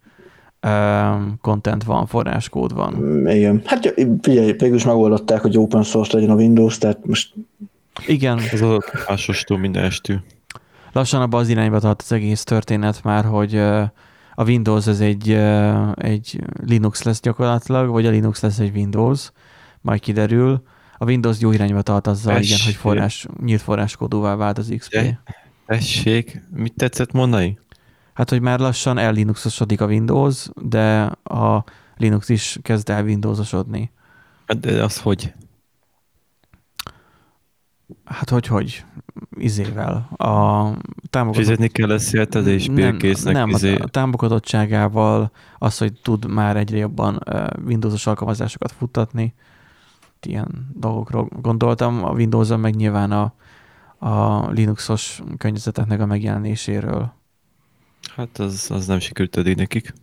content 1.41 1.83
van, 1.83 2.05
forráskód 2.05 2.73
van. 2.73 3.27
Igen. 3.29 3.61
Hát 3.65 3.93
figyelj, 4.21 4.51
végül 4.51 4.75
is 4.75 4.85
megoldották, 4.85 5.41
hogy 5.41 5.57
open 5.57 5.83
source 5.83 6.13
legyen 6.13 6.29
a 6.29 6.35
Windows, 6.35 6.77
tehát 6.77 7.05
most... 7.05 7.33
Igen. 8.05 8.39
Ez 8.51 8.61
az 8.61 8.83
hasostó 9.05 9.55
minden 9.55 9.83
estű. 9.83 10.15
Lassan 10.91 11.21
abban 11.21 11.39
az 11.39 11.49
irányba 11.49 11.79
tart 11.79 12.01
az 12.01 12.11
egész 12.11 12.43
történet 12.43 13.03
már, 13.03 13.25
hogy 13.25 13.55
a 14.35 14.43
Windows 14.45 14.87
ez 14.87 14.99
egy, 14.99 15.31
egy 15.95 16.39
Linux 16.65 17.03
lesz 17.03 17.21
gyakorlatilag, 17.21 17.89
vagy 17.89 18.05
a 18.05 18.09
Linux 18.09 18.41
lesz 18.41 18.59
egy 18.59 18.75
Windows, 18.75 19.31
majd 19.81 19.99
kiderül. 19.99 20.61
A 20.97 21.05
Windows 21.05 21.39
jó 21.39 21.51
irányba 21.51 21.81
tart 21.81 22.07
azzal, 22.07 22.33
Tessék. 22.33 22.49
igen, 22.49 22.65
hogy 22.65 22.75
forrás, 22.75 23.27
nyílt 23.41 23.61
forráskódúvá 23.61 24.35
vált 24.35 24.57
az 24.57 24.73
XP. 24.77 25.17
Tessék, 25.65 26.41
mit 26.51 26.73
tetszett 26.73 27.11
mondani? 27.11 27.59
Hát, 28.13 28.29
hogy 28.29 28.41
már 28.41 28.59
lassan 28.59 28.97
ellinuxosodik 28.97 29.81
a 29.81 29.85
Windows, 29.85 30.47
de 30.61 31.01
a 31.23 31.63
Linux 31.97 32.29
is 32.29 32.59
kezd 32.61 32.89
el 32.89 33.03
Windowsosodni. 33.03 33.91
Hát, 34.45 34.59
de 34.59 34.83
az 34.83 34.99
hogy? 34.99 35.33
Hát 38.05 38.29
hogy, 38.29 38.47
hogy? 38.47 38.85
Izével. 39.37 40.09
A 40.17 40.71
támogatott... 41.09 41.43
Fizetni 41.43 41.67
kell 41.67 41.89
a 41.89 41.99
széltezés 41.99 42.69
bérkésznek. 42.69 43.33
Nem, 43.33 43.49
izé... 43.49 43.75
a 43.75 43.87
támogatottságával 43.87 45.31
az, 45.57 45.77
hogy 45.77 45.93
tud 46.01 46.27
már 46.29 46.57
egyre 46.57 46.77
jobban 46.77 47.23
Windowsos 47.65 48.07
alkalmazásokat 48.07 48.71
futtatni. 48.71 49.33
Ilyen 50.27 50.71
dolgokról 50.73 51.29
gondoltam. 51.41 52.03
A 52.03 52.11
Windows-on 52.11 52.59
meg 52.59 52.75
nyilván 52.75 53.11
a, 53.11 53.33
a 53.97 54.47
Linuxos 54.49 55.21
környezeteknek 55.37 55.99
a 55.99 56.05
megjelenéséről. 56.05 57.13
Hát 58.15 58.37
az, 58.37 58.71
az 58.71 58.87
nem 58.87 58.99
sikerült 58.99 59.37
eddig 59.37 59.55
nekik. 59.55 59.93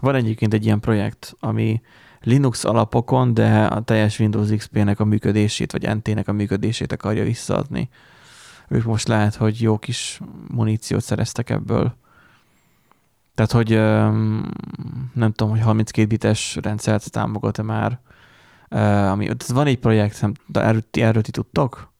Van 0.00 0.14
egyébként 0.14 0.54
egy 0.54 0.64
ilyen 0.64 0.80
projekt, 0.80 1.36
ami 1.40 1.80
Linux 2.20 2.64
alapokon, 2.64 3.34
de 3.34 3.64
a 3.64 3.80
teljes 3.80 4.18
Windows 4.18 4.50
XP-nek 4.56 5.00
a 5.00 5.04
működését, 5.04 5.72
vagy 5.72 5.96
NT-nek 5.96 6.28
a 6.28 6.32
működését 6.32 6.92
akarja 6.92 7.24
visszaadni. 7.24 7.88
Ők 8.68 8.84
most 8.84 9.08
lehet, 9.08 9.34
hogy 9.34 9.60
jó 9.60 9.78
kis 9.78 10.20
muníciót 10.48 11.02
szereztek 11.02 11.50
ebből. 11.50 11.96
Tehát, 13.34 13.52
hogy 13.52 13.68
nem 15.14 15.32
tudom, 15.32 15.52
hogy 15.52 15.60
32 15.60 16.06
bites 16.06 16.58
rendszert 16.62 17.10
támogat-e 17.10 17.62
már. 17.62 18.00
Ami, 19.10 19.28
van 19.46 19.66
egy 19.66 19.78
projekt, 19.78 20.20
nem, 20.20 20.34
de 20.46 20.60
erről, 20.60 20.84
erről 20.90 21.22
ti 21.22 21.30
tudtok? 21.30 21.92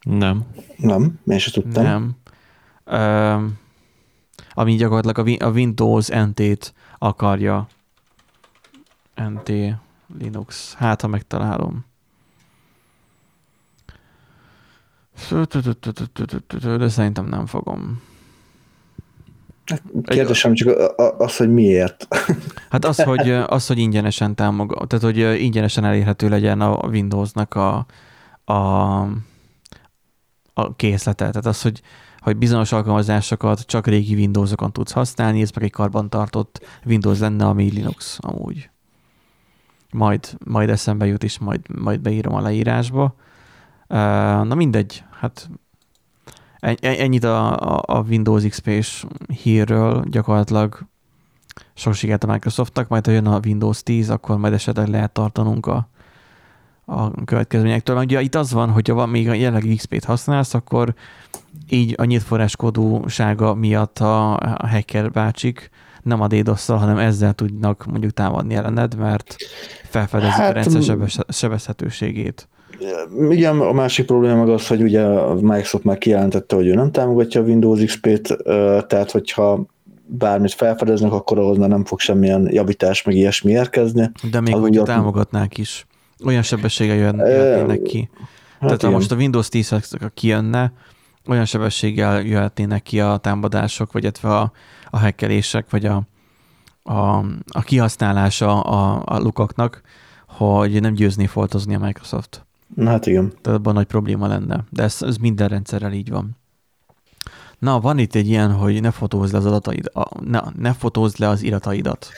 Nem. 0.00 0.44
Nem, 0.76 1.20
én 1.26 1.38
sem 1.38 1.52
tudtam. 1.52 1.84
Nem 1.84 2.16
ami 4.58 4.74
gyakorlatilag 4.74 5.42
a 5.42 5.50
Windows 5.50 6.08
NT-t 6.08 6.74
akarja 6.98 7.66
NT 9.14 9.52
Linux. 10.18 10.74
Hát, 10.74 11.00
ha 11.00 11.06
megtalálom. 11.06 11.84
De 16.60 16.88
szerintem 16.88 17.26
nem 17.26 17.46
fogom. 17.46 18.02
Kérdésem 20.02 20.54
csak 20.54 20.92
az, 21.18 21.36
hogy 21.36 21.52
miért. 21.52 22.06
Hát 22.70 22.84
az, 22.84 23.02
hogy, 23.02 23.30
az, 23.30 23.66
hogy 23.66 23.78
ingyenesen 23.78 24.34
támogat, 24.34 24.88
tehát 24.88 25.04
hogy 25.04 25.40
ingyenesen 25.42 25.84
elérhető 25.84 26.28
legyen 26.28 26.60
a 26.60 26.86
Windowsnak 26.86 27.54
a, 27.54 27.86
a, 28.44 28.54
a 30.54 30.76
készlete. 30.76 31.30
Tehát 31.30 31.46
az, 31.46 31.62
hogy, 31.62 31.82
hogy 32.18 32.36
bizonyos 32.36 32.72
alkalmazásokat 32.72 33.60
csak 33.60 33.86
régi 33.86 34.14
Windowsokon 34.14 34.72
tudsz 34.72 34.92
használni, 34.92 35.40
ez 35.40 35.50
meg 35.50 35.64
egy 35.64 35.70
karbantartott 35.70 36.66
Windows 36.84 37.18
lenne, 37.18 37.46
ami 37.46 37.70
Linux 37.70 38.18
amúgy. 38.20 38.70
Majd, 39.90 40.36
majd 40.44 40.68
eszembe 40.68 41.06
jut, 41.06 41.24
és 41.24 41.38
majd, 41.38 41.60
majd 41.80 42.00
beírom 42.00 42.34
a 42.34 42.40
leírásba. 42.40 43.14
Na 43.88 44.54
mindegy, 44.54 45.04
hát 45.20 45.50
ennyit 46.80 47.24
a, 47.24 47.56
a 47.80 48.04
Windows 48.08 48.44
XP-s 48.48 49.04
hírről 49.42 50.04
gyakorlatilag 50.10 50.78
sok 51.74 51.94
sikert 51.94 52.24
a 52.24 52.32
Microsoftnak, 52.32 52.88
majd 52.88 53.06
ha 53.06 53.12
jön 53.12 53.26
a 53.26 53.40
Windows 53.44 53.82
10, 53.82 54.10
akkor 54.10 54.38
majd 54.38 54.52
esetleg 54.52 54.88
lehet 54.88 55.12
tartanunk 55.12 55.66
a, 55.66 55.88
a 56.84 57.24
következményektől. 57.24 57.96
Ugye 57.96 58.20
itt 58.20 58.34
az 58.34 58.52
van, 58.52 58.70
hogyha 58.70 58.94
van 58.94 59.08
még 59.08 59.28
a 59.28 59.32
jelenlegi 59.32 59.76
XP-t 59.76 60.04
használsz, 60.04 60.54
akkor 60.54 60.94
így 61.68 61.94
a 61.96 62.04
nyílt 62.04 62.22
forráskodósága 62.22 63.54
miatt 63.54 63.98
a, 63.98 64.36
a 64.36 64.68
hacker 64.68 65.10
bácsik 65.10 65.70
nem 66.06 66.20
a 66.20 66.26
ddos 66.26 66.66
hanem 66.66 66.98
ezzel 66.98 67.32
tudnak 67.32 67.86
mondjuk 67.86 68.12
támadni 68.12 68.54
ellened, 68.54 68.96
mert 68.96 69.36
felfedezik 69.84 70.34
hát, 70.34 70.50
a 70.50 70.52
rendszer 70.52 71.24
sebezhetőségét. 71.28 72.48
Igen, 73.30 73.60
a 73.60 73.72
másik 73.72 74.06
probléma 74.06 74.44
meg 74.44 74.48
az, 74.48 74.66
hogy 74.66 74.82
ugye 74.82 75.02
a 75.02 75.34
Microsoft 75.34 75.84
már 75.84 75.98
kijelentette, 75.98 76.56
hogy 76.56 76.66
ő 76.66 76.74
nem 76.74 76.90
támogatja 76.90 77.40
a 77.40 77.44
Windows 77.44 77.84
XP-t, 77.84 78.36
tehát 78.86 79.10
hogyha 79.10 79.66
bármit 80.06 80.52
felfedeznek, 80.52 81.12
akkor 81.12 81.38
ahhoz 81.38 81.56
nem 81.56 81.84
fog 81.84 82.00
semmilyen 82.00 82.48
javítás, 82.52 83.02
meg 83.02 83.14
ilyesmi 83.14 83.50
érkezni. 83.50 84.10
De 84.30 84.40
még 84.40 84.54
hogyha 84.54 84.82
támogatnák 84.82 85.58
is, 85.58 85.86
olyan 86.24 86.42
sebességgel 86.42 86.96
jöhetnének 86.96 87.82
ki. 87.82 88.10
Hát 88.12 88.60
Tehát 88.60 88.78
igen. 88.78 88.90
ha 88.90 88.96
most 88.96 89.12
a 89.12 89.16
Windows 89.16 89.48
10 89.48 89.74
kijönne, 90.14 90.72
olyan 91.28 91.44
sebességgel 91.44 92.22
jöhetnének 92.22 92.82
ki 92.82 93.00
a 93.00 93.16
támadások, 93.16 93.92
vagy 93.92 94.06
a, 94.22 94.52
a 94.90 94.98
hackelések, 94.98 95.70
vagy 95.70 95.86
a, 95.86 96.02
a, 96.82 97.16
a 97.48 97.62
kihasználása 97.64 98.60
a, 98.60 99.02
a 99.04 99.18
lukaknak, 99.18 99.80
hogy 100.28 100.80
nem 100.80 100.94
győzni 100.94 101.26
foltozni 101.26 101.74
a 101.74 101.78
Microsoft. 101.78 102.45
Na 102.74 102.90
hát 102.90 103.06
igen. 103.06 103.32
Tehát 103.42 103.58
abban 103.58 103.74
nagy 103.74 103.86
probléma 103.86 104.26
lenne. 104.26 104.64
De 104.70 104.82
ez, 104.82 104.96
ez 105.00 105.16
minden 105.16 105.48
rendszerrel 105.48 105.92
így 105.92 106.10
van. 106.10 106.36
Na, 107.58 107.80
van 107.80 107.98
itt 107.98 108.14
egy 108.14 108.28
ilyen, 108.28 108.52
hogy 108.52 108.80
ne 108.80 108.90
fotózz 108.90 109.32
le 109.32 109.38
az 109.38 109.46
adataid, 109.46 109.90
a, 109.92 110.24
ne, 110.24 110.40
ne 110.58 110.72
fotózz 110.72 111.16
le 111.16 111.28
az 111.28 111.42
irataidat. 111.42 112.08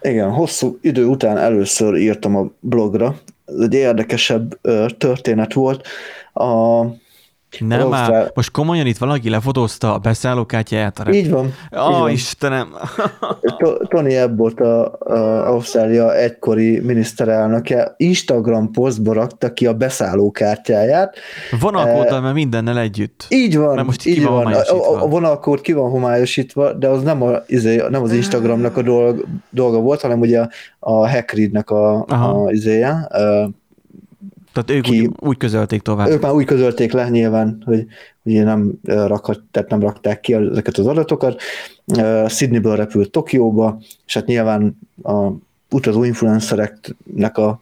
Igen, 0.00 0.30
hosszú 0.30 0.78
idő 0.80 1.06
után 1.06 1.36
először 1.36 1.96
írtam 1.96 2.36
a 2.36 2.50
blogra. 2.60 3.18
Ez 3.44 3.60
egy 3.60 3.74
érdekesebb 3.74 4.58
ö, 4.62 4.86
történet 4.98 5.52
volt. 5.52 5.86
A 6.32 6.80
nem 7.58 7.88
már, 7.88 8.10
fel... 8.10 8.30
most 8.34 8.50
komolyan 8.50 8.86
itt 8.86 8.98
valaki 8.98 9.30
lefotózta 9.30 9.94
a 9.94 9.98
beszállókártyáját. 9.98 10.98
A 10.98 11.10
így 11.10 11.30
van. 11.30 11.54
Ó, 11.76 12.02
oh, 12.02 12.12
Istenem. 12.12 12.68
Tony 13.88 14.16
Abbott, 14.16 14.60
a, 14.60 14.98
a 14.98 15.46
Ausztrália 15.46 16.16
egykori 16.16 16.80
miniszterelnöke 16.80 17.94
Instagram 17.96 18.70
posztba 18.70 19.12
rakta 19.12 19.52
ki 19.52 19.66
a 19.66 19.74
beszállókártyáját. 19.74 21.16
Vonalkóddal, 21.60 22.16
e... 22.16 22.20
mert 22.20 22.34
mindennel 22.34 22.78
együtt. 22.78 23.26
Így 23.28 23.56
van, 23.56 23.74
mert 23.74 23.86
most 23.86 24.06
így 24.06 24.24
van. 24.24 24.46
A, 24.52 25.02
a 25.02 25.06
vonalkód 25.06 25.60
ki 25.60 25.72
van 25.72 25.90
homályosítva, 25.90 26.72
de 26.72 26.88
az 26.88 27.02
nem, 27.02 27.22
a, 27.22 27.30
izé, 27.46 27.82
nem 27.90 28.02
az 28.02 28.12
Instagramnak 28.12 28.76
a 28.76 28.82
dolga, 28.82 29.22
dolga 29.50 29.78
volt, 29.78 30.00
hanem 30.00 30.20
ugye 30.20 30.40
a, 30.40 30.48
a 30.78 31.10
Hackreed-nek 31.10 31.70
a, 31.70 32.04
a 32.06 32.46
izéje, 32.50 33.08
tehát 34.52 34.70
ők 34.70 34.82
ki, 34.82 35.00
úgy, 35.00 35.10
úgy 35.18 35.36
közölték 35.36 35.82
tovább. 35.82 36.08
Ők 36.08 36.22
már 36.22 36.32
úgy 36.32 36.44
közölték 36.44 36.92
le 36.92 37.08
nyilván, 37.08 37.62
hogy 37.64 37.86
ugye 38.22 38.44
nem, 38.44 38.72
rakhat, 38.84 39.40
tehát 39.50 39.70
nem 39.70 39.80
rakták 39.80 40.20
ki 40.20 40.34
ezeket 40.34 40.78
az 40.78 40.86
adatokat. 40.86 41.40
Sydneyből 42.28 42.76
repült 42.76 43.10
Tokióba, 43.10 43.80
és 44.06 44.14
hát 44.14 44.26
nyilván 44.26 44.78
a 45.02 45.30
utazó 45.70 46.04
influencereknek 46.04 47.38
a 47.38 47.60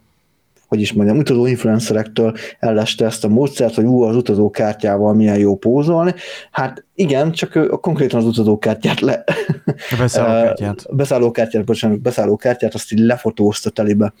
hogy 0.69 0.81
is 0.81 0.93
mondjam, 0.93 1.17
utazó 1.17 1.45
influencerektől 1.45 2.37
elleste 2.59 3.05
ezt 3.05 3.23
a 3.23 3.27
módszert, 3.27 3.75
hogy 3.75 3.83
ú, 3.83 4.01
az 4.01 4.15
utazókártyával 4.15 5.13
milyen 5.13 5.37
jó 5.37 5.57
pózolni. 5.57 6.13
Hát 6.51 6.85
igen, 6.95 7.31
csak 7.31 7.55
ő 7.55 7.67
konkrétan 7.67 8.19
az 8.19 8.25
utazókártyát 8.25 8.99
le... 8.99 9.23
A 9.65 9.95
beszállókártyát. 9.97 10.85
beszállókártyát, 10.95 11.65
bocsánat, 11.65 12.01
beszállókártyát, 12.01 12.73
azt 12.73 12.91
így 12.91 12.99
lefotózta 12.99 13.69
telibe. 13.69 14.13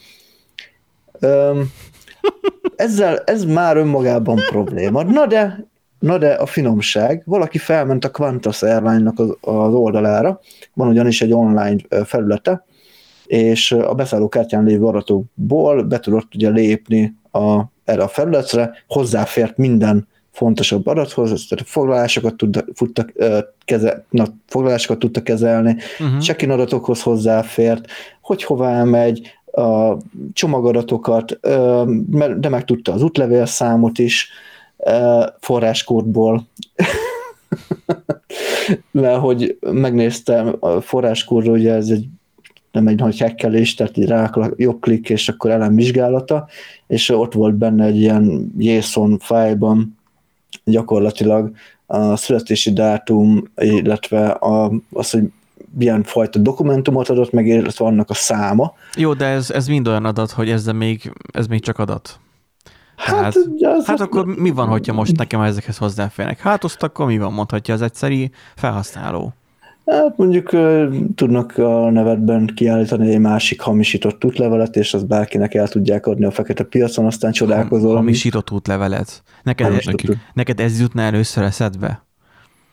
Um, 1.21 1.71
ezzel, 2.79 3.17
ez 3.25 3.45
már 3.45 3.77
önmagában 3.77 4.39
probléma. 4.49 5.03
Na 5.03 5.25
de, 5.25 5.65
na 5.99 6.17
de 6.17 6.33
a 6.33 6.45
finomság, 6.45 7.23
valaki 7.25 7.57
felment 7.57 8.05
a 8.05 8.11
Qantas 8.11 8.61
Airline-nak 8.61 9.19
az, 9.19 9.37
az 9.41 9.73
oldalára, 9.73 10.39
van 10.73 10.87
ugyanis 10.87 11.21
egy 11.21 11.33
online 11.33 11.75
felülete, 12.05 12.65
és 13.25 13.71
a 13.71 13.93
beszállókártyán 13.93 14.63
lévő 14.63 14.85
adatokból 14.85 15.83
be 15.83 15.99
tudott 15.99 16.35
ugye 16.35 16.49
lépni 16.49 17.15
a, 17.31 17.61
erre 17.85 18.03
a 18.03 18.07
felületre, 18.07 18.71
hozzáfért 18.87 19.57
minden 19.57 20.07
fontosabb 20.31 20.87
adathoz, 20.87 21.47
tehát 21.47 21.67
foglalásokat, 21.67 22.35
tudta, 22.35 22.63
futta, 22.73 23.05
keze, 23.65 24.05
na, 24.09 24.25
foglalásokat 24.47 24.99
tudta 24.99 25.21
kezelni, 25.21 25.75
uh-huh. 25.99 26.19
check-in 26.19 26.51
adatokhoz 26.51 27.01
hozzáfért, 27.01 27.85
hogy 28.21 28.43
hová 28.43 28.83
megy, 28.83 29.38
a 29.59 29.97
csomagadatokat, 30.33 31.39
de 32.39 32.49
meg 32.49 32.65
tudta 32.65 32.93
az 32.93 33.01
útlevélszámot 33.01 33.99
is 33.99 34.29
forráskódból. 35.39 36.47
Mert 38.91 39.19
hogy 39.19 39.57
megnéztem 39.71 40.55
a 40.59 40.81
forráskódról, 40.81 41.57
ugye 41.57 41.73
ez 41.73 41.89
egy 41.89 42.07
nem 42.71 42.87
egy 42.87 42.99
nagy 42.99 43.17
hekkelés, 43.17 43.73
tehát 43.73 43.97
egy 43.97 44.05
rá 44.05 44.31
jobb 44.55 44.81
klik, 44.81 45.09
és 45.09 45.29
akkor 45.29 45.51
elem 45.51 45.75
vizsgálata, 45.75 46.47
és 46.87 47.09
ott 47.09 47.33
volt 47.33 47.55
benne 47.55 47.85
egy 47.85 47.97
ilyen 47.97 48.53
JSON 48.57 49.17
fájlban 49.19 49.97
gyakorlatilag 50.63 51.51
a 51.85 52.15
születési 52.15 52.73
dátum, 52.73 53.43
illetve 53.55 54.27
a, 54.27 54.71
az, 54.91 55.09
hogy 55.09 55.23
milyen 55.77 56.03
fajta 56.03 56.39
dokumentumot 56.39 57.09
adott 57.09 57.31
meg, 57.31 57.47
illetve 57.47 57.85
annak 57.85 58.09
a 58.09 58.13
száma. 58.13 58.73
Jó, 58.95 59.13
de 59.13 59.25
ez, 59.25 59.51
ez 59.51 59.67
mind 59.67 59.87
olyan 59.87 60.05
adat, 60.05 60.31
hogy 60.31 60.49
ez 60.49 60.65
még, 60.65 61.11
ez 61.31 61.47
még 61.47 61.61
csak 61.61 61.79
adat. 61.79 62.19
Tehát, 63.05 63.23
hát, 63.23 63.35
az 63.61 63.85
hát 63.85 63.99
akkor 63.99 64.25
mi 64.25 64.49
van, 64.49 64.67
hogyha 64.67 64.93
most 64.93 65.17
nekem 65.17 65.41
ezekhez 65.41 65.77
hozzáférnek? 65.77 66.39
Hát 66.39 66.63
azt 66.63 66.83
akkor 66.83 67.05
mi 67.05 67.17
van, 67.17 67.33
mondhatja 67.33 67.73
az 67.73 67.81
egyszerű 67.81 68.25
felhasználó. 68.55 69.33
Hát 69.85 70.17
mondjuk 70.17 70.49
tudnak 71.15 71.57
a 71.57 71.89
nevedben 71.89 72.51
kiállítani 72.55 73.11
egy 73.11 73.19
másik 73.19 73.61
hamisított 73.61 74.25
útlevelet, 74.25 74.75
és 74.75 74.93
az 74.93 75.03
bárkinek 75.03 75.53
el 75.53 75.67
tudják 75.67 76.05
adni 76.05 76.25
a 76.25 76.31
fekete 76.31 76.63
piacon, 76.63 77.05
aztán 77.05 77.31
csodálkozol. 77.31 77.95
Hamisított 77.95 78.51
útlevelet? 78.51 79.23
Neked, 79.43 79.83
neked 80.33 80.59
ez 80.59 80.79
jutna 80.79 81.01
először 81.01 81.43
eszedbe? 81.43 82.07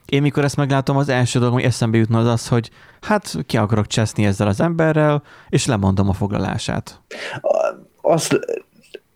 Én 0.06 0.22
mikor 0.22 0.44
ezt 0.44 0.56
meglátom, 0.56 0.96
az 0.96 1.08
első 1.08 1.38
dolog, 1.38 1.54
ami 1.54 1.64
eszembe 1.64 1.98
jutna 1.98 2.18
az 2.18 2.26
az, 2.26 2.48
hogy 2.48 2.70
hát 3.00 3.36
ki 3.46 3.56
akarok 3.56 3.86
cseszni 3.86 4.24
ezzel 4.26 4.46
az 4.46 4.60
emberrel, 4.60 5.22
és 5.48 5.66
lemondom 5.66 6.08
a 6.08 6.12
foglalását. 6.12 7.00
Azt, 8.00 8.38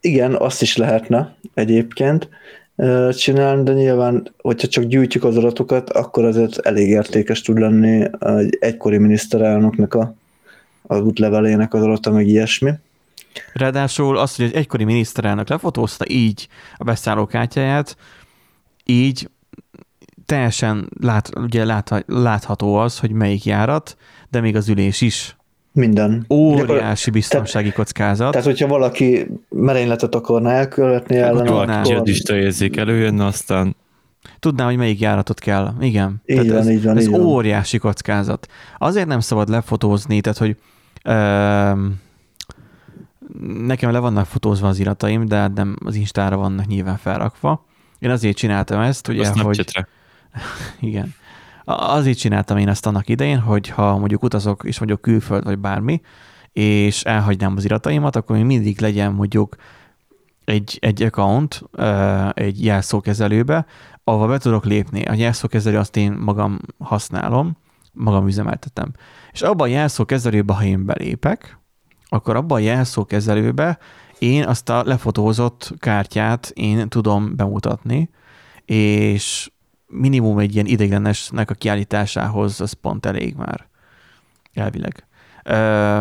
igen, 0.01 0.35
azt 0.35 0.63
is 0.63 0.77
lehetne 0.77 1.37
egyébként 1.55 2.29
csinálni, 3.13 3.63
de 3.63 3.73
nyilván, 3.73 4.35
hogyha 4.39 4.69
csak 4.69 4.85
gyűjtjük 4.85 5.25
az 5.25 5.37
adatokat, 5.37 5.91
akkor 5.91 6.25
azért 6.25 6.59
elég 6.59 6.89
értékes 6.89 7.43
tud 7.43 7.59
lenni 7.59 8.07
egy 8.21 8.57
egykori 8.61 8.99
miniszterelnöknek 8.99 9.95
a, 9.95 10.15
az 10.83 11.01
útlevelének 11.01 11.75
az 11.75 11.83
adata, 11.83 12.11
meg 12.11 12.27
ilyesmi. 12.27 12.73
Ráadásul 13.53 14.19
az, 14.19 14.37
hogy 14.37 14.45
egy 14.45 14.55
egykori 14.55 14.85
miniszterelnök 14.85 15.49
lefotózta 15.49 16.05
így 16.09 16.49
a 16.77 16.85
beszállókártyáját, 16.85 17.97
így 18.85 19.29
teljesen 20.31 20.89
lát, 21.01 21.31
ugye 21.37 21.65
lát, 21.65 22.05
látható 22.07 22.75
az, 22.75 22.99
hogy 22.99 23.13
melyik 23.13 23.45
járat, 23.45 23.97
de 24.31 24.41
még 24.41 24.57
az 24.57 24.69
ülés 24.69 25.01
is. 25.01 25.37
Minden. 25.73 26.25
Óriási 26.29 27.11
biztonsági 27.11 27.73
kockázat. 27.73 28.31
Tehát, 28.31 28.47
hogyha 28.47 28.67
valaki 28.67 29.27
merényletet 29.49 30.15
akarna 30.15 30.51
elkövetni 30.51 31.17
ellen, 31.17 31.47
akkor... 31.47 31.83
Tudná. 31.83 32.37
érzék 32.37 32.77
előjönne, 32.77 33.25
aztán 33.25 33.77
Tudná, 34.39 34.65
hogy 34.65 34.77
melyik 34.77 35.01
járatot 35.01 35.39
kell. 35.39 35.75
Igen. 35.81 36.23
Így 36.27 36.37
tehát 36.37 36.53
van, 36.53 36.61
ez, 36.61 36.69
így 36.69 36.85
van, 36.85 36.97
ez 36.97 37.07
így 37.07 37.15
óriási 37.15 37.79
van. 37.79 37.93
kockázat. 37.93 38.47
Azért 38.79 39.07
nem 39.07 39.21
szabad 39.21 39.49
lefotózni, 39.49 40.21
tehát, 40.21 40.39
hogy 40.39 40.57
ö, 41.05 41.13
nekem 43.67 43.93
le 43.93 43.99
vannak 43.99 44.27
fotózva 44.27 44.69
az 44.69 44.79
irataim, 44.79 45.27
de 45.27 45.49
nem 45.49 45.77
az 45.85 45.95
Instára 45.95 46.37
vannak 46.37 46.67
nyilván 46.67 46.97
felrakva. 46.97 47.65
Én 47.99 48.11
azért 48.11 48.37
csináltam 48.37 48.81
ezt, 48.81 49.09
ugye, 49.09 49.21
Azt 49.21 49.31
hogy... 49.31 49.55
Snapchatre. 49.55 49.89
Igen. 50.81 51.15
Azért 51.65 52.19
csináltam 52.19 52.57
én 52.57 52.69
ezt 52.69 52.87
annak 52.87 53.09
idején, 53.09 53.39
hogy 53.39 53.69
ha 53.69 53.99
mondjuk 53.99 54.23
utazok, 54.23 54.63
és 54.65 54.79
mondjuk 54.79 55.01
külföld 55.01 55.45
vagy 55.45 55.59
bármi, 55.59 56.01
és 56.53 57.03
elhagynám 57.03 57.57
az 57.57 57.65
irataimat, 57.65 58.17
akkor 58.17 58.37
még 58.37 58.45
mindig 58.45 58.81
legyen 58.81 59.13
mondjuk 59.13 59.57
egy, 60.45 60.79
egy 60.81 61.03
account, 61.03 61.63
egy 62.35 62.65
jelszókezelőbe, 62.65 63.67
ahova 64.05 64.27
be 64.27 64.39
tudok 64.39 64.65
lépni. 64.65 65.03
A 65.03 65.15
jelszókezelő 65.15 65.79
azt 65.79 65.97
én 65.97 66.13
magam 66.13 66.59
használom, 66.79 67.57
magam 67.93 68.27
üzemeltetem. 68.27 68.93
És 69.33 69.43
abban 69.43 69.69
a 69.69 69.71
jelszókezelőbe, 69.71 70.55
ha 70.55 70.65
én 70.65 70.85
belépek, 70.85 71.59
akkor 72.09 72.37
abban 72.37 72.59
a 72.59 72.65
jelszókezelőbe 72.65 73.79
én 74.19 74.45
azt 74.45 74.69
a 74.69 74.83
lefotózott 74.85 75.73
kártyát 75.79 76.51
én 76.55 76.89
tudom 76.89 77.37
bemutatni, 77.37 78.11
és 78.65 79.51
minimum 79.91 80.39
egy 80.39 80.55
ilyen 80.55 80.67
ideiglenesnek 80.67 81.51
a 81.51 81.55
kiállításához 81.55 82.61
az 82.61 82.73
pont 82.73 83.07
elég 83.07 83.35
már. 83.35 83.69
Elvileg. 84.55 85.07
Ö, 85.45 85.55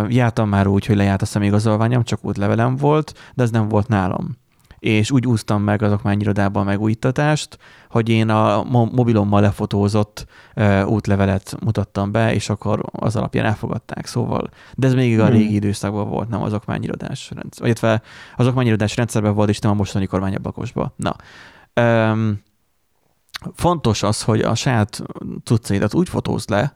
jártam 0.08 0.50
már 0.50 0.68
úgy, 0.68 0.86
hogy 0.86 0.96
lejárt 0.96 1.22
a 1.22 1.26
személyigazolványom, 1.26 2.04
csak 2.04 2.26
útlevelem 2.26 2.76
volt, 2.76 3.14
de 3.34 3.44
ez 3.44 3.52
nem 3.52 3.68
volt 3.68 3.88
nálam. 3.88 4.38
És 4.80 5.12
úgy 5.12 5.28
úsztam 5.28 5.62
meg 5.64 5.82
az 5.82 5.92
okmányirodában 5.92 6.62
a 6.62 6.66
megújítatást, 6.66 7.58
hogy 7.90 8.10
én 8.10 8.30
a 8.30 8.64
mo- 8.64 8.92
mobilommal 8.92 9.42
lefotózott 9.42 10.26
ö, 10.54 10.84
útlevelet 10.84 11.58
mutattam 11.66 12.12
be, 12.12 12.34
és 12.34 12.50
akkor 12.50 12.84
az 12.92 13.16
alapján 13.16 13.46
elfogadták, 13.46 14.06
szóval. 14.06 14.50
De 14.76 14.88
ez 14.88 14.94
még 14.94 15.20
a 15.20 15.26
Hmm. 15.26 15.36
régi 15.36 15.54
időszakban 15.54 16.10
volt, 16.10 16.30
nem 16.30 16.42
az 16.42 16.54
okmányirodás 16.54 17.32
rendszer. 17.36 17.66
Illetve 17.66 18.02
az 18.36 18.48
okmányirodás 18.48 18.96
rendszerben 18.96 19.34
volt, 19.34 19.50
és 19.50 19.60
nem 19.60 19.72
a 19.72 19.76
mostani 19.76 20.06
kormányablakosban. 20.06 20.94
Na. 20.96 21.16
Öm, 21.74 22.40
fontos 23.54 24.04
az, 24.04 24.24
hogy 24.24 24.42
a 24.42 24.56
saját 24.56 25.04
cuccaidat 25.44 25.94
úgy 25.94 26.10
fotózd 26.10 26.50
le, 26.50 26.76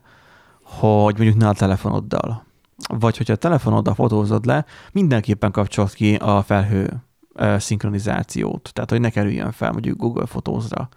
hogy 0.62 1.16
mondjuk 1.16 1.36
ne 1.36 1.48
a 1.48 1.52
telefonoddal. 1.52 2.44
Vagy 2.88 3.16
hogyha 3.16 3.32
a 3.32 3.36
telefonoddal 3.36 3.94
fotózod 3.94 4.44
le, 4.44 4.64
mindenképpen 4.92 5.50
kapcsolt 5.50 5.94
ki 5.94 6.14
a 6.14 6.42
felhő 6.42 7.02
szinkronizációt. 7.58 8.70
Tehát, 8.72 8.90
hogy 8.90 9.00
ne 9.00 9.10
kerüljön 9.10 9.52
fel 9.52 9.72
mondjuk 9.72 9.98
Google 9.98 10.26
fotózra. 10.26 10.88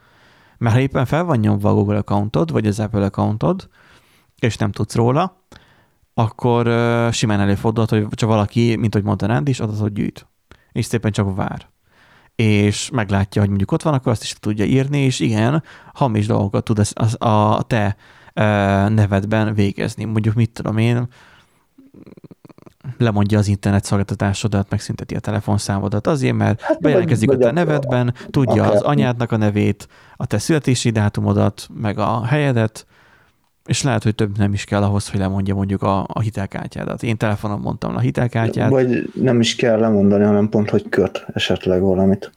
Mert 0.57 0.75
ha 0.75 0.81
éppen 0.81 1.05
fel 1.05 1.23
van 1.23 1.37
nyomva 1.37 1.69
a 1.69 1.73
Google 1.73 1.97
accountod, 1.97 2.51
vagy 2.51 2.67
az 2.67 2.79
Apple 2.79 3.05
accountod, 3.05 3.69
és 4.39 4.57
nem 4.57 4.71
tudsz 4.71 4.95
róla, 4.95 5.41
akkor 6.13 6.65
simán 7.11 7.39
előfordulhat, 7.39 7.89
hogy 7.89 8.07
csak 8.09 8.29
valaki, 8.29 8.75
mint 8.75 8.93
hogy 8.93 9.03
mondta 9.03 9.25
Ránd 9.25 9.47
is, 9.47 9.59
adatot 9.59 9.93
gyűjt. 9.93 10.27
És 10.71 10.85
szépen 10.85 11.11
csak 11.11 11.35
vár 11.35 11.67
és 12.37 12.89
meglátja, 12.89 13.41
hogy 13.41 13.49
mondjuk 13.49 13.71
ott 13.71 13.81
van, 13.81 13.93
akkor 13.93 14.11
azt 14.11 14.23
is 14.23 14.33
tudja 14.33 14.65
írni, 14.65 14.99
és 14.99 15.19
igen, 15.19 15.63
hamis 15.93 16.27
dolgokat 16.27 16.63
tud 16.63 16.79
az, 16.79 17.21
a 17.21 17.63
te 17.67 17.95
nevedben 18.89 19.53
végezni. 19.53 20.03
Mondjuk 20.03 20.35
mit 20.35 20.49
tudom 20.51 20.77
én, 20.77 21.07
lemondja 22.97 23.37
az 23.37 23.47
internet 23.47 23.83
szolgáltatásodat, 23.83 24.69
megszünteti 24.69 25.15
a 25.15 25.19
telefonszámodat 25.19 26.07
azért, 26.07 26.35
mert 26.35 26.61
Hát, 26.61 26.81
bejelentkezik 26.81 27.31
a 27.31 27.37
te 27.37 27.51
nevedben, 27.51 28.13
tudja 28.29 28.63
akár- 28.63 28.75
az 28.75 28.81
anyádnak 28.81 29.31
a 29.31 29.37
nevét, 29.37 29.87
a 30.15 30.25
te 30.25 30.37
születési 30.37 30.89
dátumodat, 30.89 31.67
meg 31.73 31.97
a 31.97 32.25
helyedet, 32.25 32.85
és 33.67 33.83
lehet, 33.83 34.03
hogy 34.03 34.15
több 34.15 34.37
nem 34.37 34.53
is 34.53 34.63
kell 34.63 34.83
ahhoz, 34.83 35.09
hogy 35.09 35.19
lemondja 35.19 35.55
mondjuk 35.55 35.81
a, 35.81 36.05
a 36.07 36.19
hitelkártyádat. 36.19 37.03
Én 37.03 37.17
telefonon 37.17 37.59
mondtam 37.59 37.95
a 37.95 37.99
hitelkártyát. 37.99 38.69
Vagy 38.69 39.11
nem 39.13 39.39
is 39.39 39.55
kell 39.55 39.79
lemondani, 39.79 40.23
hanem 40.23 40.49
pont, 40.49 40.69
hogy 40.69 40.89
köt 40.89 41.25
esetleg 41.33 41.81
valamit. 41.81 42.31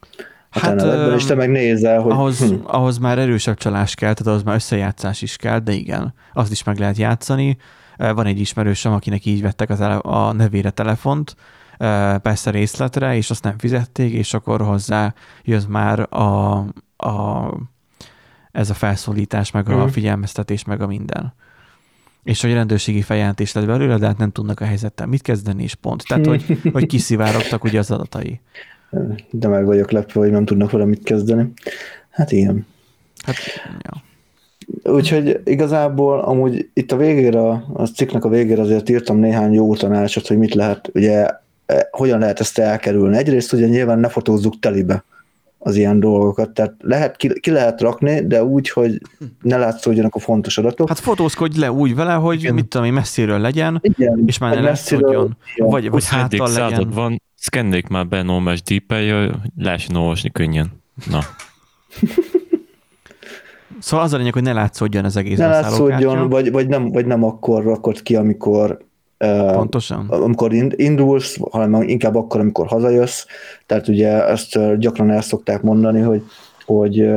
Hát, 0.50 0.82
hát, 0.82 1.14
és 1.14 1.24
te 1.24 1.34
meg 1.34 1.50
nézel, 1.50 2.00
hogy 2.00 2.12
ahhoz, 2.12 2.38
hm, 2.38 2.54
ahhoz 2.62 2.98
már 2.98 3.18
erősebb 3.18 3.56
csalás 3.56 3.94
kell, 3.94 4.12
tehát 4.12 4.32
ahhoz 4.32 4.42
már 4.42 4.54
összejátszás 4.54 5.22
is 5.22 5.36
kell, 5.36 5.58
de 5.58 5.72
igen, 5.72 6.14
azt 6.32 6.50
is 6.50 6.64
meg 6.64 6.78
lehet 6.78 6.96
játszani. 6.96 7.56
Van 7.96 8.26
egy 8.26 8.40
ismerősöm, 8.40 8.92
akinek 8.92 9.24
így 9.24 9.42
vettek 9.42 9.70
az 9.70 9.80
ele- 9.80 10.04
a 10.04 10.32
nevére 10.32 10.70
telefont, 10.70 11.34
persze 12.22 12.50
részletre, 12.50 13.16
és 13.16 13.30
azt 13.30 13.44
nem 13.44 13.58
fizették, 13.58 14.12
és 14.12 14.34
akkor 14.34 14.60
hozzá 14.60 15.14
jön 15.42 15.62
már 15.68 16.06
a, 16.14 16.56
a, 16.96 17.48
ez 18.52 18.70
a 18.70 18.74
felszólítás, 18.74 19.50
meg 19.50 19.68
a 19.68 19.76
Mhm. 19.76 19.86
figyelmeztetés, 19.88 20.64
meg 20.64 20.80
a 20.80 20.86
minden. 20.86 21.34
És 22.22 22.42
hogy 22.42 22.52
rendőrségi 22.52 23.02
feljelentés 23.02 23.52
lett 23.52 23.66
belőle, 23.66 23.96
de 23.98 24.06
hát 24.06 24.18
nem 24.18 24.30
tudnak 24.30 24.60
a 24.60 24.64
helyzettel 24.64 25.06
mit 25.06 25.22
kezdeni, 25.22 25.62
és 25.62 25.74
pont. 25.74 26.04
Tehát, 26.08 26.26
hogy, 26.26 26.44
hogy 26.72 26.86
kiszivárogtak 26.86 27.64
ugye 27.64 27.78
az 27.78 27.90
adatai. 27.90 28.40
de 29.30 29.48
meg 29.48 29.64
vagyok 29.64 29.90
lepve, 29.90 30.20
hogy 30.20 30.30
nem 30.30 30.44
tudnak 30.44 30.70
vele 30.70 30.84
mit 30.84 31.02
kezdeni. 31.02 31.52
Hát 32.10 32.32
igen. 32.32 32.66
Hát, 33.24 33.36
ja. 33.82 34.02
Úgyhogy 34.92 35.40
igazából 35.44 36.20
amúgy 36.20 36.68
itt 36.72 36.92
a 36.92 36.96
végére, 36.96 37.40
a 37.72 37.90
cikknek 37.94 38.24
a 38.24 38.28
végére 38.28 38.60
azért 38.60 38.88
írtam 38.88 39.16
néhány 39.18 39.52
jó 39.52 39.74
tanácsot, 39.76 40.26
hogy 40.26 40.38
mit 40.38 40.54
lehet, 40.54 40.90
ugye, 40.94 41.26
eh, 41.66 41.80
hogyan 41.90 42.18
lehet 42.18 42.40
ezt 42.40 42.58
elkerülni. 42.58 43.16
Egyrészt 43.16 43.52
ugye 43.52 43.66
nyilván 43.66 43.98
ne 43.98 44.08
fotózzuk 44.08 44.58
telibe 44.58 45.04
az 45.62 45.76
ilyen 45.76 46.00
dolgokat, 46.00 46.50
tehát 46.50 46.74
lehet, 46.78 47.16
ki, 47.16 47.40
ki 47.40 47.50
lehet 47.50 47.80
rakni, 47.80 48.26
de 48.26 48.44
úgy, 48.44 48.70
hogy 48.70 49.00
ne 49.42 49.56
látszódjanak 49.56 50.14
a 50.14 50.18
fontos 50.18 50.58
adatok. 50.58 50.88
Hát 50.88 50.98
fotózkodj 50.98 51.58
le 51.58 51.72
úgy 51.72 51.94
vele, 51.94 52.12
hogy 52.12 52.38
Igen. 52.40 52.54
mit 52.54 52.66
tudom 52.66 52.86
én, 52.86 52.92
messziről 52.92 53.38
legyen, 53.38 53.78
Igen, 53.82 54.22
és 54.26 54.38
már 54.38 54.54
ne 54.54 54.60
messziről- 54.60 55.02
látszódjon. 55.10 55.36
Vagy, 55.56 55.90
vagy 55.90 56.02
27. 56.02 56.40
háttal 56.40 56.68
legyen. 56.68 56.90
van, 56.90 57.22
szkennék 57.34 57.86
már 57.88 58.06
be 58.06 58.22
normális 58.22 58.62
deepel 58.62 59.26
hogy 59.26 59.34
lehessen 59.56 59.96
olvasni 59.96 60.30
könnyen. 60.30 60.66
Na, 61.10 61.20
Szóval 63.78 64.04
az 64.04 64.12
a 64.12 64.16
lényeg, 64.16 64.32
hogy 64.32 64.42
ne 64.42 64.52
látszódjon 64.52 65.04
az 65.04 65.16
egész 65.16 65.38
ne 65.38 65.46
látszódjon, 65.46 66.28
vagy, 66.28 66.52
vagy, 66.52 66.68
nem, 66.68 66.90
vagy 66.90 67.06
nem 67.06 67.24
akkor 67.24 67.64
rakod 67.64 68.02
ki, 68.02 68.16
amikor 68.16 68.78
Pontosan. 69.52 70.06
amikor 70.08 70.52
ind- 70.52 70.78
indulsz, 70.78 71.38
hanem 71.50 71.82
inkább 71.82 72.14
akkor, 72.14 72.40
amikor 72.40 72.66
hazajössz. 72.66 73.24
Tehát 73.66 73.88
ugye 73.88 74.26
ezt 74.26 74.78
gyakran 74.78 75.10
el 75.10 75.20
szokták 75.20 75.62
mondani, 75.62 76.00
hogy, 76.00 76.22
hogy, 76.64 77.10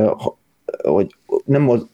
hogy 0.82 1.14
nem 1.44 1.68
az, 1.68 1.86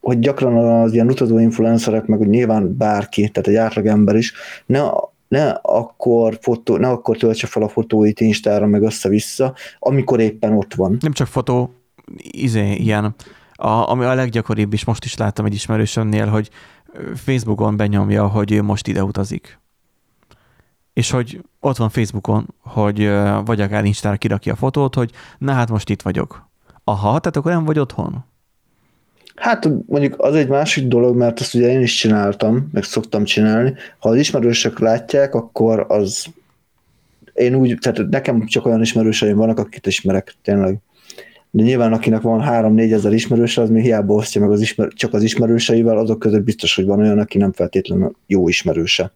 hogy 0.00 0.18
gyakran 0.18 0.56
az 0.56 0.92
ilyen 0.92 1.10
utazó 1.10 1.38
influencerek, 1.38 2.06
meg 2.06 2.20
úgy 2.20 2.28
nyilván 2.28 2.76
bárki, 2.76 3.28
tehát 3.28 3.48
egy 3.48 3.54
átlagember 3.54 4.16
is, 4.16 4.32
ne, 4.66 4.80
ne 5.28 5.48
akkor, 5.62 6.38
fotó, 6.40 6.76
ne 6.76 6.88
akkor 6.88 7.16
töltse 7.16 7.46
fel 7.46 7.62
a 7.62 7.68
fotóit 7.68 8.20
Instára, 8.20 8.66
meg 8.66 8.82
össze-vissza, 8.82 9.54
amikor 9.78 10.20
éppen 10.20 10.56
ott 10.56 10.74
van. 10.74 10.96
Nem 11.00 11.12
csak 11.12 11.26
fotó, 11.26 11.74
izé, 12.16 12.72
ilyen, 12.72 13.14
a, 13.54 13.90
ami 13.90 14.04
a 14.04 14.14
leggyakoribb, 14.14 14.72
és 14.72 14.84
most 14.84 15.04
is 15.04 15.16
láttam 15.16 15.44
egy 15.44 15.54
ismerősömnél, 15.54 16.26
hogy 16.26 16.50
Facebookon 17.14 17.76
benyomja, 17.76 18.26
hogy 18.26 18.52
ő 18.52 18.62
most 18.62 18.88
ide 18.88 19.02
utazik. 19.02 19.60
És 20.92 21.10
hogy 21.10 21.40
ott 21.60 21.76
van 21.76 21.88
Facebookon, 21.88 22.54
hogy 22.58 23.10
vagy 23.44 23.60
akár 23.60 23.84
Instára 23.84 24.16
kirakja 24.16 24.52
a 24.52 24.56
fotót, 24.56 24.94
hogy 24.94 25.10
na 25.38 25.52
hát 25.52 25.70
most 25.70 25.90
itt 25.90 26.02
vagyok. 26.02 26.48
Aha, 26.84 27.18
tehát 27.18 27.36
akkor 27.36 27.52
nem 27.52 27.64
vagy 27.64 27.78
otthon? 27.78 28.24
Hát 29.34 29.68
mondjuk 29.86 30.14
az 30.18 30.34
egy 30.34 30.48
másik 30.48 30.86
dolog, 30.88 31.16
mert 31.16 31.40
ezt 31.40 31.54
ugye 31.54 31.68
én 31.68 31.80
is 31.80 31.94
csináltam, 31.94 32.68
meg 32.72 32.82
szoktam 32.82 33.24
csinálni. 33.24 33.74
Ha 33.98 34.08
az 34.08 34.16
ismerősök 34.16 34.78
látják, 34.78 35.34
akkor 35.34 35.84
az 35.88 36.26
én 37.32 37.54
úgy, 37.54 37.78
tehát 37.80 38.10
nekem 38.10 38.46
csak 38.46 38.66
olyan 38.66 38.80
ismerőseim 38.80 39.36
vannak, 39.36 39.58
akit 39.58 39.86
ismerek, 39.86 40.34
tényleg. 40.42 40.78
De 41.54 41.62
nyilván 41.62 41.92
akinek 41.92 42.20
van 42.20 42.42
3-4 42.46 42.92
ezer 42.92 43.12
ismerőse, 43.12 43.60
az 43.60 43.70
még 43.70 43.82
hiába 43.82 44.14
osztja 44.14 44.40
meg 44.40 44.50
az 44.50 44.60
ismer, 44.60 44.88
csak 44.88 45.14
az 45.14 45.22
ismerőseivel, 45.22 45.98
azok 45.98 46.18
között 46.18 46.42
biztos, 46.42 46.74
hogy 46.74 46.86
van 46.86 46.98
olyan, 46.98 47.18
aki 47.18 47.38
nem 47.38 47.52
feltétlenül 47.52 48.14
jó 48.26 48.48
ismerőse. 48.48 49.12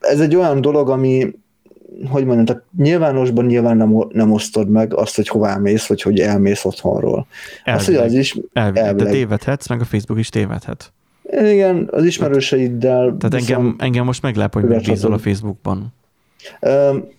Ez 0.00 0.20
egy 0.20 0.36
olyan 0.36 0.60
dolog, 0.60 0.90
ami, 0.90 1.34
hogy 2.10 2.24
mondjam, 2.24 2.44
tehát 2.44 2.62
nyilvánosban 2.76 3.44
nyilván 3.44 3.76
nem, 3.76 3.96
nem 4.08 4.32
osztod 4.32 4.68
meg 4.68 4.94
azt, 4.94 5.16
hogy 5.16 5.28
hová 5.28 5.56
mész, 5.56 5.86
vagy 5.86 6.02
hogy 6.02 6.20
elmész 6.20 6.64
otthonról. 6.64 7.26
Az, 7.64 7.84
hogy 7.84 7.94
Elvileg, 7.94 8.04
az 8.04 8.12
is, 8.12 8.38
elvileg. 8.52 8.82
De 8.82 8.88
elvileg. 8.88 9.12
tévedhetsz, 9.12 9.68
meg 9.68 9.80
a 9.80 9.84
Facebook 9.84 10.18
is 10.18 10.28
tévedhet. 10.28 10.92
igen, 11.30 11.88
az 11.90 12.04
ismerőseiddel. 12.04 13.16
Tehát 13.18 13.34
engem, 13.34 13.76
engem 13.78 14.04
most 14.04 14.22
meglep, 14.22 14.54
hogy 14.54 14.64
megbízol 14.64 15.12
a 15.12 15.18
Facebookban. 15.18 15.94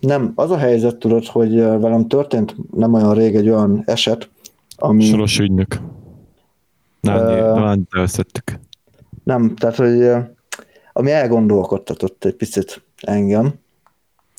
Nem, 0.00 0.32
az 0.34 0.50
a 0.50 0.56
helyzet, 0.56 0.96
tudod, 0.96 1.26
hogy 1.26 1.54
velem 1.56 2.06
történt 2.06 2.54
nem 2.74 2.94
olyan 2.94 3.14
rég 3.14 3.34
egy 3.34 3.48
olyan 3.48 3.82
eset, 3.86 4.28
ami 4.76 5.04
soros 5.04 5.38
ügynök. 5.38 5.80
Nádi, 7.00 7.32
Ö- 7.32 7.54
Nádi 7.54 7.82
elszettük. 7.90 8.58
nem, 9.24 9.54
tehát, 9.56 9.76
hogy 9.76 10.10
ami 10.92 11.10
elgondolkodtatott 11.10 12.24
egy 12.24 12.34
picit 12.34 12.82
engem, 13.02 13.54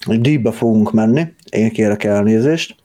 hogy 0.06 0.22
díjba 0.22 0.52
fogunk 0.52 0.92
menni, 0.92 1.34
én 1.50 1.70
kérek 1.70 2.04
elnézést. 2.04 2.76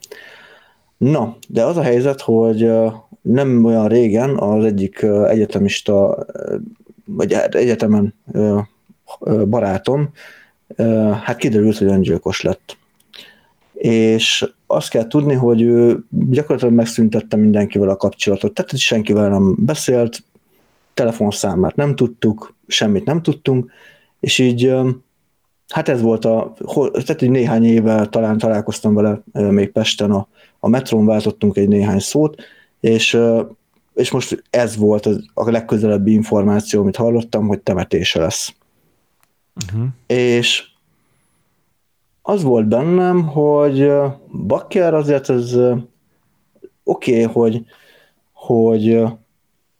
Na, 0.96 1.36
de 1.48 1.64
az 1.64 1.76
a 1.76 1.82
helyzet, 1.82 2.20
hogy 2.20 2.70
nem 3.22 3.64
olyan 3.64 3.88
régen 3.88 4.38
az 4.38 4.64
egyik 4.64 5.02
egyetemista, 5.28 6.26
vagy 7.04 7.32
egyetemen 7.32 8.14
barátom 9.48 10.10
hát 11.22 11.36
kiderült, 11.36 11.78
hogy 11.78 11.86
öngyilkos 11.86 12.40
lett. 12.40 12.76
És 13.72 14.52
azt 14.66 14.90
kell 14.90 15.06
tudni, 15.06 15.34
hogy 15.34 15.62
ő 15.62 16.04
gyakorlatilag 16.10 16.74
megszüntette 16.74 17.36
mindenkivel 17.36 17.88
a 17.88 17.96
kapcsolatot, 17.96 18.54
tehát 18.54 18.78
senkivel 18.78 19.28
nem 19.28 19.54
beszélt, 19.58 20.22
telefonszámát 20.94 21.76
nem 21.76 21.94
tudtuk, 21.94 22.54
semmit 22.66 23.04
nem 23.04 23.22
tudtunk, 23.22 23.70
és 24.20 24.38
így 24.38 24.74
hát 25.68 25.88
ez 25.88 26.00
volt 26.00 26.24
a, 26.24 26.54
tehát 26.92 27.22
egy 27.22 27.30
néhány 27.30 27.64
éve 27.64 28.06
talán 28.06 28.38
találkoztam 28.38 28.94
vele 28.94 29.22
még 29.32 29.72
Pesten 29.72 30.10
a, 30.10 30.28
a 30.60 30.68
metrón, 30.68 31.06
váltottunk 31.06 31.56
egy 31.56 31.68
néhány 31.68 31.98
szót, 31.98 32.42
és, 32.80 33.18
és 33.94 34.10
most 34.10 34.44
ez 34.50 34.76
volt 34.76 35.08
a 35.34 35.50
legközelebbi 35.50 36.12
információ, 36.12 36.80
amit 36.80 36.96
hallottam, 36.96 37.46
hogy 37.46 37.60
temetése 37.60 38.20
lesz. 38.20 38.54
Uh-huh. 39.62 39.88
És 40.06 40.68
az 42.22 42.42
volt 42.42 42.68
bennem, 42.68 43.26
hogy 43.26 43.92
Bakker 44.46 44.94
azért 44.94 45.30
ez 45.30 45.56
oké, 46.84 47.22
okay, 47.22 47.22
hogy, 47.22 47.64
hogy 48.32 49.02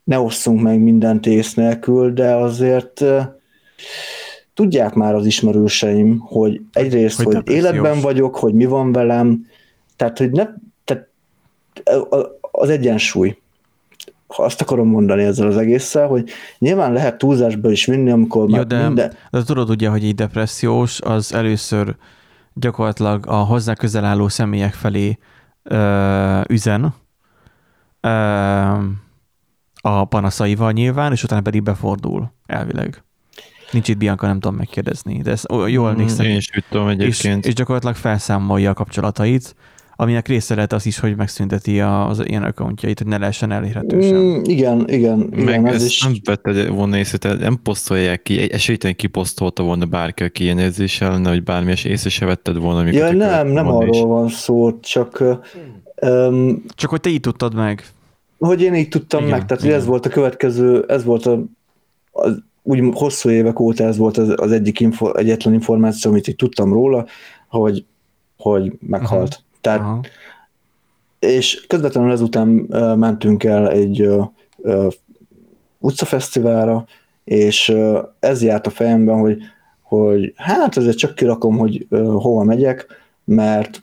ne 0.05 0.21
osszunk 0.21 0.61
meg 0.61 0.79
mindent 0.79 1.27
ész 1.27 1.55
nélkül, 1.55 2.13
de 2.13 2.35
azért 2.35 3.05
tudják 4.55 4.95
már 4.95 5.15
az 5.15 5.27
ismerőseim, 5.27 6.19
hogy 6.19 6.61
egyrészt, 6.73 7.23
hogy, 7.23 7.35
hogy 7.35 7.49
életben 7.49 8.01
vagyok, 8.01 8.37
hogy 8.37 8.55
mi 8.55 8.65
van 8.65 8.93
velem, 8.93 9.47
tehát, 9.97 10.19
hogy 10.19 10.31
ne, 10.31 10.47
tehát 10.85 11.09
az 12.41 12.69
egyensúly. 12.69 13.39
Ha 14.27 14.43
azt 14.43 14.61
akarom 14.61 14.89
mondani 14.89 15.23
ezzel 15.23 15.47
az 15.47 15.57
egésszel, 15.57 16.07
hogy 16.07 16.31
nyilván 16.59 16.93
lehet 16.93 17.19
túlzásba 17.19 17.71
is 17.71 17.87
vinni, 17.87 18.11
amikor 18.11 18.49
már 18.49 18.67
de, 18.67 18.87
minden... 18.87 19.13
De 19.31 19.43
tudod 19.43 19.71
ugye, 19.71 19.89
hogy 19.89 20.05
egy 20.05 20.15
depressziós 20.15 21.01
az 21.01 21.33
először 21.33 21.97
gyakorlatilag 22.55 23.27
a 23.27 23.37
hozzá 23.37 23.75
közel 23.75 24.05
álló 24.05 24.29
személyek 24.29 24.73
felé 24.73 25.19
ö, 25.63 26.41
üzen, 26.49 26.95
ö, 28.01 28.09
a 29.81 30.05
panaszaival 30.05 30.73
nyilván, 30.73 31.13
és 31.13 31.23
utána 31.23 31.41
pedig 31.41 31.63
befordul 31.63 32.33
elvileg. 32.47 33.03
Nincs 33.71 33.89
itt 33.89 33.97
Bianca, 33.97 34.27
nem 34.27 34.41
tudom 34.41 34.57
megkérdezni, 34.57 35.23
de 35.23 35.31
ezt 35.31 35.47
jól 35.67 35.93
mm, 35.93 35.97
néztem. 35.97 36.27
Én 36.27 36.37
is 36.37 36.51
tudom 36.69 36.89
egyébként. 36.89 37.43
És, 37.43 37.49
és 37.49 37.55
gyakorlatilag 37.55 37.97
felszámolja 37.97 38.71
a 38.71 38.75
kapcsolatait, 38.75 39.57
aminek 39.97 40.29
része 40.29 40.55
lehet 40.55 40.73
az 40.73 40.87
is, 40.87 40.99
hogy 40.99 41.17
megszünteti 41.17 41.81
az 41.81 42.23
ilyen 42.27 42.43
accountjait, 42.43 42.99
hogy 42.99 43.07
ne 43.07 43.19
lehessen 43.19 43.53
elérhető 43.53 44.01
sem. 44.01 44.17
Mm, 44.17 44.43
igen, 44.43 44.89
igen, 44.89 45.29
igen. 45.33 45.45
Meg 45.45 45.67
ez 45.75 45.85
is... 45.85 46.03
nem 46.03 46.15
vette 46.25 46.71
volna 46.71 46.97
észre, 46.97 47.19
tehát 47.19 47.39
nem 47.39 47.61
posztolják 47.63 48.23
ki, 48.23 48.53
esélytelen 48.53 48.97
kiposztolta 48.97 49.63
volna 49.63 49.85
bárki, 49.85 50.23
aki 50.23 50.43
ilyen 50.43 50.59
érzéssel 50.59 51.11
lenne, 51.11 51.31
hogy 51.31 51.43
bármi, 51.43 51.71
és 51.71 51.85
észre 51.85 52.11
se 52.11 52.27
vetted 52.27 52.57
volna. 52.57 52.91
Ja, 52.91 53.13
nem, 53.13 53.49
nem 53.49 53.69
arról 53.69 53.95
is. 53.95 54.01
van 54.01 54.29
szó, 54.29 54.79
csak... 54.81 55.25
Um, 56.03 56.65
csak 56.75 56.91
hogy 56.91 57.01
te 57.01 57.09
így 57.09 57.21
tudtad 57.21 57.55
meg. 57.55 57.87
Hogy 58.39 58.63
én 58.63 58.75
így 58.75 58.89
tudtam 58.89 59.21
igen, 59.21 59.33
meg, 59.33 59.47
tehát 59.47 59.65
igen. 59.65 59.77
ez 59.77 59.87
volt 59.87 60.07
a 60.07 60.09
következő, 60.09 60.85
ez 60.89 61.05
volt 61.05 61.27
a, 61.27 61.33
a 62.13 62.29
úgy 62.65 62.83
hosszú 62.93 63.31
évek 63.31 63.61
óta 63.61 63.85
ez 63.85 63.97
volt 63.97 64.17
az, 64.17 64.33
az 64.37 64.53
egyik 64.53 64.81
info, 64.81 65.13
egyetlen 65.17 65.55
információ, 65.55 66.11
amit 66.11 66.29
így 66.29 66.37
tudtam 66.37 66.73
róla, 66.73 67.07
hogy, 67.49 67.85
hogy 68.37 68.73
meghalt. 68.81 69.35
Aha. 69.35 69.44
Tehát, 69.65 69.81
Aha. 69.81 70.01
És 71.19 71.67
közvetlenül 71.67 72.13
ezután 72.13 72.49
mentünk 72.99 73.45
el 73.45 73.71
egy 73.71 74.09
utcafesztiválra, 75.79 76.85
és 77.25 77.75
ez 78.19 78.43
járt 78.43 78.67
a 78.67 78.71
fejemben, 78.71 79.19
hogy, 79.19 79.39
hogy 79.83 80.33
hát 80.37 80.77
ezért 80.77 80.99
csak 80.99 81.15
kirakom, 81.15 81.59
hogy 81.59 81.87
hova 81.91 82.45
megyek, 82.45 82.87
mert 83.25 83.81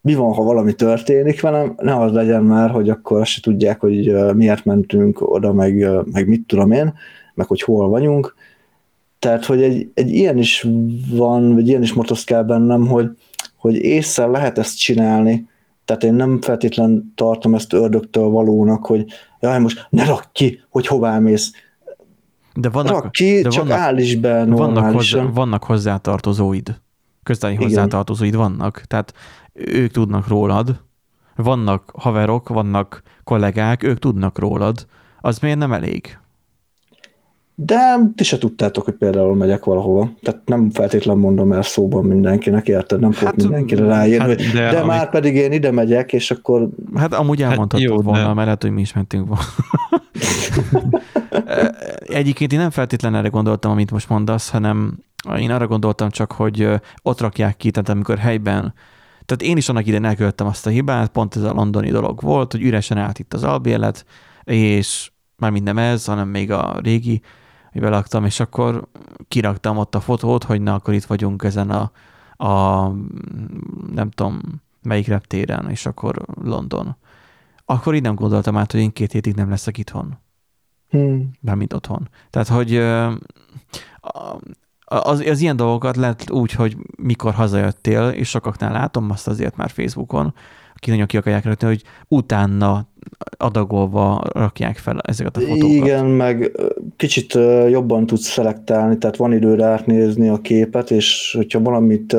mi 0.00 0.14
van, 0.14 0.32
ha 0.32 0.42
valami 0.42 0.72
történik 0.72 1.40
velem, 1.40 1.74
ne 1.76 2.00
az 2.00 2.12
legyen 2.12 2.42
már, 2.42 2.70
hogy 2.70 2.90
akkor 2.90 3.20
azt 3.20 3.30
se 3.30 3.40
tudják, 3.40 3.80
hogy 3.80 4.14
miért 4.34 4.64
mentünk 4.64 5.32
oda, 5.32 5.52
meg, 5.52 5.88
meg 6.12 6.28
mit 6.28 6.46
tudom 6.46 6.70
én, 6.70 6.94
meg 7.34 7.46
hogy 7.46 7.62
hol 7.62 7.88
vagyunk. 7.88 8.34
Tehát, 9.18 9.44
hogy 9.44 9.62
egy, 9.62 9.90
egy 9.94 10.10
ilyen 10.10 10.38
is 10.38 10.66
van, 11.10 11.54
vagy 11.54 11.68
ilyen 11.68 11.82
is 11.82 11.92
motoszkál 11.92 12.44
bennem, 12.44 12.86
hogy, 12.86 13.10
hogy 13.62 13.74
észre 13.74 14.26
lehet 14.26 14.58
ezt 14.58 14.78
csinálni, 14.78 15.48
tehát 15.84 16.02
én 16.02 16.14
nem 16.14 16.40
feltétlen 16.40 17.12
tartom 17.14 17.54
ezt 17.54 17.72
ördögtől 17.72 18.28
valónak, 18.28 18.86
hogy 18.86 19.04
jaj, 19.40 19.60
most 19.60 19.86
ne 19.90 20.04
rakj 20.04 20.26
ki, 20.32 20.62
hogy 20.70 20.86
hová 20.86 21.18
mész. 21.18 21.52
De 22.54 22.68
vannak, 22.68 23.02
Rak 23.02 23.12
ki, 23.12 23.40
de 23.40 23.48
csak 23.48 23.66
vannak, 23.66 23.78
áll 23.78 23.98
is 23.98 24.16
be 24.16 24.44
vannak, 24.44 24.92
hozzá, 24.92 25.22
vannak 25.22 25.64
hozzátartozóid. 25.64 26.80
Közteni 27.22 27.54
hozzátartozóid 27.54 28.34
vannak. 28.34 28.82
Tehát 28.86 29.14
ők 29.52 29.90
tudnak 29.90 30.28
rólad, 30.28 30.82
vannak 31.36 31.92
haverok, 31.96 32.48
vannak 32.48 33.02
kollégák, 33.24 33.82
ők 33.82 33.98
tudnak 33.98 34.38
rólad. 34.38 34.86
Az 35.20 35.38
miért 35.38 35.58
nem 35.58 35.72
elég? 35.72 36.18
De 37.64 37.98
ti 38.14 38.24
se 38.24 38.38
tudtátok, 38.38 38.84
hogy 38.84 38.94
például 38.94 39.34
megyek 39.34 39.64
valahova. 39.64 40.10
Tehát 40.22 40.40
nem 40.44 40.70
feltétlenül 40.70 41.22
mondom 41.22 41.52
el 41.52 41.62
szóban 41.62 42.04
mindenkinek, 42.04 42.68
érted? 42.68 43.00
Nem 43.00 43.12
fogok 43.12 43.34
hát, 43.34 43.42
mindenkire 43.42 43.84
ráírni, 43.84 44.28
hát, 44.28 44.52
de, 44.52 44.70
de 44.70 44.76
amik... 44.76 44.86
már 44.86 45.10
pedig 45.10 45.34
én 45.34 45.52
ide 45.52 45.70
megyek, 45.70 46.12
és 46.12 46.30
akkor... 46.30 46.68
Hát 46.94 47.14
amúgy 47.14 47.42
elmondhatod 47.42 47.80
hát 47.80 47.96
jó, 47.96 48.02
volna, 48.02 48.26
de... 48.26 48.32
mert 48.32 48.44
lehet, 48.44 48.62
hogy 48.62 48.72
mi 48.72 48.80
is 48.80 48.92
mentünk 48.92 49.28
volna. 49.28 49.44
Egyébként 52.20 52.52
én 52.52 52.58
nem 52.58 52.70
feltétlenül 52.70 53.18
erre 53.18 53.28
gondoltam, 53.28 53.70
amit 53.70 53.90
most 53.90 54.08
mondasz, 54.08 54.50
hanem 54.50 54.98
én 55.38 55.50
arra 55.50 55.66
gondoltam 55.66 56.10
csak, 56.10 56.32
hogy 56.32 56.68
ott 57.02 57.20
rakják 57.20 57.56
ki, 57.56 57.70
tehát 57.70 57.88
amikor 57.88 58.18
helyben 58.18 58.74
tehát 59.26 59.42
én 59.42 59.56
is 59.56 59.68
annak 59.68 59.86
idején 59.86 60.04
elkövettem 60.04 60.46
azt 60.46 60.66
a 60.66 60.70
hibát, 60.70 61.10
pont 61.10 61.36
ez 61.36 61.42
a 61.42 61.52
londoni 61.52 61.90
dolog 61.90 62.20
volt, 62.20 62.52
hogy 62.52 62.62
üresen 62.62 62.98
állt 62.98 63.18
itt 63.18 63.34
az 63.34 63.44
albélet, 63.44 64.04
és 64.44 65.10
már 65.36 65.52
nem 65.52 65.78
ez, 65.78 66.04
hanem 66.04 66.28
még 66.28 66.50
a 66.50 66.78
régi, 66.82 67.20
amiben 67.72 67.90
laktam, 67.90 68.24
és 68.24 68.40
akkor 68.40 68.88
kiraktam 69.28 69.76
ott 69.76 69.94
a 69.94 70.00
fotót, 70.00 70.44
hogy 70.44 70.60
na, 70.60 70.74
akkor 70.74 70.94
itt 70.94 71.04
vagyunk 71.04 71.42
ezen 71.42 71.70
a, 71.70 71.90
a 72.46 72.86
nem 73.92 74.10
tudom, 74.10 74.40
melyik 74.82 75.06
reptéren, 75.06 75.70
és 75.70 75.86
akkor 75.86 76.22
London. 76.42 76.96
Akkor 77.64 77.94
így 77.94 78.02
nem 78.02 78.14
gondoltam 78.14 78.56
át, 78.56 78.72
hogy 78.72 78.80
én 78.80 78.92
két 78.92 79.12
hétig 79.12 79.34
nem 79.34 79.50
leszek 79.50 79.78
itthon. 79.78 80.18
Hmm. 80.88 81.30
Bármint 81.40 81.72
otthon. 81.72 82.08
Tehát, 82.30 82.48
hogy 82.48 82.76
az, 84.84 85.20
az 85.20 85.40
ilyen 85.40 85.56
dolgokat 85.56 85.96
lehet 85.96 86.30
úgy, 86.30 86.52
hogy 86.52 86.76
mikor 86.96 87.34
hazajöttél, 87.34 88.08
és 88.08 88.28
sokaknál 88.28 88.72
látom 88.72 89.10
azt 89.10 89.28
azért 89.28 89.56
már 89.56 89.70
Facebookon, 89.70 90.34
akik 90.82 90.94
nagyon 90.94 91.06
ki 91.06 91.16
akarják 91.16 91.44
rakni, 91.44 91.66
hogy 91.66 91.82
utána 92.08 92.86
adagolva 93.36 94.22
rakják 94.32 94.76
fel 94.76 95.00
ezeket 95.00 95.36
a 95.36 95.40
fotókat. 95.40 95.70
Igen, 95.70 96.04
meg 96.04 96.50
kicsit 96.96 97.38
jobban 97.68 98.06
tudsz 98.06 98.26
szelektálni, 98.26 98.98
tehát 98.98 99.16
van 99.16 99.32
időre 99.32 99.64
átnézni 99.64 100.28
a 100.28 100.40
képet, 100.40 100.90
és 100.90 101.34
hogyha 101.36 101.60
valamit 101.60 102.16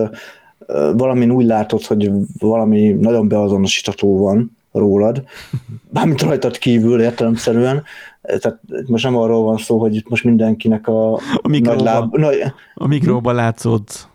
valamin 0.96 1.32
úgy 1.32 1.46
látod, 1.46 1.84
hogy 1.84 2.12
valami 2.40 2.90
nagyon 2.90 3.28
beazonosítható 3.28 4.18
van 4.18 4.58
rólad, 4.72 5.24
bármit 5.94 6.22
rajtad 6.22 6.58
kívül 6.58 7.02
értelemszerűen, 7.02 7.84
tehát 8.22 8.60
most 8.88 9.04
nem 9.04 9.18
arról 9.18 9.44
van 9.44 9.58
szó, 9.58 9.80
hogy 9.80 9.96
itt 9.96 10.10
most 10.10 10.24
mindenkinek 10.24 10.88
a, 10.88 11.14
a 11.14 11.48
mikróba, 11.48 11.76
nagy 11.76 11.84
láb... 11.84 12.18
Nagy... 12.18 12.54
A 12.74 12.88
mikróba 12.88 13.32
látszódsz. 13.32 14.08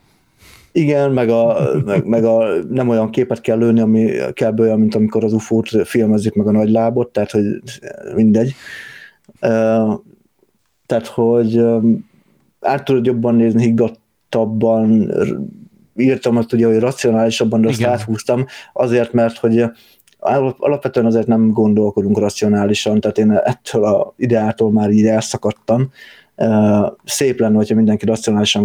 Igen, 0.73 1.11
meg, 1.11 1.29
a, 1.29 1.57
meg, 1.85 2.07
meg 2.07 2.25
a, 2.25 2.45
nem 2.71 2.89
olyan 2.89 3.11
képet 3.11 3.41
kell 3.41 3.59
lőni, 3.59 3.81
ami 3.81 4.11
kell 4.33 4.55
olyan, 4.59 4.79
mint 4.79 4.95
amikor 4.95 5.25
az 5.25 5.33
UFO-t 5.33 5.69
filmezik 5.85 6.35
meg 6.35 6.47
a 6.47 6.51
nagy 6.51 6.71
lábot, 6.71 7.12
tehát 7.12 7.31
hogy 7.31 7.45
mindegy. 8.14 8.55
Tehát, 10.87 11.07
hogy 11.07 11.64
át 12.61 12.85
tudod 12.85 13.07
jobban 13.07 13.35
nézni, 13.35 13.62
higgadtabban, 13.62 15.12
írtam 15.97 16.37
azt 16.37 16.53
ugye, 16.53 16.66
hogy 16.66 16.79
racionálisabban, 16.79 17.61
de 17.61 17.69
azt 17.69 17.79
Igen. 17.79 17.91
áthúztam, 17.91 18.45
azért, 18.73 19.12
mert 19.12 19.37
hogy 19.37 19.64
alapvetően 20.59 21.07
azért 21.07 21.27
nem 21.27 21.51
gondolkodunk 21.51 22.19
racionálisan, 22.19 23.01
tehát 23.01 23.19
én 23.19 23.31
ettől 23.31 23.85
a 23.85 24.14
ideától 24.16 24.73
már 24.73 24.91
így 24.91 25.07
elszakadtam, 25.07 25.91
Szép 27.05 27.41
lenne, 27.41 27.57
hogyha 27.57 27.74
mindenki 27.74 28.07
racionálisan 28.07 28.64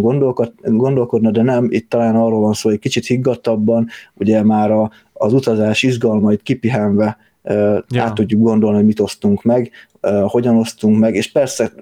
gondolkodna, 0.62 1.30
de 1.30 1.42
nem, 1.42 1.66
itt 1.70 1.88
talán 1.88 2.16
arról 2.16 2.40
van 2.40 2.52
szó, 2.52 2.68
hogy 2.68 2.78
kicsit 2.78 3.06
higgadtabban, 3.06 3.88
ugye 4.14 4.42
már 4.42 4.70
a, 4.70 4.90
az 5.12 5.32
utazás 5.32 5.82
izgalmait 5.82 6.42
kipihenve 6.42 7.16
ja. 7.88 8.02
át 8.02 8.14
tudjuk 8.14 8.42
gondolni, 8.42 8.76
hogy 8.76 8.86
mit 8.86 9.00
osztunk 9.00 9.42
meg, 9.42 9.70
hogyan 10.26 10.56
osztunk 10.56 10.98
meg, 10.98 11.14
és 11.14 11.32
persze 11.32 11.72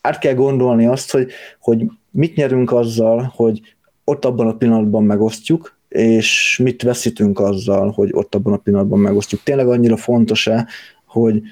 át 0.00 0.18
kell 0.18 0.34
gondolni 0.34 0.86
azt, 0.86 1.10
hogy, 1.10 1.30
hogy 1.60 1.90
mit 2.10 2.36
nyerünk 2.36 2.72
azzal, 2.72 3.32
hogy 3.36 3.60
ott 4.04 4.24
abban 4.24 4.46
a 4.46 4.56
pillanatban 4.56 5.04
megosztjuk, 5.04 5.76
és 5.88 6.60
mit 6.62 6.82
veszítünk 6.82 7.40
azzal, 7.40 7.90
hogy 7.90 8.10
ott 8.12 8.34
abban 8.34 8.52
a 8.52 8.56
pillanatban 8.56 8.98
megosztjuk. 8.98 9.42
Tényleg 9.42 9.68
annyira 9.68 9.96
fontos-e, 9.96 10.66
hogy 11.06 11.42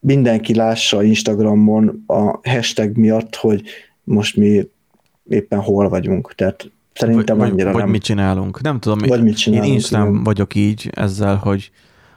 mindenki 0.00 0.54
lássa 0.54 1.02
Instagramon 1.02 2.04
a 2.06 2.48
hashtag 2.48 2.96
miatt, 2.96 3.36
hogy 3.36 3.62
most 4.04 4.36
mi 4.36 4.68
éppen 5.28 5.60
hol 5.60 5.88
vagyunk. 5.88 6.34
Tehát 6.34 6.70
szerintem 6.92 7.38
vagy, 7.38 7.50
annyira 7.50 7.72
vagy 7.72 7.82
nem. 7.82 7.90
mit 7.90 8.02
csinálunk. 8.02 8.60
Nem 8.60 8.80
tudom, 8.80 8.98
Vagy 8.98 9.22
mit 9.22 9.36
csinálunk, 9.36 9.68
én 9.68 9.74
Instán 9.74 10.08
igen. 10.08 10.22
vagyok 10.22 10.54
így 10.54 10.90
ezzel, 10.94 11.36
hogy, 11.36 11.70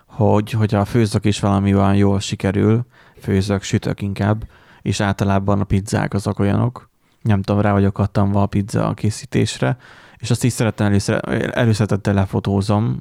hogy 0.05 0.51
hogyha 0.51 0.85
főzök 0.85 1.25
is 1.25 1.39
valami 1.39 1.75
olyan 1.75 1.95
jól 1.95 2.19
sikerül, 2.19 2.85
főzök, 3.19 3.61
sütök 3.61 4.01
inkább, 4.01 4.43
és 4.81 4.99
általában 4.99 5.59
a 5.59 5.63
pizzák 5.63 6.13
azok 6.13 6.39
olyanok, 6.39 6.89
nem 7.21 7.41
tudom, 7.41 7.61
rá 7.61 7.71
vagyok 7.71 7.93
kattanva 7.93 8.41
a 8.41 8.45
pizza 8.45 8.93
készítésre, 8.93 9.77
és 10.17 10.29
azt 10.29 10.43
is 10.43 10.53
szeretem 10.53 10.87
először, 10.87 11.19
előszeretettel 11.53 12.13
lefotózom, 12.13 12.99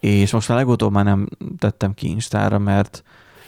és 0.00 0.32
most 0.32 0.48
már 0.48 0.58
legutóbb 0.58 0.92
már 0.92 1.04
nem 1.04 1.28
tettem 1.58 1.94
ki 1.94 2.08
Instára, 2.08 2.58
mert 2.58 3.02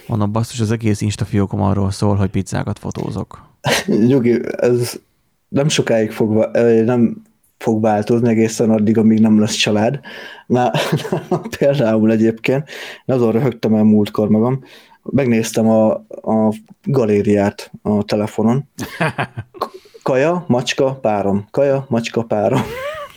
mondom, 0.08 0.32
basszus, 0.32 0.60
az 0.60 0.70
egész 0.70 1.00
Insta 1.00 1.24
fiókom 1.24 1.62
arról 1.62 1.90
szól, 1.90 2.16
hogy 2.16 2.30
pizzákat 2.30 2.78
fotózok. 2.78 3.42
Nyugi, 4.06 4.40
ez 4.56 5.00
nem 5.48 5.68
sokáig 5.68 6.10
fog, 6.10 6.50
nem 6.84 7.22
fog 7.58 7.82
változni 7.82 8.28
egészen 8.28 8.70
addig, 8.70 8.98
amíg 8.98 9.20
nem 9.20 9.40
lesz 9.40 9.54
család. 9.54 10.00
Na, 10.46 10.70
például 11.58 12.10
egyébként, 12.10 12.68
én 13.04 13.14
azon 13.14 13.32
röhögtem 13.32 13.74
el 13.74 13.82
múltkor 13.82 14.28
magam, 14.28 14.64
megnéztem 15.02 15.68
a, 15.68 15.90
a 16.08 16.54
galériát 16.84 17.70
a 17.82 18.02
telefonon. 18.02 18.68
Kaja, 20.02 20.44
macska, 20.46 20.94
párom. 20.94 21.46
Kaja, 21.50 21.86
macska, 21.88 22.22
párom. 22.22 22.60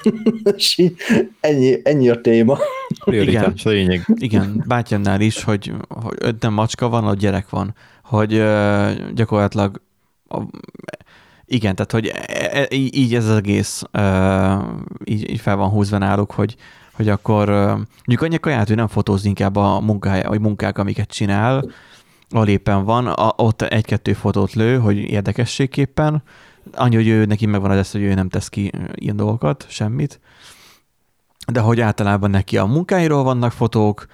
És 0.58 0.78
így 0.78 0.96
ennyi, 1.40 1.80
ennyi 1.84 2.10
a 2.10 2.22
téma. 2.22 2.58
Prioritás 3.06 3.66
a 3.66 3.70
lényeg. 3.70 4.06
Igen, 4.16 4.64
bátyámnál 4.68 5.22
is, 5.22 5.44
hogy, 5.44 5.74
hogy 5.88 6.16
öt 6.18 6.42
nem 6.42 6.54
macska 6.54 6.90
van, 6.90 7.06
a 7.06 7.14
gyerek 7.14 7.50
van. 7.50 7.76
Hogy 8.04 8.34
ö, 8.34 8.92
gyakorlatilag 9.14 9.82
a, 10.28 10.42
igen, 11.46 11.76
tehát 11.76 11.92
hogy 11.92 12.08
e, 12.08 12.50
e, 12.52 12.68
így 12.70 13.16
ez 13.16 13.28
az 13.28 13.36
egész 13.36 13.84
ö, 13.92 14.56
így, 15.04 15.30
így 15.30 15.40
fel 15.40 15.56
van 15.56 15.70
húzva 15.70 15.98
náluk, 15.98 16.32
hogy, 16.32 16.56
hogy 16.94 17.10
akkor 17.10 17.50
ö, 17.50 17.66
mondjuk 17.66 18.22
annyi 18.22 18.40
kaját, 18.40 18.68
hogy 18.68 18.76
nem 18.76 18.88
fotózni 18.88 19.30
inkább 19.30 19.56
a 19.56 19.80
munkája, 19.80 20.30
vagy 20.30 20.40
munkák, 20.40 20.78
amiket 20.78 21.10
csinál, 21.10 21.66
ahol 22.30 22.48
éppen 22.48 22.86
van, 22.86 23.08
a, 23.08 23.34
ott 23.36 23.62
egy-kettő 23.62 24.14
fotót 24.14 24.54
lő, 24.54 24.78
hogy 24.78 24.98
érdekességképpen, 24.98 26.24
annyi, 26.74 26.96
hogy 26.96 27.08
ő, 27.08 27.26
neki 27.26 27.46
megvan 27.46 27.72
az 27.72 27.78
ezt, 27.78 27.92
hogy 27.92 28.02
ő 28.02 28.14
nem 28.14 28.30
tesz 28.30 28.50
ki 28.50 28.72
ilyen 28.94 29.16
dolgokat, 29.16 29.66
semmit, 29.70 30.20
de 31.48 31.60
hogy 31.60 31.82
általában 31.82 32.30
neki 32.30 32.58
a 32.58 32.66
munkáiról 32.66 33.24
vannak 33.24 33.52
fotók, 33.52 34.06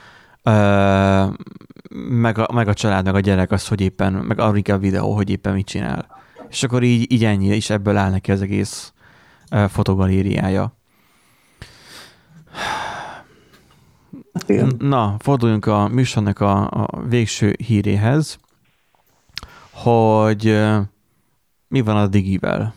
meg, 2.09 2.37
a, 2.37 2.47
meg 2.53 2.67
a 2.67 2.73
család, 2.73 3.05
meg 3.05 3.15
a 3.15 3.19
gyerek 3.19 3.51
az, 3.51 3.67
hogy 3.67 3.81
éppen, 3.81 4.13
meg 4.13 4.39
arra 4.39 4.57
inkább 4.57 4.79
videó, 4.79 5.15
hogy 5.15 5.29
éppen 5.29 5.53
mit 5.53 5.65
csinál. 5.65 6.07
És 6.49 6.63
akkor 6.63 6.83
így, 6.83 7.11
így 7.11 7.25
ennyi, 7.25 7.47
és 7.47 7.69
ebből 7.69 7.97
áll 7.97 8.09
neki 8.09 8.31
az 8.31 8.41
egész 8.41 8.93
fotogalériája. 9.67 10.77
Igen. 14.47 14.75
Na, 14.79 15.15
forduljunk 15.19 15.65
a 15.65 15.87
műsornak 15.87 16.39
a, 16.39 16.69
a 16.71 17.01
végső 17.07 17.55
híréhez, 17.65 18.39
hogy 19.71 20.59
mi 21.67 21.81
van 21.81 21.97
a 21.97 22.07
digivel. 22.07 22.73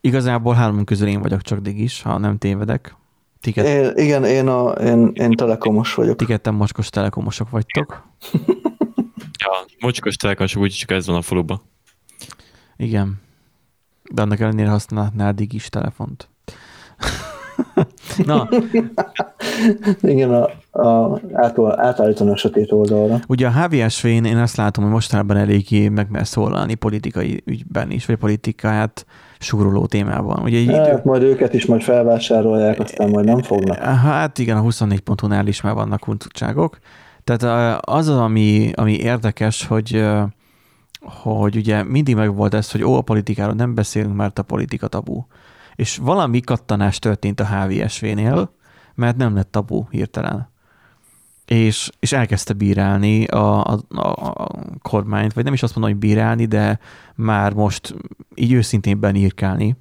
Igazából 0.00 0.54
hármunk 0.54 0.84
közül 0.84 1.08
én 1.08 1.20
vagyok 1.20 1.42
csak 1.42 1.58
digis, 1.58 2.02
ha 2.02 2.18
nem 2.18 2.38
tévedek. 2.38 2.96
Ti, 3.40 3.52
kett, 3.52 3.66
Én, 3.66 3.92
igen, 3.94 4.24
én, 4.24 4.48
a, 4.48 4.70
én, 4.70 5.10
én 5.14 5.30
telekomos 5.30 5.94
vagyok. 5.94 6.16
ti 6.16 6.24
ketten 6.24 6.54
mocskos 6.54 6.88
telekomosok 6.90 7.50
vagytok. 7.50 8.02
Ja, 9.38 9.50
mocskos 9.80 10.16
telekasok 10.16 10.62
úgyis 10.62 10.76
csak 10.76 10.90
ez 10.90 11.06
van 11.06 11.16
a 11.16 11.22
faluba. 11.22 11.62
Igen. 12.76 13.20
De 14.10 14.22
annak 14.22 14.40
ellenére 14.40 14.68
használhatnál 14.68 15.32
digis 15.32 15.68
telefont. 15.68 16.28
Na, 18.26 18.48
Igen, 20.00 20.34
a, 20.34 20.48
a, 20.72 21.20
átol, 21.32 22.36
sötét 22.36 22.72
oldalra. 22.72 23.20
ugye 23.28 23.46
a 23.46 23.50
HVSV-n 23.50 24.24
én 24.24 24.36
azt 24.36 24.56
látom, 24.56 24.84
hogy 24.84 24.92
mostanában 24.92 25.36
eléggé 25.36 25.88
meg 25.88 26.10
mer 26.10 26.26
szólalni 26.26 26.74
politikai 26.74 27.42
ügyben 27.46 27.90
is, 27.90 28.06
vagy 28.06 28.16
politikát 28.16 29.06
súroló 29.38 29.86
témában. 29.86 30.42
Ugye 30.42 30.58
idő, 30.58 30.72
Hát 30.72 31.04
majd 31.04 31.22
őket 31.22 31.54
is 31.54 31.66
majd 31.66 31.82
felvásárolják, 31.82 32.80
aztán 32.80 33.10
majd 33.10 33.24
nem 33.26 33.42
fognak. 33.42 33.76
Hát 33.78 34.38
igen, 34.38 34.56
a 34.56 34.62
24.hu-nál 34.62 35.46
is 35.46 35.60
már 35.60 35.74
vannak 35.74 36.00
kuncutságok. 36.00 36.78
Tehát 37.24 37.78
az 37.80 38.08
az, 38.08 38.16
ami, 38.16 38.70
ami 38.74 38.92
érdekes, 38.92 39.66
hogy, 39.66 40.04
hogy 41.00 41.56
ugye 41.56 41.82
mindig 41.82 42.14
megvolt 42.14 42.54
ez, 42.54 42.70
hogy 42.70 42.84
ó, 42.84 42.96
a 42.96 43.02
politikáról 43.02 43.54
nem 43.54 43.74
beszélünk, 43.74 44.16
mert 44.16 44.38
a 44.38 44.42
politika 44.42 44.88
tabu. 44.88 45.24
És 45.74 45.96
valami 45.96 46.40
kattanás 46.40 46.98
történt 46.98 47.40
a 47.40 47.46
HVSV-nél, 47.46 48.54
mert 48.94 49.16
nem 49.16 49.34
lett 49.34 49.50
tabu 49.50 49.84
hirtelen. 49.90 50.51
És, 51.46 51.90
és 52.00 52.12
elkezdte 52.12 52.52
bírálni 52.52 53.24
a, 53.24 53.64
a, 53.64 53.80
a, 53.88 54.48
kormányt, 54.82 55.32
vagy 55.32 55.44
nem 55.44 55.52
is 55.52 55.62
azt 55.62 55.74
mondom, 55.74 55.92
hogy 55.92 56.00
bírálni, 56.00 56.44
de 56.46 56.78
már 57.14 57.52
most 57.52 57.94
így 58.34 58.52
őszintén 58.52 59.00
benírkálni 59.00 59.76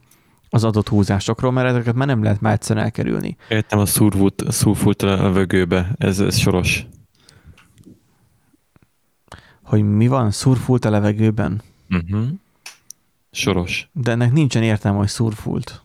az 0.49 0.63
adott 0.63 0.89
húzásokról, 0.89 1.51
mert 1.51 1.67
ezeket 1.67 1.95
már 1.95 2.07
nem 2.07 2.23
lehet 2.23 2.41
már 2.41 2.53
egyszerűen 2.53 2.85
elkerülni. 2.85 3.37
Értem 3.49 3.79
a 3.79 3.85
szurfult 3.85 5.01
a 5.01 5.15
levegőbe, 5.15 5.91
ez, 5.97 6.19
ez 6.19 6.37
soros. 6.37 6.85
Hogy 9.63 9.83
mi 9.83 10.07
van, 10.07 10.31
szurfult 10.31 10.85
a 10.85 10.89
levegőben, 10.89 11.61
Uh-huh. 11.89 12.27
Soros. 13.31 13.89
de 13.93 14.11
ennek 14.11 14.31
nincsen 14.31 14.63
értelme, 14.63 14.97
hogy 14.97 15.07
szurfult. 15.07 15.83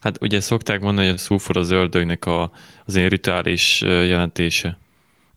Hát 0.00 0.22
ugye 0.22 0.40
szokták 0.40 0.80
mondani, 0.80 1.06
hogy 1.06 1.16
a 1.16 1.18
szulfur 1.18 1.56
az 1.56 1.70
ördögnek 1.70 2.24
a, 2.26 2.50
az 2.84 2.96
ilyen 2.96 3.08
rituális 3.08 3.80
jelentése. 3.80 4.78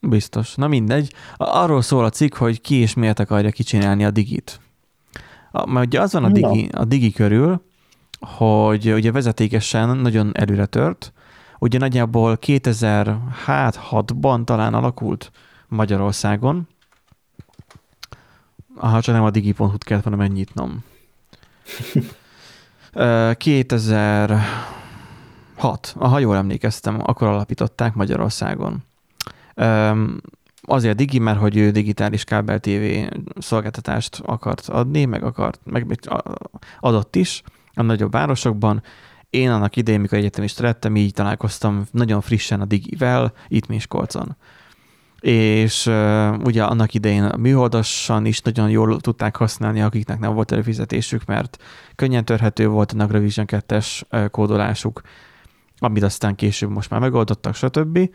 Biztos. 0.00 0.54
Na 0.54 0.68
mindegy. 0.68 1.12
A- 1.36 1.44
Arról 1.44 1.82
szól 1.82 2.04
a 2.04 2.10
cikk, 2.10 2.34
hogy 2.34 2.60
ki 2.60 2.74
és 2.74 2.94
miért 2.94 3.18
akarja 3.18 3.50
kicsinálni 3.50 4.04
a 4.04 4.10
digit. 4.10 4.60
A, 5.50 5.66
mert 5.70 5.86
ugye 5.86 6.00
az 6.00 6.12
van 6.12 6.24
a 6.24 6.30
digi, 6.30 6.68
a 6.72 6.84
digi 6.84 7.12
körül, 7.12 7.62
hogy 8.20 8.92
ugye 8.92 9.12
vezetékesen 9.12 9.96
nagyon 9.96 10.30
előre 10.34 10.66
tört. 10.66 11.12
Ugye 11.58 11.78
nagyjából 11.78 12.38
2006-ban 12.40 14.44
talán 14.44 14.74
alakult 14.74 15.30
Magyarországon. 15.68 16.68
Aha, 18.76 19.00
csak 19.00 19.14
nem 19.14 19.24
a 19.24 19.30
digi.hu-t 19.30 19.84
kellett 19.84 20.04
volna 20.04 20.22
megnyitnom. 20.22 20.84
Ö, 22.94 23.32
2006, 23.36 25.94
aha, 25.98 26.18
jól 26.18 26.36
emlékeztem, 26.36 27.00
akkor 27.02 27.28
alapították 27.28 27.94
Magyarországon. 27.94 28.84
Azért 30.62 30.96
Digi, 30.96 31.18
mert 31.18 31.38
hogy 31.38 31.56
ő 31.56 31.70
digitális 31.70 32.24
kábel 32.24 32.60
TV 32.60 32.70
szolgáltatást 33.38 34.20
akart 34.24 34.68
adni, 34.68 35.04
meg 35.04 35.22
akart, 35.22 35.60
meg 35.64 35.98
adott 36.80 37.16
is 37.16 37.42
a 37.74 37.82
nagyobb 37.82 38.12
városokban. 38.12 38.82
Én 39.30 39.50
annak 39.50 39.76
idején, 39.76 40.00
mikor 40.00 40.18
egyetemista 40.18 40.62
lettem, 40.62 40.96
így 40.96 41.12
találkoztam 41.12 41.84
nagyon 41.90 42.20
frissen 42.20 42.60
a 42.60 42.64
Digivel, 42.64 43.32
itt 43.48 43.66
Miskolcon. 43.66 44.36
És 45.24 45.86
uh, 45.86 46.38
ugye 46.44 46.64
annak 46.64 46.94
idején 46.94 47.30
műholdasan 47.38 48.26
is 48.26 48.40
nagyon 48.40 48.70
jól 48.70 49.00
tudták 49.00 49.36
használni, 49.36 49.80
akiknek 49.80 50.18
nem 50.18 50.34
volt 50.34 50.52
előfizetésük, 50.52 51.24
mert 51.24 51.62
könnyen 51.94 52.24
törhető 52.24 52.68
volt 52.68 52.92
a 52.92 52.96
Nagravision 52.96 53.46
2-es 53.48 54.02
uh, 54.10 54.30
kódolásuk, 54.30 55.00
amit 55.78 56.02
aztán 56.02 56.34
később 56.34 56.70
most 56.70 56.90
már 56.90 57.00
megoldottak, 57.00 57.54
stb. 57.54 58.10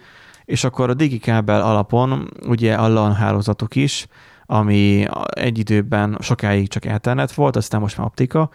És 0.45 0.63
akkor 0.63 0.89
a 0.89 0.93
digikábel 0.93 1.61
alapon 1.61 2.29
ugye 2.47 2.73
a 2.73 2.87
LAN 2.87 3.13
hálózatok 3.13 3.75
is, 3.75 4.07
ami 4.45 5.05
egy 5.29 5.57
időben 5.57 6.17
sokáig 6.21 6.67
csak 6.67 6.85
Ethernet 6.85 7.33
volt, 7.33 7.55
aztán 7.55 7.81
most 7.81 7.97
már 7.97 8.07
optika, 8.07 8.49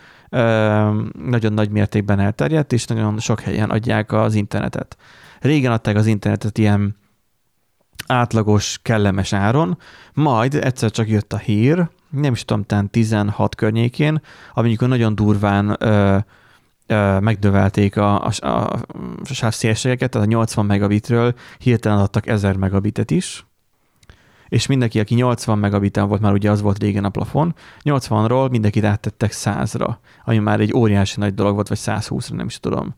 nagyon 1.29 1.53
nagy 1.53 1.71
mértékben 1.71 2.21
elterjedt, 2.21 2.73
és 2.73 2.85
nagyon 2.85 3.19
sok 3.19 3.41
helyen 3.41 3.71
adják 3.71 4.13
az 4.13 4.35
internetet. 4.35 4.97
Régen 5.41 5.73
adták 5.73 5.97
az 5.97 6.07
internetet 6.07 6.59
ilyen 6.59 6.97
átlagos, 8.07 8.79
kellemes 8.83 9.33
áron, 9.33 9.79
majd 10.13 10.55
egyszer 10.55 10.91
csak 10.91 11.09
jött 11.09 11.33
a 11.33 11.39
hír, 11.39 11.89
nem 12.11 12.33
is 12.33 12.45
tudom, 12.45 12.65
talán 12.65 12.91
16 12.91 13.55
környékén, 13.55 14.21
amikor 14.55 14.89
nagyon 14.89 15.15
durván 15.15 15.77
ö, 15.79 16.17
ö, 16.87 17.19
megnövelték 17.21 17.97
a, 17.97 18.27
a, 18.27 18.31
a, 18.39 18.49
a 18.49 18.81
sávszélességeket, 19.25 20.11
tehát 20.11 20.27
a 20.27 20.31
80 20.31 20.67
megabitről 20.67 21.35
hirtelen 21.59 21.99
adtak 21.99 22.27
1000 22.27 22.57
megabitet 22.57 23.11
is, 23.11 23.45
és 24.49 24.67
mindenki, 24.67 25.01
aki 25.01 25.15
80 25.15 25.59
megabiten 25.59 26.09
volt, 26.09 26.21
már 26.21 26.33
ugye 26.33 26.51
az 26.51 26.61
volt 26.61 26.79
régen 26.79 27.05
a 27.05 27.09
plafon, 27.09 27.55
80-ról 27.83 28.51
mindenkit 28.51 28.85
áttettek 28.85 29.31
100-ra, 29.35 29.95
ami 30.25 30.39
már 30.39 30.61
egy 30.61 30.75
óriási 30.75 31.21
nagy 31.21 31.35
dolog 31.35 31.55
volt, 31.55 31.69
vagy 31.69 31.79
120-ra, 31.81 32.33
nem 32.33 32.47
is 32.47 32.61
tudom. 32.61 32.95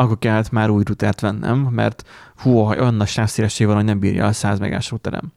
Akkor 0.00 0.18
kellett 0.18 0.50
már 0.50 0.70
új 0.70 0.82
rutert 0.86 1.20
vennem, 1.20 1.58
mert 1.58 2.08
hú, 2.36 2.58
olyan 2.58 2.94
nagy 2.94 3.08
sávszélesség 3.08 3.66
van, 3.66 3.76
hogy 3.76 3.84
nem 3.84 3.98
bírja 3.98 4.26
a 4.26 4.32
100 4.32 4.58
megás 4.58 4.90
routerem. 4.90 5.32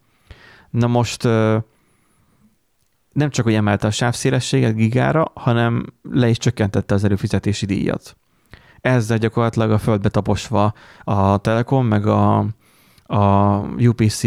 Na 0.70 0.88
most 0.88 1.24
nem 3.14 3.30
csak, 3.30 3.46
hogy 3.46 3.54
emelte 3.54 3.88
a 3.88 3.92
sávszélességet 3.92 4.76
gigára, 4.76 5.32
hanem 5.34 5.86
le 6.02 6.30
is 6.30 6.38
csökkentette 6.38 6.94
az 6.94 7.04
előfizetési 7.04 7.66
díjat. 7.66 8.18
Ezzel 8.82 9.18
gyakorlatilag 9.18 9.72
a 9.72 9.78
földbe 9.78 10.10
taposva 10.10 10.74
a 11.04 11.38
Telekom, 11.38 11.86
meg 11.86 12.08
a, 12.08 12.46
a 13.06 13.56
UPC, 13.78 14.24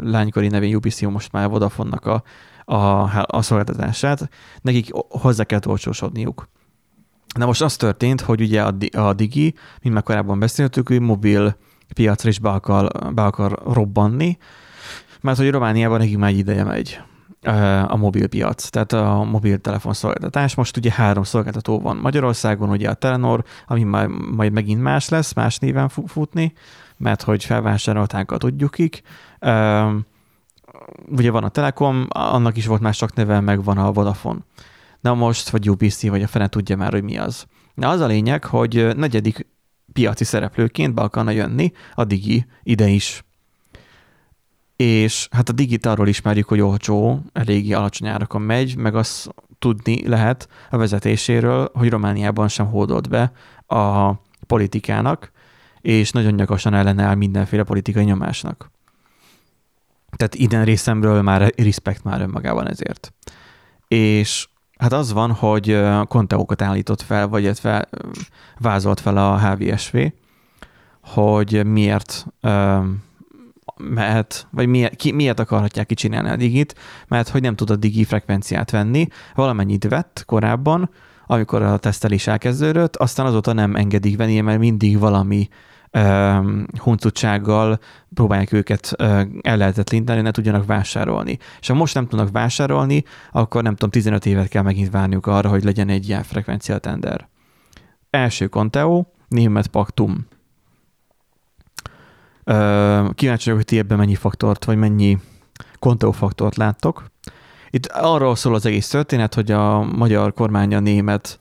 lánykori 0.00 0.48
nevén 0.48 0.76
UPC 0.76 1.00
most 1.00 1.32
már 1.32 1.48
Vodafone-nak 1.48 2.06
a, 2.06 2.22
a, 2.64 3.02
a 3.26 3.42
szolgáltatását, 3.42 4.28
nekik 4.60 4.88
hozzá 5.08 5.44
kell 5.44 5.60
olcsósodniuk. 5.66 6.48
Na 7.36 7.46
most 7.46 7.62
az 7.62 7.76
történt, 7.76 8.20
hogy 8.20 8.40
ugye 8.40 8.62
a, 8.62 8.74
a 8.92 9.12
Digi, 9.12 9.54
mint 9.82 9.94
már 9.94 10.02
korábban 10.02 10.38
beszéltük, 10.38 10.88
hogy 10.88 11.00
mobil 11.00 11.56
piacra 11.94 12.28
is 12.28 12.38
be 12.38 12.50
akar, 12.50 13.12
be 13.14 13.22
akar 13.24 13.62
robbanni, 13.72 14.38
mert 15.20 15.38
hogy 15.38 15.50
Romániában 15.50 15.98
nekik 15.98 16.18
már 16.18 16.30
egy 16.30 16.38
ideje 16.38 16.64
megy 16.64 17.00
a 17.86 17.96
mobilpiac, 17.96 18.68
tehát 18.68 18.92
a 18.92 19.24
mobiltelefon 19.30 19.92
szolgáltatás. 19.92 20.54
Most 20.54 20.76
ugye 20.76 20.92
három 20.92 21.22
szolgáltató 21.22 21.80
van 21.80 21.96
Magyarországon, 21.96 22.70
ugye 22.70 22.90
a 22.90 22.94
Telenor, 22.94 23.44
ami 23.66 23.82
majd, 23.82 24.10
majd 24.34 24.52
megint 24.52 24.82
más 24.82 25.08
lesz, 25.08 25.32
más 25.32 25.58
néven 25.58 25.88
futni, 25.88 26.52
mert 26.96 27.22
hogy 27.22 27.44
felvásárolták 27.44 28.32
a 28.32 28.36
tudjukik. 28.36 29.02
Ugye 31.08 31.30
van 31.30 31.44
a 31.44 31.48
Telekom, 31.48 32.06
annak 32.08 32.56
is 32.56 32.66
volt 32.66 32.80
más 32.80 32.96
csak 32.96 33.14
neve, 33.14 33.40
meg 33.40 33.64
van 33.64 33.78
a 33.78 33.92
Vodafone. 33.92 34.38
Na 35.00 35.14
most, 35.14 35.48
vagy 35.48 35.70
UPC, 35.70 36.08
vagy 36.08 36.22
a 36.22 36.26
fene 36.26 36.48
tudja 36.48 36.76
már, 36.76 36.92
hogy 36.92 37.02
mi 37.02 37.18
az. 37.18 37.46
Na 37.74 37.88
az 37.88 38.00
a 38.00 38.06
lényeg, 38.06 38.44
hogy 38.44 38.96
negyedik 38.96 39.46
piaci 39.92 40.24
szereplőként 40.24 40.94
be 40.94 41.02
akarna 41.02 41.30
jönni 41.30 41.72
a 41.94 42.04
Digi 42.04 42.46
ide 42.62 42.88
is. 42.88 43.24
És 44.76 45.28
hát 45.30 45.48
a 45.48 45.52
digitalról 45.52 46.08
ismerjük, 46.08 46.48
hogy 46.48 46.60
olcsó, 46.60 47.20
eléggé 47.32 47.72
alacsony 47.72 48.08
árakon 48.08 48.42
megy, 48.42 48.76
meg 48.76 48.94
azt 48.94 49.34
tudni 49.58 50.08
lehet 50.08 50.48
a 50.70 50.76
vezetéséről, 50.76 51.70
hogy 51.72 51.88
Romániában 51.88 52.48
sem 52.48 52.66
hódolt 52.66 53.08
be 53.08 53.32
a 53.66 54.12
politikának, 54.46 55.32
és 55.80 56.10
nagyon 56.10 56.32
nyakasan 56.32 56.74
ellenáll 56.74 57.14
mindenféle 57.14 57.62
politikai 57.62 58.04
nyomásnak. 58.04 58.70
Tehát 60.16 60.34
innen 60.34 60.64
részemről 60.64 61.22
már 61.22 61.52
respekt 61.56 62.04
már 62.04 62.20
önmagában 62.20 62.68
ezért. 62.68 63.12
És 63.88 64.48
hát 64.78 64.92
az 64.92 65.12
van, 65.12 65.32
hogy 65.32 65.80
konteókat 66.08 66.62
állított 66.62 67.02
fel, 67.02 67.28
vagy 67.28 67.42
illetve 67.42 67.88
vázolt 68.58 69.00
fel 69.00 69.16
a 69.16 69.38
HVSV, 69.38 69.96
hogy 71.02 71.66
miért 71.66 72.26
mehet, 73.76 74.46
vagy 74.50 74.66
miért, 74.66 74.96
ki, 74.96 75.12
miért 75.12 75.40
akarhatják 75.40 75.86
kicsinálni 75.86 76.28
a 76.28 76.36
digit, 76.36 76.74
mert 77.08 77.28
hogy 77.28 77.42
nem 77.42 77.54
tud 77.56 77.70
a 77.70 77.76
digi 77.76 78.04
frekvenciát 78.04 78.70
venni, 78.70 79.06
valamennyit 79.34 79.88
vett 79.88 80.22
korábban, 80.26 80.90
amikor 81.26 81.62
a 81.62 81.76
tesztelés 81.76 82.26
elkezdődött, 82.26 82.96
aztán 82.96 83.26
azóta 83.26 83.52
nem 83.52 83.76
engedik 83.76 84.16
venni, 84.16 84.40
mert 84.40 84.58
mindig 84.58 84.98
valami 84.98 85.48
huncutsággal 86.78 87.78
próbálják 88.14 88.52
őket 88.52 88.92
el 89.40 89.56
lehetetleníteni, 89.56 90.20
ne 90.20 90.30
tudjanak 90.30 90.66
vásárolni. 90.66 91.38
És 91.60 91.68
ha 91.68 91.74
most 91.74 91.94
nem 91.94 92.06
tudnak 92.06 92.30
vásárolni, 92.30 93.04
akkor 93.32 93.62
nem 93.62 93.72
tudom, 93.72 93.90
15 93.90 94.26
évet 94.26 94.48
kell 94.48 94.62
megint 94.62 94.90
várniuk 94.90 95.26
arra, 95.26 95.48
hogy 95.48 95.64
legyen 95.64 95.88
egy 95.88 96.08
ilyen 96.08 96.22
frekvencia 96.22 96.78
tender. 96.78 97.28
Első 98.10 98.48
Conteo, 98.48 99.04
német 99.28 99.66
Paktum. 99.66 100.26
Kíváncsi 103.14 103.44
vagyok, 103.44 103.56
hogy 103.56 103.64
ti 103.64 103.78
ebben 103.78 103.98
mennyi 103.98 104.14
faktort, 104.14 104.64
vagy 104.64 104.76
mennyi 104.76 105.18
Conteo 105.78 106.12
faktort 106.12 106.56
láttok. 106.56 107.04
Itt 107.70 107.86
arról 107.86 108.36
szól 108.36 108.54
az 108.54 108.66
egész 108.66 108.88
történet, 108.88 109.34
hogy 109.34 109.50
a 109.50 109.82
magyar 109.82 110.32
kormány 110.32 110.74
a 110.74 110.80
német 110.80 111.40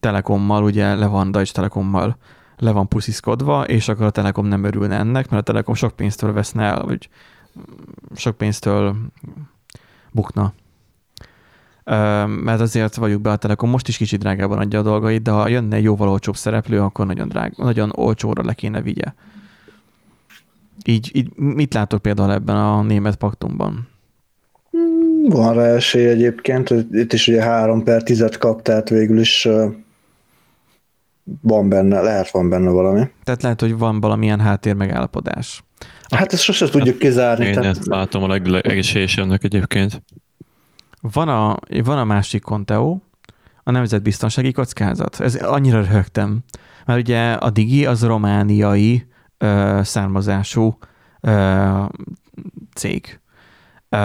Telekommal, 0.00 0.62
ugye 0.62 0.94
Levan 0.94 1.30
Deutsche 1.30 1.54
Telekommal 1.54 2.16
le 2.58 2.70
van 2.70 2.88
pusziszkodva, 2.88 3.64
és 3.64 3.88
akkor 3.88 4.06
a 4.06 4.10
Telekom 4.10 4.46
nem 4.46 4.64
örülne 4.64 4.96
ennek, 4.96 5.30
mert 5.30 5.42
a 5.42 5.52
Telekom 5.52 5.74
sok 5.74 5.96
pénztől 5.96 6.32
veszne 6.32 6.62
el, 6.62 6.84
vagy 6.84 7.08
sok 8.14 8.36
pénztől 8.36 8.96
bukna. 10.12 10.52
Mert 12.26 12.60
azért 12.60 12.94
vagyunk 12.94 13.22
be 13.22 13.30
a 13.30 13.36
Telekom, 13.36 13.70
most 13.70 13.88
is 13.88 13.96
kicsit 13.96 14.20
drágában 14.20 14.58
adja 14.58 14.78
a 14.78 14.82
dolgait, 14.82 15.22
de 15.22 15.30
ha 15.30 15.48
jönne 15.48 15.76
egy 15.76 15.82
jóval 15.82 16.08
olcsóbb 16.08 16.36
szereplő, 16.36 16.80
akkor 16.80 17.06
nagyon, 17.06 17.28
drág, 17.28 17.52
nagyon 17.56 17.92
olcsóra 17.94 18.44
le 18.44 18.54
kéne 18.54 18.82
vigye. 18.82 19.14
Így, 20.84 21.10
így 21.12 21.36
mit 21.36 21.74
látok 21.74 22.02
például 22.02 22.32
ebben 22.32 22.56
a 22.56 22.82
német 22.82 23.16
paktumban? 23.16 23.88
Van 25.28 25.54
rá 25.54 25.64
esély 25.64 26.06
egyébként, 26.06 26.70
itt 26.92 27.12
is 27.12 27.28
ugye 27.28 27.42
3 27.42 27.82
per 27.82 28.02
10 28.02 28.36
kap, 28.38 28.62
tehát 28.62 28.88
végül 28.88 29.20
is 29.20 29.48
van 31.40 31.68
benne, 31.68 32.00
lehet 32.00 32.30
van 32.30 32.48
benne 32.48 32.70
valami. 32.70 33.08
Tehát 33.24 33.42
lehet, 33.42 33.60
hogy 33.60 33.78
van 33.78 34.00
valamilyen 34.00 34.40
háttér 34.40 34.74
megállapodás. 34.74 35.64
Hát 36.14 36.32
ezt 36.32 36.42
sosem 36.42 36.68
tudjuk 36.68 36.98
kizárni. 36.98 37.46
Én 37.46 37.52
tehát... 37.52 37.68
ezt 37.68 37.86
látom 37.86 38.22
a 38.22 38.28
legesélyesebnek 38.28 39.44
egyébként. 39.44 40.02
Van 41.00 41.28
a, 41.28 41.56
van 41.84 41.98
a 41.98 42.04
másik 42.04 42.42
Conteo, 42.42 42.98
a 43.62 43.70
nemzetbiztonsági 43.70 44.52
kockázat. 44.52 45.20
Ez 45.20 45.34
annyira 45.34 45.80
röhögtem. 45.80 46.38
Mert 46.84 47.00
ugye 47.00 47.32
a 47.32 47.50
Digi 47.50 47.86
az 47.86 48.04
romániai 48.04 49.06
ö, 49.38 49.80
származású 49.82 50.78
ö, 51.20 51.84
cég. 52.74 53.20
Ö, 53.88 53.96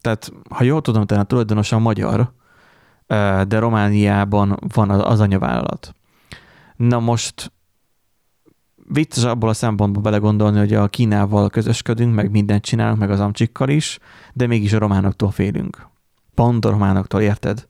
tehát, 0.00 0.32
ha 0.48 0.64
jól 0.64 0.80
tudom, 0.80 1.06
tehát 1.06 1.24
a 1.24 1.26
tulajdonosa 1.26 1.78
magyar, 1.78 2.32
ö, 3.06 3.42
de 3.48 3.58
Romániában 3.58 4.58
van 4.74 4.90
az, 4.90 5.02
az 5.04 5.20
anyavállalat. 5.20 5.94
Na 6.88 6.98
most 6.98 7.52
vicces 8.92 9.24
abból 9.24 9.48
a 9.48 9.52
szempontból 9.52 10.02
belegondolni, 10.02 10.58
hogy 10.58 10.74
a 10.74 10.88
Kínával 10.88 11.50
közösködünk, 11.50 12.14
meg 12.14 12.30
mindent 12.30 12.62
csinálunk, 12.62 12.98
meg 12.98 13.10
az 13.10 13.20
amcsikkal 13.20 13.68
is, 13.68 13.98
de 14.32 14.46
mégis 14.46 14.72
a 14.72 14.78
románoktól 14.78 15.30
félünk. 15.30 15.86
Pont 16.34 16.64
a 16.64 16.70
románoktól, 16.70 17.20
érted? 17.20 17.66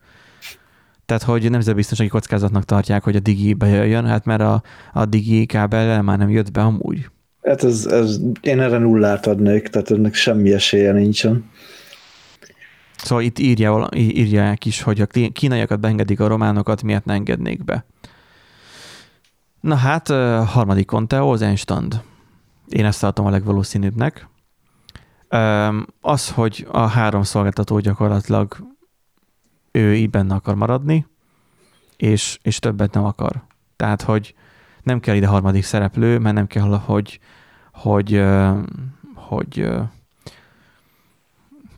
Tehát, 1.07 1.23
hogy 1.23 1.51
nemzetbiztonsági 1.51 2.09
kockázatnak 2.09 2.65
tartják, 2.65 3.03
hogy 3.03 3.17
a 3.17 3.21
Digi 3.21 3.55
bejöjjön, 3.55 4.07
hát 4.07 4.25
mert 4.25 4.41
a, 4.41 4.63
a 4.93 5.05
Digi 5.05 5.47
kábel 5.47 6.03
már 6.03 6.19
nem 6.19 6.31
jött 6.31 6.53
be 6.53 6.61
amúgy. 6.61 7.11
Hát 7.43 7.65
ez, 7.65 7.87
ez, 7.87 8.21
én 8.41 8.61
erre 8.61 8.79
nullát 8.79 9.27
adnék, 9.27 9.69
tehát 9.69 9.91
ennek 9.91 10.15
semmi 10.15 10.53
esélye 10.53 10.93
nincsen. 10.93 11.51
Szóval 12.97 13.25
itt 13.25 13.39
írja, 13.39 13.89
írják 13.95 14.65
is, 14.65 14.83
hogy 14.83 15.01
a 15.01 15.07
kínaiakat 15.33 15.81
beengedik 15.81 16.21
a 16.21 16.27
románokat, 16.27 16.83
miért 16.83 17.05
ne 17.05 17.13
engednék 17.13 17.65
be. 17.65 17.85
Na 19.61 19.75
hát, 19.75 20.09
harmadik 20.47 20.87
Conteo, 20.87 21.33
az 21.33 21.43
Enstand. 21.43 22.03
Én 22.69 22.85
ezt 22.85 23.01
tartom 23.01 23.27
a 23.27 23.31
legvalószínűbbnek. 23.31 24.29
Az, 26.01 26.31
hogy 26.31 26.67
a 26.71 26.87
három 26.87 27.23
szolgáltató 27.23 27.79
gyakorlatilag 27.79 28.57
ő 29.71 29.95
így 29.95 30.11
benne 30.11 30.35
akar 30.35 30.55
maradni, 30.55 31.07
és, 31.97 32.39
és 32.43 32.59
többet 32.59 32.95
nem 32.95 33.05
akar. 33.05 33.45
Tehát, 33.77 34.03
hogy 34.03 34.35
nem 34.83 35.01
kell 35.01 35.15
ide 35.15 35.27
harmadik 35.27 35.65
szereplő, 35.65 36.19
mert 36.19 36.35
nem 36.35 36.47
kell, 36.47 36.81
hogy, 36.85 37.21
hogy, 37.73 38.23
hogy 39.15 39.69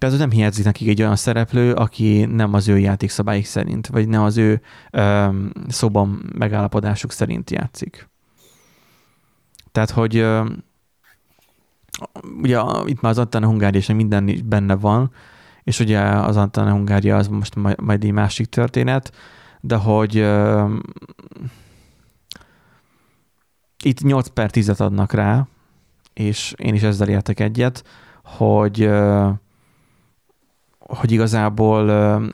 például 0.03 0.23
nem 0.23 0.31
hiányzik 0.31 0.65
nekik 0.65 0.89
egy 0.89 1.03
olyan 1.03 1.17
szereplő, 1.17 1.73
aki 1.73 2.25
nem 2.25 2.55
az 2.55 2.69
ő 2.69 2.79
játékszabályik 2.79 3.45
szerint, 3.45 3.87
vagy 3.87 4.09
nem 4.09 4.23
az 4.23 4.37
ő 4.37 4.61
ö, 4.91 5.29
szoban 5.69 6.31
megállapodásuk 6.39 7.13
szerint 7.13 7.51
játszik. 7.51 8.09
Tehát, 9.73 9.91
hogy 9.91 10.17
ö, 10.17 10.45
ugye 12.41 12.61
itt 12.85 13.01
már 13.01 13.13
az 13.13 13.19
Antana 13.19 13.47
Hungária 13.47 13.81
és 13.81 13.87
minden 13.87 14.29
is 14.29 14.43
benne 14.43 14.75
van, 14.75 15.13
és 15.63 15.81
ugye 15.81 16.01
az 16.01 16.37
Antana 16.37 16.71
Hungária 16.71 17.17
az 17.17 17.29
most 17.29 17.55
majd, 17.55 17.81
majd 17.81 18.05
egy 18.05 18.13
másik 18.13 18.47
történet, 18.47 19.13
de 19.61 19.77
hogy 19.77 20.17
ö, 20.17 20.75
itt 23.85 24.03
8 24.03 24.29
per 24.29 24.51
10-et 24.53 24.81
adnak 24.81 25.13
rá, 25.13 25.47
és 26.13 26.55
én 26.57 26.75
is 26.75 26.83
ezzel 26.83 27.09
értek 27.09 27.41
egyet, 27.41 27.85
hogy 28.23 28.89
hogy 30.97 31.13
igazából, 31.13 31.87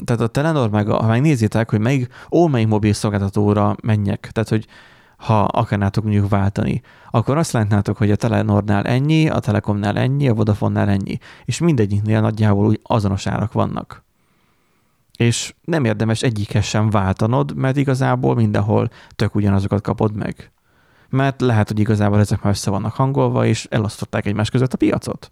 tehát 0.05 0.21
a 0.21 0.27
Telenor 0.27 0.71
meg, 0.71 0.89
ha 0.89 1.07
megnézitek, 1.07 1.71
hogy 1.71 1.81
melyik, 1.81 2.09
ó, 2.31 2.47
melyik 2.47 2.69
mobil 2.69 2.93
szolgáltatóra 2.93 3.77
menjek, 3.83 4.31
tehát 4.33 4.49
hogy 4.49 4.67
ha 5.17 5.43
akarnátok 5.45 6.05
mondjuk 6.05 6.29
váltani, 6.29 6.83
akkor 7.11 7.37
azt 7.37 7.53
látnátok, 7.53 7.97
hogy 7.97 8.11
a 8.11 8.17
Telenornál 8.17 8.85
ennyi, 8.85 9.29
a 9.29 9.39
Telekomnál 9.39 9.97
ennyi, 9.97 10.29
a 10.29 10.35
Vodafonnál 10.35 10.89
ennyi, 10.89 11.19
és 11.45 11.59
mindegyiknél 11.59 12.21
nagyjából 12.21 12.67
úgy 12.67 12.81
azonos 12.83 13.27
árak 13.27 13.53
vannak. 13.53 14.05
És 15.17 15.55
nem 15.65 15.85
érdemes 15.85 16.23
egyikhez 16.23 16.65
sem 16.65 16.91
váltanod, 16.91 17.55
mert 17.57 17.77
igazából 17.77 18.35
mindenhol 18.35 18.91
tök 19.17 19.35
ugyanazokat 19.35 19.81
kapod 19.81 20.17
meg. 20.17 20.53
Mert 21.09 21.41
lehet, 21.41 21.69
hogy 21.69 21.79
igazából 21.79 22.19
ezek 22.19 22.43
már 22.43 22.53
össze 22.53 22.71
vannak 22.71 22.95
hangolva, 22.95 23.47
és 23.47 23.67
elosztották 23.71 24.27
egymás 24.27 24.51
között 24.51 24.73
a 24.73 24.77
piacot. 24.77 25.31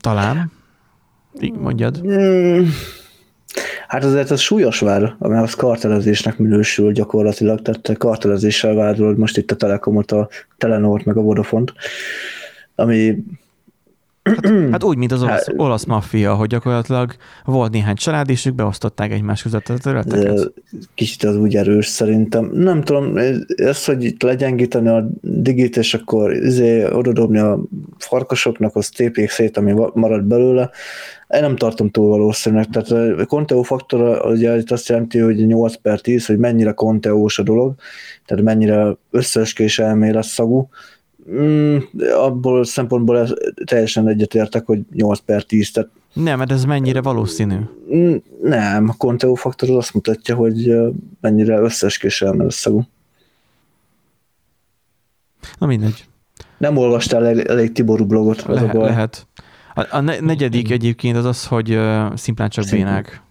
Talán. 0.00 0.52
Mondjad. 1.54 2.00
Hát 3.88 4.04
azért 4.04 4.30
ez 4.30 4.40
súlyos 4.40 4.80
vár, 4.80 5.14
ami 5.18 5.36
az 5.36 5.54
kartelezésnek 5.54 6.38
minősül 6.38 6.92
gyakorlatilag, 6.92 7.62
tehát 7.62 7.98
kartelezéssel 7.98 8.74
vádolod 8.74 9.18
most 9.18 9.36
itt 9.36 9.50
a 9.50 9.56
Telekomot, 9.56 10.12
a 10.12 10.28
Telenort, 10.58 11.04
meg 11.04 11.16
a 11.16 11.20
Vodafont, 11.20 11.72
ami 12.74 13.24
Hát, 14.28 14.70
hát 14.70 14.84
úgy, 14.84 14.96
mint 14.96 15.12
az 15.12 15.22
olasz, 15.22 15.46
hát, 15.46 15.54
olasz 15.56 15.84
maffia, 15.84 16.34
hogy 16.34 16.48
gyakorlatilag 16.48 17.14
volt 17.44 17.72
néhány 17.72 17.94
család, 17.94 18.30
és 18.30 18.46
ők 18.46 18.54
beosztották 18.54 19.12
egymás 19.12 19.42
között 19.42 19.68
a 19.68 19.78
területeket. 19.78 20.52
Kicsit 20.94 21.22
az 21.24 21.36
úgy 21.36 21.56
erős 21.56 21.86
szerintem. 21.86 22.50
Nem 22.52 22.82
tudom, 22.82 23.16
ez, 23.56 23.84
hogy 23.84 24.04
itt 24.04 24.22
legyengíteni 24.22 24.88
a 24.88 25.08
digit, 25.20 25.76
és 25.76 25.94
akkor 25.94 26.32
izé, 26.32 26.84
odadobni 26.84 27.38
a 27.38 27.60
farkasoknak, 27.98 28.76
az 28.76 28.88
tépjék 28.88 29.30
szét, 29.30 29.56
ami 29.56 29.72
marad 29.94 30.22
belőle, 30.24 30.70
én 31.28 31.40
nem 31.40 31.56
tartom 31.56 31.90
túl 31.90 32.08
valószínűleg. 32.08 32.66
Tehát 32.66 33.18
a 33.18 33.24
Conteo 33.24 33.62
faktor 33.62 34.26
ugye 34.26 34.56
itt 34.56 34.70
azt 34.70 34.88
jelenti, 34.88 35.18
hogy 35.18 35.46
8 35.46 35.74
per 35.74 36.00
10, 36.00 36.26
hogy 36.26 36.38
mennyire 36.38 36.72
Conteós 36.72 37.38
a 37.38 37.42
dolog, 37.42 37.74
tehát 38.26 38.44
mennyire 38.44 38.96
összeeskés 39.10 39.78
elmélet 39.78 40.24
szagú, 40.24 40.68
Mm, 41.32 41.76
abból 42.14 42.60
a 42.60 42.64
szempontból 42.64 43.28
teljesen 43.64 44.08
egyetértek, 44.08 44.66
hogy 44.66 44.80
8 44.94 45.18
per 45.18 45.42
10. 45.42 45.70
Tehát 45.70 45.90
nem, 46.12 46.38
mert 46.38 46.52
ez 46.52 46.64
mennyire 46.64 47.00
valószínű? 47.00 47.56
Mm, 47.94 48.14
nem, 48.42 48.88
a 48.88 48.92
Conteo 48.92 49.34
faktor 49.34 49.70
az 49.70 49.76
azt 49.76 49.94
mutatja, 49.94 50.34
hogy 50.34 50.76
mennyire 51.20 51.58
összeesküsen 51.58 52.40
összegú. 52.40 52.82
Na 55.58 55.66
mindegy. 55.66 56.04
Nem 56.58 56.76
olvastál 56.76 57.26
elég, 57.26 57.46
elég 57.46 57.72
Tiború 57.72 58.06
blogot? 58.06 58.42
Le, 58.42 58.60
a 58.60 58.66
baj. 58.66 58.88
Lehet. 58.88 59.26
A, 59.74 59.96
a 59.96 60.00
negyedik 60.00 60.70
egyébként 60.70 61.16
az 61.16 61.24
az, 61.24 61.46
hogy 61.46 61.74
uh, 61.74 62.14
szimplán 62.14 62.48
csak 62.48 62.64
Szimplán. 62.64 62.88
bénák. 62.88 63.22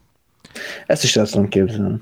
Ezt 0.86 1.04
is 1.04 1.16
el 1.16 1.28
tudom 1.28 1.48
képzelni. 1.48 2.02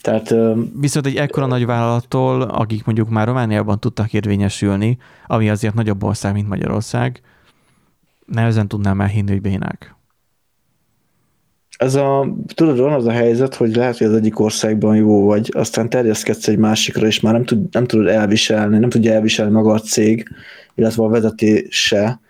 Tehát, 0.00 0.34
Viszont 0.80 1.06
egy 1.06 1.16
ekkora 1.16 1.46
nagy 1.46 1.66
vállalattól, 1.66 2.42
akik 2.42 2.84
mondjuk 2.84 3.08
már 3.08 3.26
Romániában 3.26 3.80
tudtak 3.80 4.12
érvényesülni, 4.12 4.98
ami 5.26 5.50
azért 5.50 5.74
nagyobb 5.74 6.04
ország, 6.04 6.32
mint 6.32 6.48
Magyarország, 6.48 7.20
nehezen 8.26 8.68
tudnám 8.68 9.00
elhinni, 9.00 9.30
hogy 9.30 9.40
bénák. 9.40 9.94
Ez 11.78 11.94
a, 11.94 12.34
tudod, 12.54 12.78
van 12.78 12.92
az 12.92 13.06
a 13.06 13.10
helyzet, 13.10 13.54
hogy 13.54 13.74
lehet, 13.74 13.98
hogy 13.98 14.06
az 14.06 14.14
egyik 14.14 14.40
országban 14.40 14.96
jó 14.96 15.24
vagy, 15.24 15.50
aztán 15.56 15.88
terjeszkedsz 15.88 16.48
egy 16.48 16.58
másikra, 16.58 17.06
és 17.06 17.20
már 17.20 17.32
nem, 17.32 17.44
tud, 17.44 17.72
nem 17.72 17.84
tudod 17.84 18.06
elviselni, 18.06 18.78
nem 18.78 18.90
tudja 18.90 19.12
elviselni 19.12 19.52
maga 19.52 19.72
a 19.72 19.78
cég, 19.78 20.28
illetve 20.74 21.02
a 21.02 21.08
vezetése, 21.08 22.20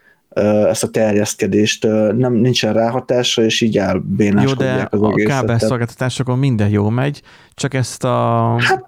ezt 0.69 0.83
a 0.83 0.89
terjeszkedést, 0.89 1.83
nem 2.17 2.33
nincsen 2.33 2.73
ráhatása, 2.73 3.43
és 3.43 3.61
így 3.61 3.79
elbénáskodják 3.79 4.89
Jó, 4.93 5.01
de 5.01 5.07
az 5.07 5.23
a 5.23 5.27
kábelszolgáltatásokon 5.27 6.39
minden 6.39 6.69
jó 6.69 6.89
megy, 6.89 7.23
csak 7.55 7.75
ezt 7.75 8.05
a, 8.05 8.57
hát, 8.59 8.85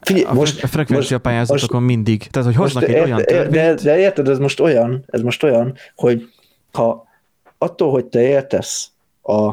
figyelj, 0.00 0.24
a 0.24 0.32
most, 0.32 0.62
a 0.62 0.66
frekvencia 0.66 1.18
pályázatokon 1.18 1.82
most, 1.82 1.94
mindig. 1.94 2.26
Tehát, 2.26 2.48
hogy 2.48 2.56
hoznak 2.56 2.88
egy 2.88 2.98
olyan 2.98 3.22
törvényt. 3.22 3.50
De, 3.50 3.74
de 3.74 3.98
érted, 3.98 4.28
ez 4.28 4.38
most 4.38 4.60
olyan, 4.60 5.04
ez 5.06 5.20
most 5.20 5.42
olyan, 5.42 5.74
hogy 5.94 6.28
ha 6.72 7.06
attól, 7.58 7.90
hogy 7.90 8.04
te 8.04 8.20
értesz 8.22 8.90
a, 9.22 9.46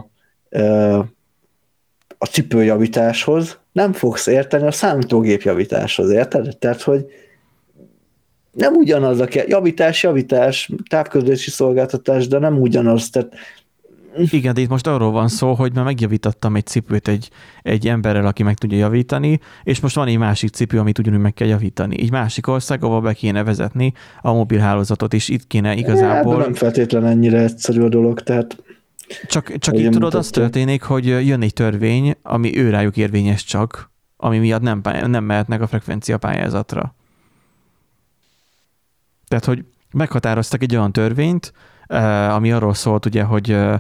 a 2.18 2.26
cipőjavításhoz, 2.32 3.60
nem 3.72 3.94
fogsz 3.94 4.28
érteni 4.28 4.68
a 4.68 4.72
számítógépjavításhoz, 4.72 6.12
érted? 6.12 6.58
Tehát, 6.58 6.82
hogy 6.82 7.06
nem 8.54 8.74
ugyanaz 8.74 9.20
a 9.20 9.28
javítás, 9.48 10.04
javítás, 10.04 10.70
távközlési 10.90 11.50
szolgáltatás, 11.50 12.28
de 12.28 12.40
nem 12.40 12.62
ugyanaz. 12.62 13.10
Tehát 13.10 13.36
igen, 14.16 14.54
de 14.54 14.62
itt 14.62 14.70
most 14.70 14.88
arról 14.88 15.12
van 15.12 15.28
szó, 15.28 15.54
hogy 15.54 15.74
már 15.74 15.84
megjavítottam 15.84 16.56
egy 16.56 16.66
cipőt 16.66 17.08
egy, 17.08 17.30
egy 17.62 17.88
emberrel, 17.88 18.26
aki 18.26 18.44
meg 18.44 18.58
tudja 18.58 18.78
javítani, 18.78 19.40
és 19.64 19.80
most 19.80 19.96
van 19.96 20.08
egy 20.08 20.18
másik 20.18 20.50
cipő, 20.50 20.80
amit 20.80 21.00
ugyanúgy 21.00 21.20
meg 21.20 21.34
kell 21.34 21.48
javítani. 21.48 22.02
Egy 22.02 22.12
másik 22.12 22.48
ország, 22.48 22.84
ahol 22.84 23.02
be 23.02 23.14
kéne 23.14 23.44
vezetni 23.44 23.94
a 24.22 24.34
mobilhálózatot, 24.34 25.14
és 25.14 25.30
itt 25.30 25.48
kéne 25.48 25.76
igazából... 25.76 26.34
Ja, 26.34 26.40
nem 26.40 26.54
feltétlenül 26.54 27.08
ennyire 27.08 27.40
egyszerű 27.40 27.82
a 27.82 27.90
dolog, 27.90 28.22
tehát... 28.22 28.64
Csak, 29.28 29.58
csak 29.58 29.80
itt 29.80 29.92
tudod, 29.92 30.14
az 30.14 30.30
történik, 30.30 30.82
hogy 30.82 31.06
jön 31.06 31.42
egy 31.42 31.54
törvény, 31.54 32.16
ami 32.22 32.58
őrájuk 32.58 32.98
érvényes 32.98 33.44
csak, 33.44 33.92
ami 34.18 34.38
miatt 34.38 34.62
nem, 34.62 34.82
nem 35.06 35.24
mehetnek 35.24 35.62
a 35.62 35.68
frekvencia 35.68 36.18
pályázatra. 36.18 36.96
Tehát, 39.34 39.48
hogy 39.48 39.66
meghatároztak 39.92 40.62
egy 40.62 40.76
olyan 40.76 40.92
törvényt, 40.92 41.54
eh, 41.88 42.36
ami 42.36 42.52
arról 42.52 42.74
szólt 42.74 43.06
ugye, 43.06 43.24
hogy 43.24 43.52
eh, 43.52 43.80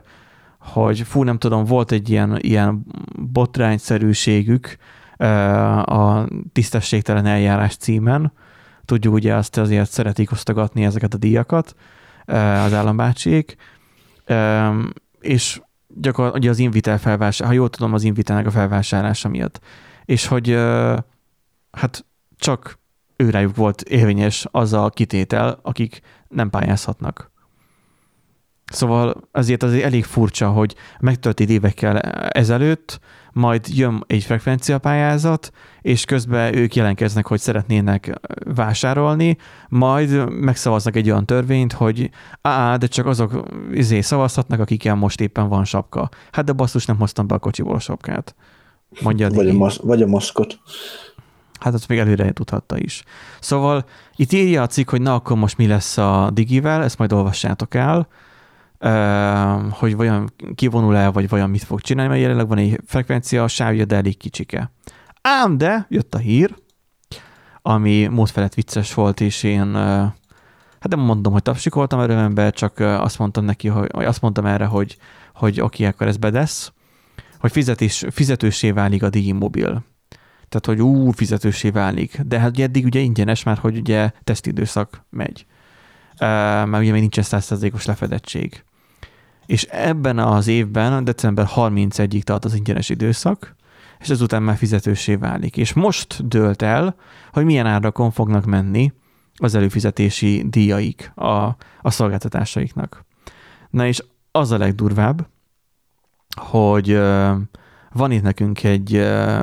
hogy 0.59 1.01
fú, 1.01 1.23
nem 1.23 1.37
tudom, 1.37 1.63
volt 1.63 1.91
egy 1.91 2.09
ilyen, 2.09 2.37
ilyen 2.41 2.85
botrányszerűségük 3.15 4.77
eh, 5.17 5.77
a 5.87 6.27
tisztességtelen 6.53 7.25
eljárás 7.25 7.75
címen. 7.75 8.33
Tudjuk, 8.85 9.13
ugye 9.13 9.35
azt 9.35 9.57
azért 9.57 9.91
szeretik 9.91 10.31
osztogatni 10.31 10.85
ezeket 10.85 11.13
a 11.13 11.17
díjakat 11.17 11.75
az 12.25 12.73
állambácsiék, 12.73 13.55
és 15.19 15.61
gyakorlatilag 15.87 16.49
az 16.49 16.59
Invitel 16.59 16.97
felvásárlása, 16.97 17.45
ha 17.45 17.51
jól 17.51 17.69
tudom, 17.69 17.93
az 17.93 18.03
Invitelnek 18.03 18.45
a 18.45 18.51
felvásárlása 18.51 19.29
miatt. 19.29 19.59
És 20.05 20.25
hogy 20.27 20.57
hát 21.71 22.05
csak 22.37 22.81
őrájuk 23.15 23.55
volt 23.55 23.81
érvényes 23.81 24.45
az 24.51 24.73
a 24.73 24.89
kitétel, 24.89 25.59
akik 25.61 26.01
nem 26.27 26.49
pályázhatnak. 26.49 27.31
Szóval 28.65 29.29
azért 29.31 29.63
azért 29.63 29.83
elég 29.83 30.03
furcsa, 30.03 30.49
hogy 30.49 30.75
megtörtént 30.99 31.49
évekkel 31.49 31.99
ezelőtt, 32.29 32.99
majd 33.33 33.67
jön 33.67 34.03
egy 34.07 34.23
frekvenciapályázat, 34.23 35.51
és 35.81 36.05
közben 36.05 36.55
ők 36.55 36.75
jelentkeznek, 36.75 37.27
hogy 37.27 37.39
szeretnének 37.39 38.19
vásárolni, 38.55 39.37
majd 39.69 40.29
megszavaznak 40.29 40.95
egy 40.95 41.09
olyan 41.09 41.25
törvényt, 41.25 41.73
hogy 41.73 42.09
á, 42.41 42.77
de 42.77 42.87
csak 42.87 43.05
azok 43.05 43.43
izé 43.71 44.01
szavazhatnak, 44.01 44.59
akikkel 44.59 44.95
most 44.95 45.21
éppen 45.21 45.49
van 45.49 45.65
sapka. 45.65 46.09
Hát 46.31 46.45
de 46.45 46.51
basszus, 46.51 46.85
nem 46.85 46.97
hoztam 46.97 47.27
be 47.27 47.35
a 47.35 47.39
kocsiból 47.39 47.75
a 47.75 47.79
sapkát. 47.79 48.35
Mondja 49.01 49.29
vagy, 49.29 49.49
a, 49.49 49.53
masz, 49.53 49.77
vagy 49.77 50.01
a 50.01 50.07
maszkot 50.07 50.59
hát 51.63 51.73
azt 51.73 51.87
még 51.87 51.99
előre 51.99 52.31
tudhatta 52.31 52.77
is. 52.77 53.03
Szóval 53.39 53.85
itt 54.15 54.31
írja 54.31 54.61
a 54.61 54.67
cikk, 54.67 54.89
hogy 54.89 55.01
na 55.01 55.13
akkor 55.13 55.37
most 55.37 55.57
mi 55.57 55.67
lesz 55.67 55.97
a 55.97 56.29
digivel, 56.33 56.83
ezt 56.83 56.97
majd 56.97 57.13
olvassátok 57.13 57.73
el, 57.75 58.07
hogy 59.69 59.95
vajon 59.95 60.33
kivonul 60.55 60.97
el, 60.97 61.11
vagy 61.11 61.29
vajon 61.29 61.49
mit 61.49 61.63
fog 61.63 61.81
csinálni, 61.81 62.09
mert 62.09 62.21
jelenleg 62.21 62.47
van 62.47 62.57
egy 62.57 62.79
frekvencia, 62.85 63.43
a 63.43 63.47
sávja, 63.47 63.85
de 63.85 63.95
elég 63.95 64.17
kicsike. 64.17 64.71
Ám 65.21 65.57
de 65.57 65.85
jött 65.89 66.15
a 66.15 66.17
hír, 66.17 66.55
ami 67.61 68.07
mód 68.07 68.29
felett 68.29 68.53
vicces 68.53 68.93
volt, 68.93 69.21
és 69.21 69.43
én 69.43 69.73
hát 69.73 70.89
nem 70.89 70.99
mondom, 70.99 71.33
hogy 71.33 71.41
tapsikoltam 71.41 71.99
erőmben, 71.99 72.51
csak 72.51 72.79
azt 72.79 73.19
mondtam 73.19 73.45
neki, 73.45 73.67
hogy 73.67 73.89
azt 73.91 74.21
mondtam 74.21 74.45
erre, 74.45 74.65
hogy, 74.65 74.97
hogy 75.33 75.61
oké, 75.61 75.85
akkor 75.85 76.07
ez 76.07 76.17
bedesz, 76.17 76.71
hogy 77.39 77.51
fizetés, 77.51 78.05
fizetősé 78.11 78.71
válik 78.71 79.03
a 79.03 79.09
Digimobil. 79.09 79.83
Tehát, 80.49 80.65
hogy 80.65 80.81
ú, 80.81 81.11
fizetősé 81.11 81.69
válik. 81.69 82.19
De 82.21 82.39
hát 82.39 82.59
eddig 82.59 82.85
ugye 82.85 82.99
ingyenes, 82.99 83.43
már 83.43 83.57
hogy 83.57 83.77
ugye 83.77 84.11
tesztidőszak 84.23 85.05
megy. 85.09 85.45
Már 86.19 86.79
ugye 86.79 86.91
még 86.91 87.01
nincsen 87.01 87.23
100%-os 87.27 87.85
lefedettség. 87.85 88.63
És 89.45 89.63
ebben 89.63 90.19
az 90.19 90.47
évben, 90.47 91.03
december 91.03 91.47
31-ig 91.55 92.21
tart 92.21 92.45
az 92.45 92.55
ingyenes 92.55 92.89
időszak, 92.89 93.55
és 93.99 94.09
ezután 94.09 94.43
már 94.43 94.57
fizetősé 94.57 95.15
válik. 95.15 95.57
És 95.57 95.73
most 95.73 96.27
dőlt 96.27 96.61
el, 96.61 96.95
hogy 97.31 97.45
milyen 97.45 97.65
árakon 97.65 98.11
fognak 98.11 98.45
menni 98.45 98.93
az 99.35 99.55
előfizetési 99.55 100.43
díjaik 100.49 101.11
a, 101.15 101.55
a 101.81 101.89
szolgáltatásaiknak. 101.89 103.05
Na 103.69 103.85
és 103.85 104.03
az 104.31 104.51
a 104.51 104.57
legdurvább, 104.57 105.27
hogy 106.35 106.99
van 107.93 108.11
itt 108.11 108.21
nekünk 108.21 108.63
egy 108.63 108.91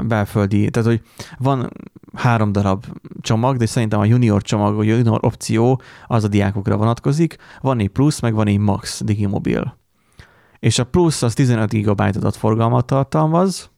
belföldi, 0.02 0.70
tehát 0.70 0.88
hogy 0.88 1.02
van 1.38 1.72
három 2.14 2.52
darab 2.52 2.86
csomag, 3.20 3.56
de 3.56 3.66
szerintem 3.66 4.00
a 4.00 4.04
junior 4.04 4.42
csomag, 4.42 4.78
a 4.78 4.82
junior 4.82 5.18
opció 5.22 5.82
az 6.06 6.24
a 6.24 6.28
diákokra 6.28 6.76
vonatkozik, 6.76 7.36
van 7.60 7.78
egy 7.78 7.88
plusz, 7.88 8.20
meg 8.20 8.34
van 8.34 8.46
egy 8.46 8.58
max 8.58 9.04
digimobil. 9.04 9.78
És 10.58 10.78
a 10.78 10.84
plusz 10.84 11.22
az 11.22 11.34
15 11.34 11.72
GB 11.72 12.00
adatforgalmat 12.00 12.86
tartalmaz, 12.86 13.70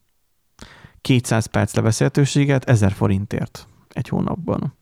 200 1.00 1.46
perc 1.46 1.74
lebeszélhetőséget 1.74 2.64
1000 2.64 2.92
forintért 2.92 3.66
egy 3.88 4.08
hónapban. 4.08 4.74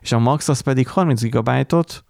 És 0.00 0.12
a 0.12 0.18
max 0.18 0.48
az 0.48 0.60
pedig 0.60 0.88
30 0.88 1.22
GB-ot 1.22 2.04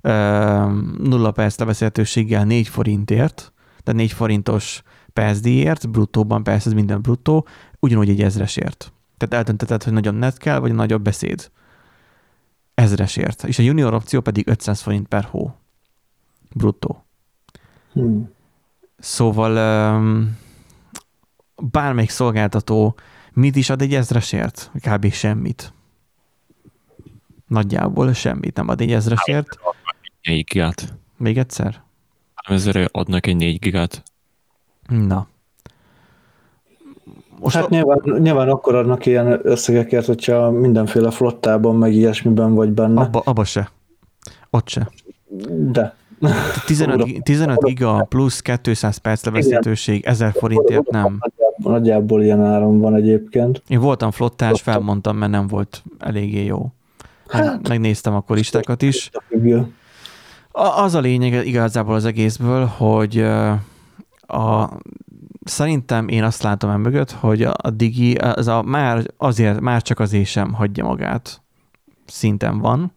0 0.00 1.30
perc 1.30 1.58
lebeszélhetőséggel 1.58 2.44
4 2.44 2.68
forintért, 2.68 3.52
tehát 3.82 4.00
4 4.00 4.12
forintos 4.12 4.82
percdíjért, 5.12 5.90
bruttóban 5.90 6.42
persze 6.42 6.68
ez 6.68 6.74
minden 6.74 7.02
bruttó, 7.02 7.46
ugyanúgy 7.78 8.08
egy 8.08 8.22
ezresért. 8.22 8.92
Tehát 9.16 9.34
eldönteted, 9.34 9.82
hogy 9.82 9.92
nagyon 9.92 10.14
net 10.14 10.38
kell, 10.38 10.58
vagy 10.58 10.74
nagyobb 10.74 11.02
beszéd. 11.02 11.50
Ezresért. 12.74 13.44
És 13.44 13.58
a 13.58 13.62
junior 13.62 13.94
opció 13.94 14.20
pedig 14.20 14.48
500 14.48 14.80
forint 14.80 15.08
per 15.08 15.24
hó. 15.24 15.54
Bruttó. 16.54 17.04
Hmm. 17.92 18.30
Szóval 18.98 19.96
um, 19.96 20.38
bármelyik 21.56 22.10
szolgáltató 22.10 22.94
mit 23.32 23.56
is 23.56 23.70
ad 23.70 23.82
egy 23.82 23.94
ezresért? 23.94 24.70
Kb. 24.80 25.12
semmit. 25.12 25.72
Nagyjából 27.46 28.12
semmit 28.12 28.56
nem 28.56 28.68
ad 28.68 28.80
egy 28.80 28.92
ezresért. 28.92 29.58
4 30.22 30.44
gigát. 30.44 30.94
Még 31.16 31.38
egyszer? 31.38 31.82
Ezzel 32.34 32.88
adnak 32.92 33.26
egy 33.26 33.36
4 33.36 33.58
gigát. 33.58 34.02
Na. 34.88 35.26
Most 37.40 37.56
hát 37.56 37.68
nyilván, 37.68 38.00
nyilván 38.18 38.48
akkor 38.48 38.74
adnak 38.74 39.06
ilyen 39.06 39.40
összegekért, 39.42 40.06
hogyha 40.06 40.50
mindenféle 40.50 41.10
flottában, 41.10 41.76
meg 41.76 41.92
ilyesmiben 41.92 42.54
vagy 42.54 42.70
benne. 42.70 43.00
Abba, 43.00 43.22
abba 43.24 43.44
se. 43.44 43.70
Ott 44.50 44.68
se. 44.68 44.90
De. 45.72 45.94
15, 46.66 47.22
15 47.22 47.64
giga 47.64 48.06
plusz 48.08 48.40
200 48.62 48.96
perc 48.96 49.24
levezetőség, 49.24 50.04
1000 50.04 50.32
forintért 50.32 50.90
nem. 50.90 51.18
Nagyjából, 51.20 51.72
nagyjából 51.72 52.22
ilyen 52.22 52.44
áron 52.44 52.80
van 52.80 52.94
egyébként. 52.94 53.62
Én 53.68 53.80
voltam 53.80 54.10
flottás, 54.10 54.60
felmondtam, 54.60 55.16
mert 55.16 55.30
nem 55.30 55.46
volt 55.46 55.82
eléggé 55.98 56.44
jó. 56.44 56.72
Hát, 57.28 57.68
Megnéztem 57.68 58.14
akkor 58.14 58.36
listákat 58.36 58.82
is. 58.82 59.10
A, 60.50 60.82
az 60.82 60.94
a 60.94 61.00
lényeg 61.00 61.46
igazából 61.46 61.94
az 61.94 62.04
egészből, 62.04 62.64
hogy 62.64 63.24
a, 64.26 64.68
szerintem 65.44 66.08
én 66.08 66.22
azt 66.22 66.42
látom 66.42 66.70
el 66.70 66.78
mögött, 66.78 67.10
hogy 67.10 67.42
a, 67.42 67.54
a 67.62 67.70
digi 67.70 68.14
az 68.14 68.48
a 68.48 68.62
már 68.62 69.06
azért, 69.16 69.60
már 69.60 69.82
csak 69.82 70.00
azért 70.00 70.26
sem 70.26 70.52
hagyja 70.52 70.84
magát 70.84 71.42
szinten 72.06 72.58
van, 72.58 72.92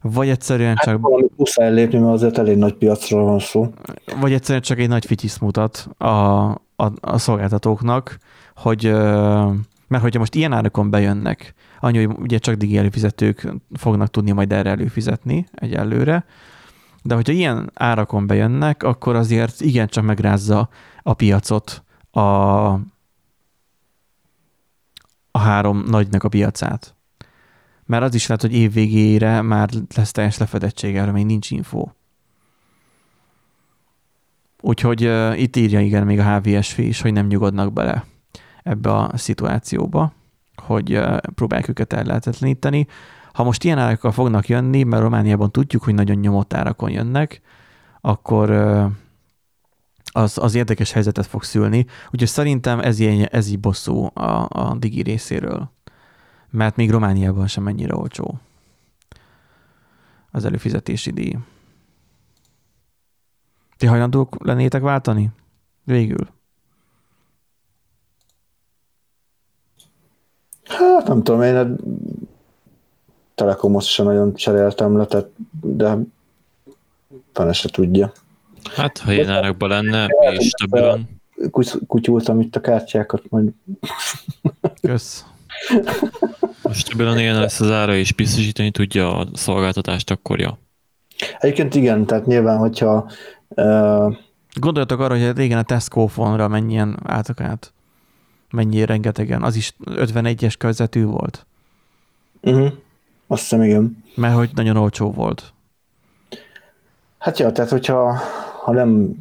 vagy 0.00 0.28
egyszerűen 0.28 0.76
Hát 0.76 0.84
csak, 0.84 1.00
valami 1.00 1.26
muszáj 1.36 1.72
lépni, 1.72 1.98
mert 1.98 2.12
azért 2.12 2.38
elég 2.38 2.56
nagy 2.56 2.74
piacról 2.74 3.24
van 3.24 3.38
szó. 3.38 3.72
vagy 4.20 4.32
egyszerűen 4.32 4.62
csak 4.62 4.78
egy 4.78 4.88
nagy 4.88 5.06
fityiszt 5.06 5.40
mutat 5.40 5.88
a, 5.98 6.06
a, 6.76 6.92
a 7.00 7.18
szolgáltatóknak, 7.18 8.18
hogy 8.56 8.92
mert 9.88 10.02
hogyha 10.02 10.18
most 10.18 10.34
ilyen 10.34 10.52
árakon 10.52 10.90
bejönnek, 10.90 11.54
annyi, 11.80 12.04
hogy 12.04 12.16
ugye 12.18 12.38
csak 12.38 12.54
digi 12.54 12.76
előfizetők 12.76 13.52
fognak 13.72 14.08
tudni 14.08 14.30
majd 14.30 14.52
erre 14.52 14.70
előfizetni 14.70 15.46
egyelőre, 15.54 16.24
de 17.06 17.14
hogyha 17.14 17.32
ilyen 17.32 17.70
árakon 17.74 18.26
bejönnek, 18.26 18.82
akkor 18.82 19.16
azért 19.16 19.60
igencsak 19.60 20.04
megrázza 20.04 20.68
a 21.02 21.14
piacot 21.14 21.84
a, 22.10 22.20
a 25.30 25.38
három 25.38 25.84
nagynak 25.86 26.24
a 26.24 26.28
piacát. 26.28 26.94
Mert 27.86 28.02
az 28.02 28.14
is 28.14 28.26
lehet, 28.26 28.42
hogy 28.42 28.54
év 28.54 28.72
végére 28.72 29.42
már 29.42 29.68
lesz 29.94 30.10
teljes 30.10 30.38
lefedettség, 30.38 30.96
erről 30.96 31.12
még 31.12 31.26
nincs 31.26 31.50
info. 31.50 31.88
Úgyhogy 34.60 35.06
uh, 35.06 35.40
itt 35.40 35.56
írja 35.56 35.80
igen 35.80 36.06
még 36.06 36.18
a 36.18 36.38
HVSV 36.38 36.78
is, 36.78 37.00
hogy 37.00 37.12
nem 37.12 37.26
nyugodnak 37.26 37.72
bele 37.72 38.04
ebbe 38.62 38.94
a 38.94 39.16
szituációba, 39.16 40.12
hogy 40.56 40.96
uh, 40.96 41.16
próbálják 41.16 41.68
őket 41.68 41.92
ellehetetleníteni. 41.92 42.86
Ha 43.34 43.42
most 43.42 43.64
ilyen 43.64 43.78
árakkal 43.78 44.12
fognak 44.12 44.48
jönni, 44.48 44.82
mert 44.82 45.02
Romániában 45.02 45.50
tudjuk, 45.50 45.82
hogy 45.82 45.94
nagyon 45.94 46.16
nyomott 46.16 46.52
árakon 46.52 46.90
jönnek, 46.90 47.40
akkor 48.00 48.50
az, 50.12 50.38
az 50.38 50.54
érdekes 50.54 50.92
helyzetet 50.92 51.26
fog 51.26 51.42
szülni. 51.42 51.86
Úgyhogy 52.10 52.28
szerintem 52.28 52.80
ez, 52.80 52.98
ilyen, 52.98 53.28
ez 53.30 53.48
így 53.48 53.60
bosszú 53.60 54.04
a, 54.14 54.46
a 54.48 54.76
digi 54.78 55.02
részéről. 55.02 55.70
Mert 56.50 56.76
még 56.76 56.90
Romániában 56.90 57.46
sem 57.46 57.66
ennyire 57.66 57.94
olcsó 57.94 58.38
az 60.30 60.44
előfizetési 60.44 61.10
díj. 61.10 61.36
Ti 63.76 63.86
hajlandók 63.86 64.44
lennétek 64.44 64.82
váltani? 64.82 65.30
Végül. 65.84 66.28
Hát 70.64 71.06
nem 71.06 71.22
tudom, 71.22 71.42
én 71.42 71.76
Telekomot 73.34 73.82
sem 73.82 74.04
nagyon 74.04 74.34
cseréltem 74.34 74.96
le, 74.96 75.04
tehát, 75.04 75.28
de 75.60 75.96
fene 77.32 77.52
se 77.52 77.68
tudja. 77.68 78.12
Hát, 78.76 78.98
ha 78.98 79.12
ilyen 79.12 79.30
árakban 79.30 79.68
lenne, 79.68 80.06
és 80.06 80.48
stabilan, 80.48 81.08
Kuty- 81.50 81.86
Kutyultam 81.86 82.40
itt 82.40 82.56
a 82.56 82.60
kártyákat, 82.60 83.22
majd 83.28 83.48
Kösz. 84.80 85.24
most 86.62 86.86
stabilan 86.86 87.18
ilyen 87.18 87.40
lesz 87.40 87.60
az 87.60 87.70
ára, 87.70 87.94
és 87.96 88.12
biztosítani 88.12 88.70
tudja 88.70 89.16
a 89.16 89.26
szolgáltatást, 89.32 90.10
akkor 90.10 90.40
ja. 90.40 90.58
Egyébként 91.38 91.74
igen, 91.74 92.06
tehát 92.06 92.26
nyilván, 92.26 92.58
hogyha 92.58 93.10
uh, 93.48 94.14
Gondoljatok 94.60 95.00
arra, 95.00 95.18
hogy 95.18 95.36
régen 95.36 95.58
a 95.58 95.62
Tesco 95.62 96.06
fonra 96.06 96.48
mennyien 96.48 96.98
álltak 97.02 97.40
át. 97.40 97.72
Mennyi 98.50 98.84
rengetegen. 98.84 99.42
Az 99.42 99.56
is 99.56 99.74
51-es 99.84 100.54
körzetű 100.58 101.04
volt. 101.04 101.46
uh-huh, 102.40 102.72
azt 103.26 103.40
hiszem 103.40 103.62
igen. 103.62 104.04
Mert 104.14 104.34
hogy 104.34 104.50
nagyon 104.54 104.76
olcsó 104.76 105.10
volt. 105.10 105.52
Hát 107.18 107.38
ja, 107.38 107.52
tehát 107.52 107.70
hogyha 107.70 108.18
ha 108.64 108.72
nem 108.72 109.14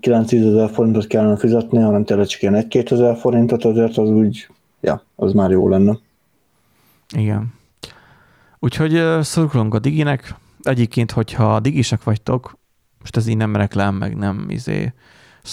9-10 0.00 0.48
ezer 0.48 0.70
forintot 0.70 1.06
kellene 1.06 1.36
fizetni, 1.36 1.78
hanem 1.78 2.04
tényleg 2.04 2.26
csak 2.26 2.42
ilyen 2.42 2.66
1-2 2.68 2.90
ezer 2.90 3.16
forintot, 3.16 3.64
azért 3.64 3.96
az 3.96 4.08
úgy, 4.08 4.48
ja, 4.80 5.02
az 5.16 5.32
már 5.32 5.50
jó 5.50 5.68
lenne. 5.68 5.98
Igen. 7.16 7.54
Úgyhogy 8.58 9.02
szurkolunk 9.20 9.74
a 9.74 9.78
diginek. 9.78 10.34
Egyébként, 10.62 11.10
hogyha 11.10 11.60
digisek 11.60 12.02
vagytok, 12.02 12.58
most 12.98 13.16
ez 13.16 13.26
így 13.26 13.36
nem 13.36 13.56
reklám, 13.56 13.94
meg 13.94 14.16
nem 14.16 14.46
izé, 14.48 14.92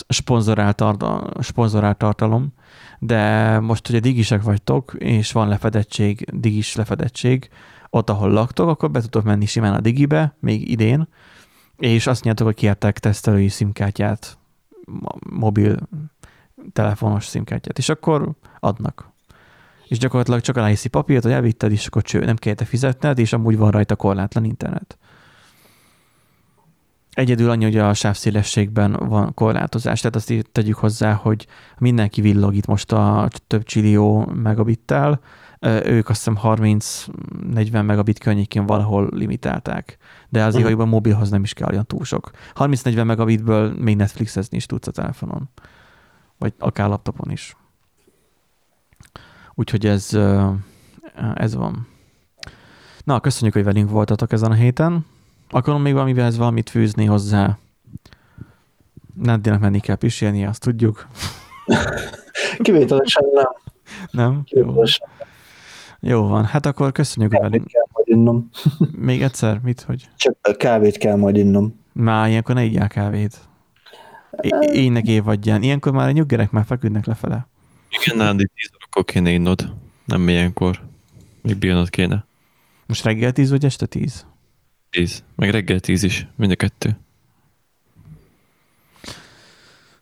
sponzorált, 0.09 0.75
tarta, 0.75 1.29
sponzorált 1.41 1.97
tartalom, 1.97 2.53
de 2.99 3.59
most, 3.59 3.87
hogy 3.87 3.95
a 3.95 3.99
digisek 3.99 4.41
vagytok, 4.41 4.95
és 4.97 5.31
van 5.31 5.47
lefedettség, 5.47 6.25
digis 6.33 6.75
lefedettség, 6.75 7.49
ott, 7.93 8.09
ahol 8.09 8.29
laktok, 8.29 8.69
akkor 8.69 8.91
be 8.91 9.01
tudtok 9.01 9.23
menni 9.23 9.45
simán 9.45 9.73
a 9.73 9.79
digibe, 9.79 10.35
még 10.39 10.69
idén, 10.69 11.07
és 11.77 12.07
azt 12.07 12.23
nyertek, 12.23 12.45
hogy 12.45 12.55
kértek 12.55 12.99
tesztelői 12.99 13.47
szimkártyát, 13.47 14.37
mo- 14.85 15.29
mobil 15.29 15.77
telefonos 16.73 17.25
szimkártyát, 17.25 17.77
és 17.77 17.89
akkor 17.89 18.31
adnak. 18.59 19.09
És 19.87 19.97
gyakorlatilag 19.97 20.41
csak 20.41 20.57
aláhiszi 20.57 20.87
papírt, 20.87 21.23
hogy 21.23 21.31
elvitted, 21.31 21.71
és 21.71 21.87
akkor 21.87 22.01
cső, 22.01 22.25
nem 22.25 22.35
kellett 22.35 22.67
fizetned, 22.67 23.19
és 23.19 23.33
amúgy 23.33 23.57
van 23.57 23.71
rajta 23.71 23.95
korlátlan 23.95 24.43
internet. 24.43 24.97
Egyedül 27.13 27.49
annyi, 27.49 27.63
hogy 27.63 27.77
a 27.77 27.93
sávszélességben 27.93 28.91
van 28.91 29.33
korlátozás, 29.33 29.99
tehát 29.99 30.15
azt 30.15 30.29
így 30.29 30.45
tegyük 30.51 30.75
hozzá, 30.75 31.13
hogy 31.13 31.47
mindenki 31.77 32.21
villog 32.21 32.55
itt 32.55 32.65
most 32.65 32.91
a 32.91 33.29
több 33.47 33.63
csillió 33.63 34.25
megabittel, 34.25 35.21
ők 35.65 36.09
azt 36.09 36.17
hiszem 36.17 36.37
30-40 36.43 37.85
megabit 37.85 38.19
környékén 38.19 38.65
valahol 38.65 39.09
limitálták, 39.11 39.97
de 40.29 40.43
azért, 40.43 40.63
Mhm. 40.63 40.73
hogy 40.73 40.81
a 40.81 40.89
mobilhoz 40.89 41.29
nem 41.29 41.43
is 41.43 41.53
kell 41.53 41.69
olyan 41.71 41.85
túl 41.85 42.03
sok. 42.03 42.31
30-40 42.55 43.05
megabitből 43.05 43.73
még 43.77 43.95
Netflixezni 43.95 44.57
is 44.57 44.65
tudsz 44.65 44.87
a 44.87 44.91
telefonon, 44.91 45.49
vagy 46.37 46.53
akár 46.59 46.89
laptopon 46.89 47.31
is. 47.31 47.55
Úgyhogy 49.55 49.85
ez, 49.85 50.09
ez 51.33 51.55
van. 51.55 51.87
Na, 53.03 53.19
köszönjük, 53.19 53.53
hogy 53.53 53.63
velünk 53.63 53.89
voltatok 53.89 54.31
ezen 54.31 54.51
a 54.51 54.55
héten. 54.55 55.05
Akarom 55.49 55.81
még 55.81 55.93
valamivel 55.93 56.31
valamit 56.31 56.69
fűzni 56.69 57.05
hozzá. 57.05 57.57
Nádinak 59.13 59.59
menni 59.59 59.79
kell 59.79 59.95
pisilni, 59.95 60.45
azt 60.45 60.61
tudjuk. 60.61 61.07
Kivételesen 62.57 63.23
nem. 63.33 63.45
Nem? 64.11 64.43
Kivételesen 64.43 65.07
jó 65.19 65.25
van. 66.01 66.45
Hát 66.45 66.65
akkor 66.65 66.91
köszönjük, 66.91 67.31
kávét 67.31 67.49
velünk. 67.49 67.67
kell 67.67 67.85
majd 67.91 68.07
innom. 68.07 68.49
Még 69.07 69.21
egyszer? 69.21 69.59
Mit? 69.63 69.81
Hogy? 69.81 70.09
Csak 70.15 70.57
kávét 70.57 70.97
kell 70.97 71.15
majd 71.15 71.35
innom. 71.35 71.79
Már 71.93 72.29
ilyenkor 72.29 72.55
ne 72.55 72.63
ígyál 72.63 72.87
kávét. 72.87 73.37
É- 74.41 74.69
éjnek 74.73 75.07
évadján. 75.07 75.63
Ilyenkor 75.63 75.91
már 75.91 76.07
a 76.07 76.11
nyuggerek 76.11 76.51
már 76.51 76.65
feküdnek 76.65 77.05
lefele. 77.05 77.47
Igen, 77.89 78.17
Nándi, 78.17 78.47
10 78.55 78.69
órakor 78.75 79.05
kéne 79.05 79.29
innod. 79.31 79.73
Nem 80.05 80.27
ilyenkor. 80.29 80.81
Még 81.41 81.57
bírnod 81.57 81.89
kéne. 81.89 82.25
Most 82.85 83.03
reggel 83.03 83.31
10 83.31 83.49
vagy 83.49 83.65
este 83.65 83.85
10? 83.85 84.25
10. 84.89 85.23
Meg 85.35 85.49
reggel 85.49 85.79
10 85.79 86.03
is. 86.03 86.27
Mind 86.35 86.51
a 86.51 86.55
kettő. 86.55 86.97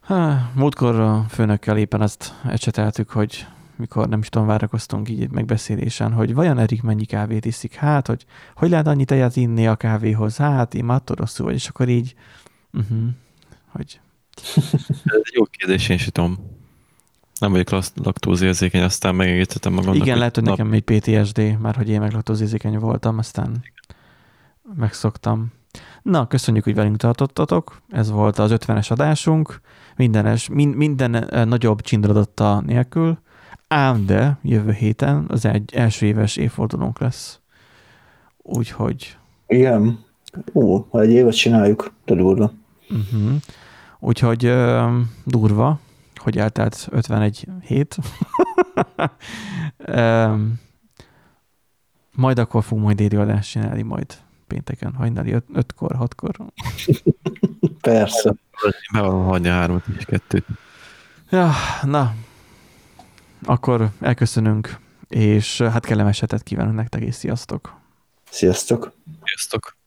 Há, 0.02 0.52
múltkor 0.56 1.00
a 1.00 1.26
főnökkel 1.30 1.78
éppen 1.78 2.02
azt 2.02 2.34
ecseteltük, 2.46 3.10
hogy 3.10 3.46
mikor 3.80 4.08
nem 4.08 4.20
is 4.20 4.30
tudom, 4.30 4.48
várakoztunk 4.48 5.10
így 5.10 5.30
megbeszélésen, 5.30 6.12
hogy 6.12 6.34
vajon 6.34 6.58
Erik 6.58 6.82
mennyi 6.82 7.06
kávét 7.06 7.46
iszik? 7.46 7.74
Hát, 7.74 8.08
hogy 8.08 8.26
hogy 8.56 8.70
lehet 8.70 8.88
annyi 8.88 9.06
tejet 9.06 9.36
inni 9.36 9.68
a 9.68 9.76
kávéhoz? 9.76 10.38
Hát, 10.38 10.74
én 10.74 10.86
már 10.86 11.02
rosszul 11.06 11.46
vagy, 11.46 11.56
és 11.56 11.68
akkor 11.68 11.90
így, 11.90 12.16
uh-huh, 12.74 13.08
hogy 13.68 14.00
Ez 14.86 15.22
egy 15.24 15.34
jó 15.34 15.44
kérdés, 15.44 15.90
én 15.90 15.98
sem 15.98 16.10
tudom. 16.10 16.38
Nem 17.40 17.52
vagyok 17.52 17.70
laktózérzékeny, 17.96 18.82
aztán 18.82 19.16
megengedhetem 19.16 19.74
magamnak. 19.74 19.96
igen, 19.96 20.18
lehet, 20.18 20.36
hogy 20.36 20.44
nap- 20.44 20.58
nekem 20.58 20.72
még 20.72 20.84
PTSD, 20.84 21.60
már 21.60 21.76
hogy 21.76 21.90
én 21.90 22.00
meg 22.00 22.12
laktózérzékeny 22.12 22.78
voltam, 22.78 23.18
aztán 23.18 23.64
megszoktam. 24.76 25.52
Na, 26.02 26.28
köszönjük, 26.28 26.64
hogy 26.64 26.76
velünk 26.76 26.98
tartottatok. 26.98 27.82
Ez 27.90 28.10
volt 28.10 28.40
az 28.40 28.52
50-es 28.54 28.92
adásunk. 28.92 29.62
Mindenes, 29.96 30.50
min, 30.50 30.70
minden 30.70 31.16
eh, 31.16 31.46
nagyobb 31.46 31.82
csindradatta 31.82 32.62
nélkül. 32.66 33.20
Ám 33.72 34.06
de 34.06 34.38
jövő 34.42 34.72
héten 34.72 35.26
az 35.28 35.46
egy 35.46 35.74
első 35.74 36.06
éves 36.06 36.36
évfordulónk 36.36 37.00
lesz. 37.00 37.40
Úgyhogy... 38.38 39.18
Igen. 39.48 40.06
Ó, 40.54 40.88
ha 40.90 41.02
egy 41.02 41.10
évet 41.10 41.36
csináljuk, 41.36 41.94
de 42.06 42.16
durva. 42.16 42.52
Uh-huh. 42.90 43.32
Úgyhogy 44.00 44.46
uh, 44.46 44.92
durva, 45.24 45.80
hogy 46.16 46.38
eltelt 46.38 46.88
51 46.92 47.48
hét. 47.62 47.98
um, 49.98 50.60
majd 52.12 52.40
akkor 52.40 52.64
fogunk 52.64 52.86
majd 52.86 52.98
déli 52.98 53.16
adást 53.16 53.50
csinálni, 53.50 53.82
majd 53.82 54.18
pénteken, 54.48 54.94
hajnali 54.94 55.36
5-kor, 55.54 55.96
6-kor. 56.00 56.36
Persze. 57.82 58.34
Be 58.94 59.02
van 59.02 59.24
hagyni 59.24 59.48
hármat 59.48 59.84
és 59.98 60.06
kettőt. 60.06 60.46
Ja, 61.30 61.52
na, 61.84 62.14
akkor 63.44 63.90
elköszönünk, 64.00 64.78
és 65.08 65.62
hát 65.62 65.86
kellemes 65.86 66.20
hetet 66.20 66.44
kívánunk 66.44 66.76
nektek, 66.76 67.02
és 67.02 67.16
sziasztok! 67.16 67.80
Sziasztok! 68.30 68.92
Sziasztok! 69.24 69.79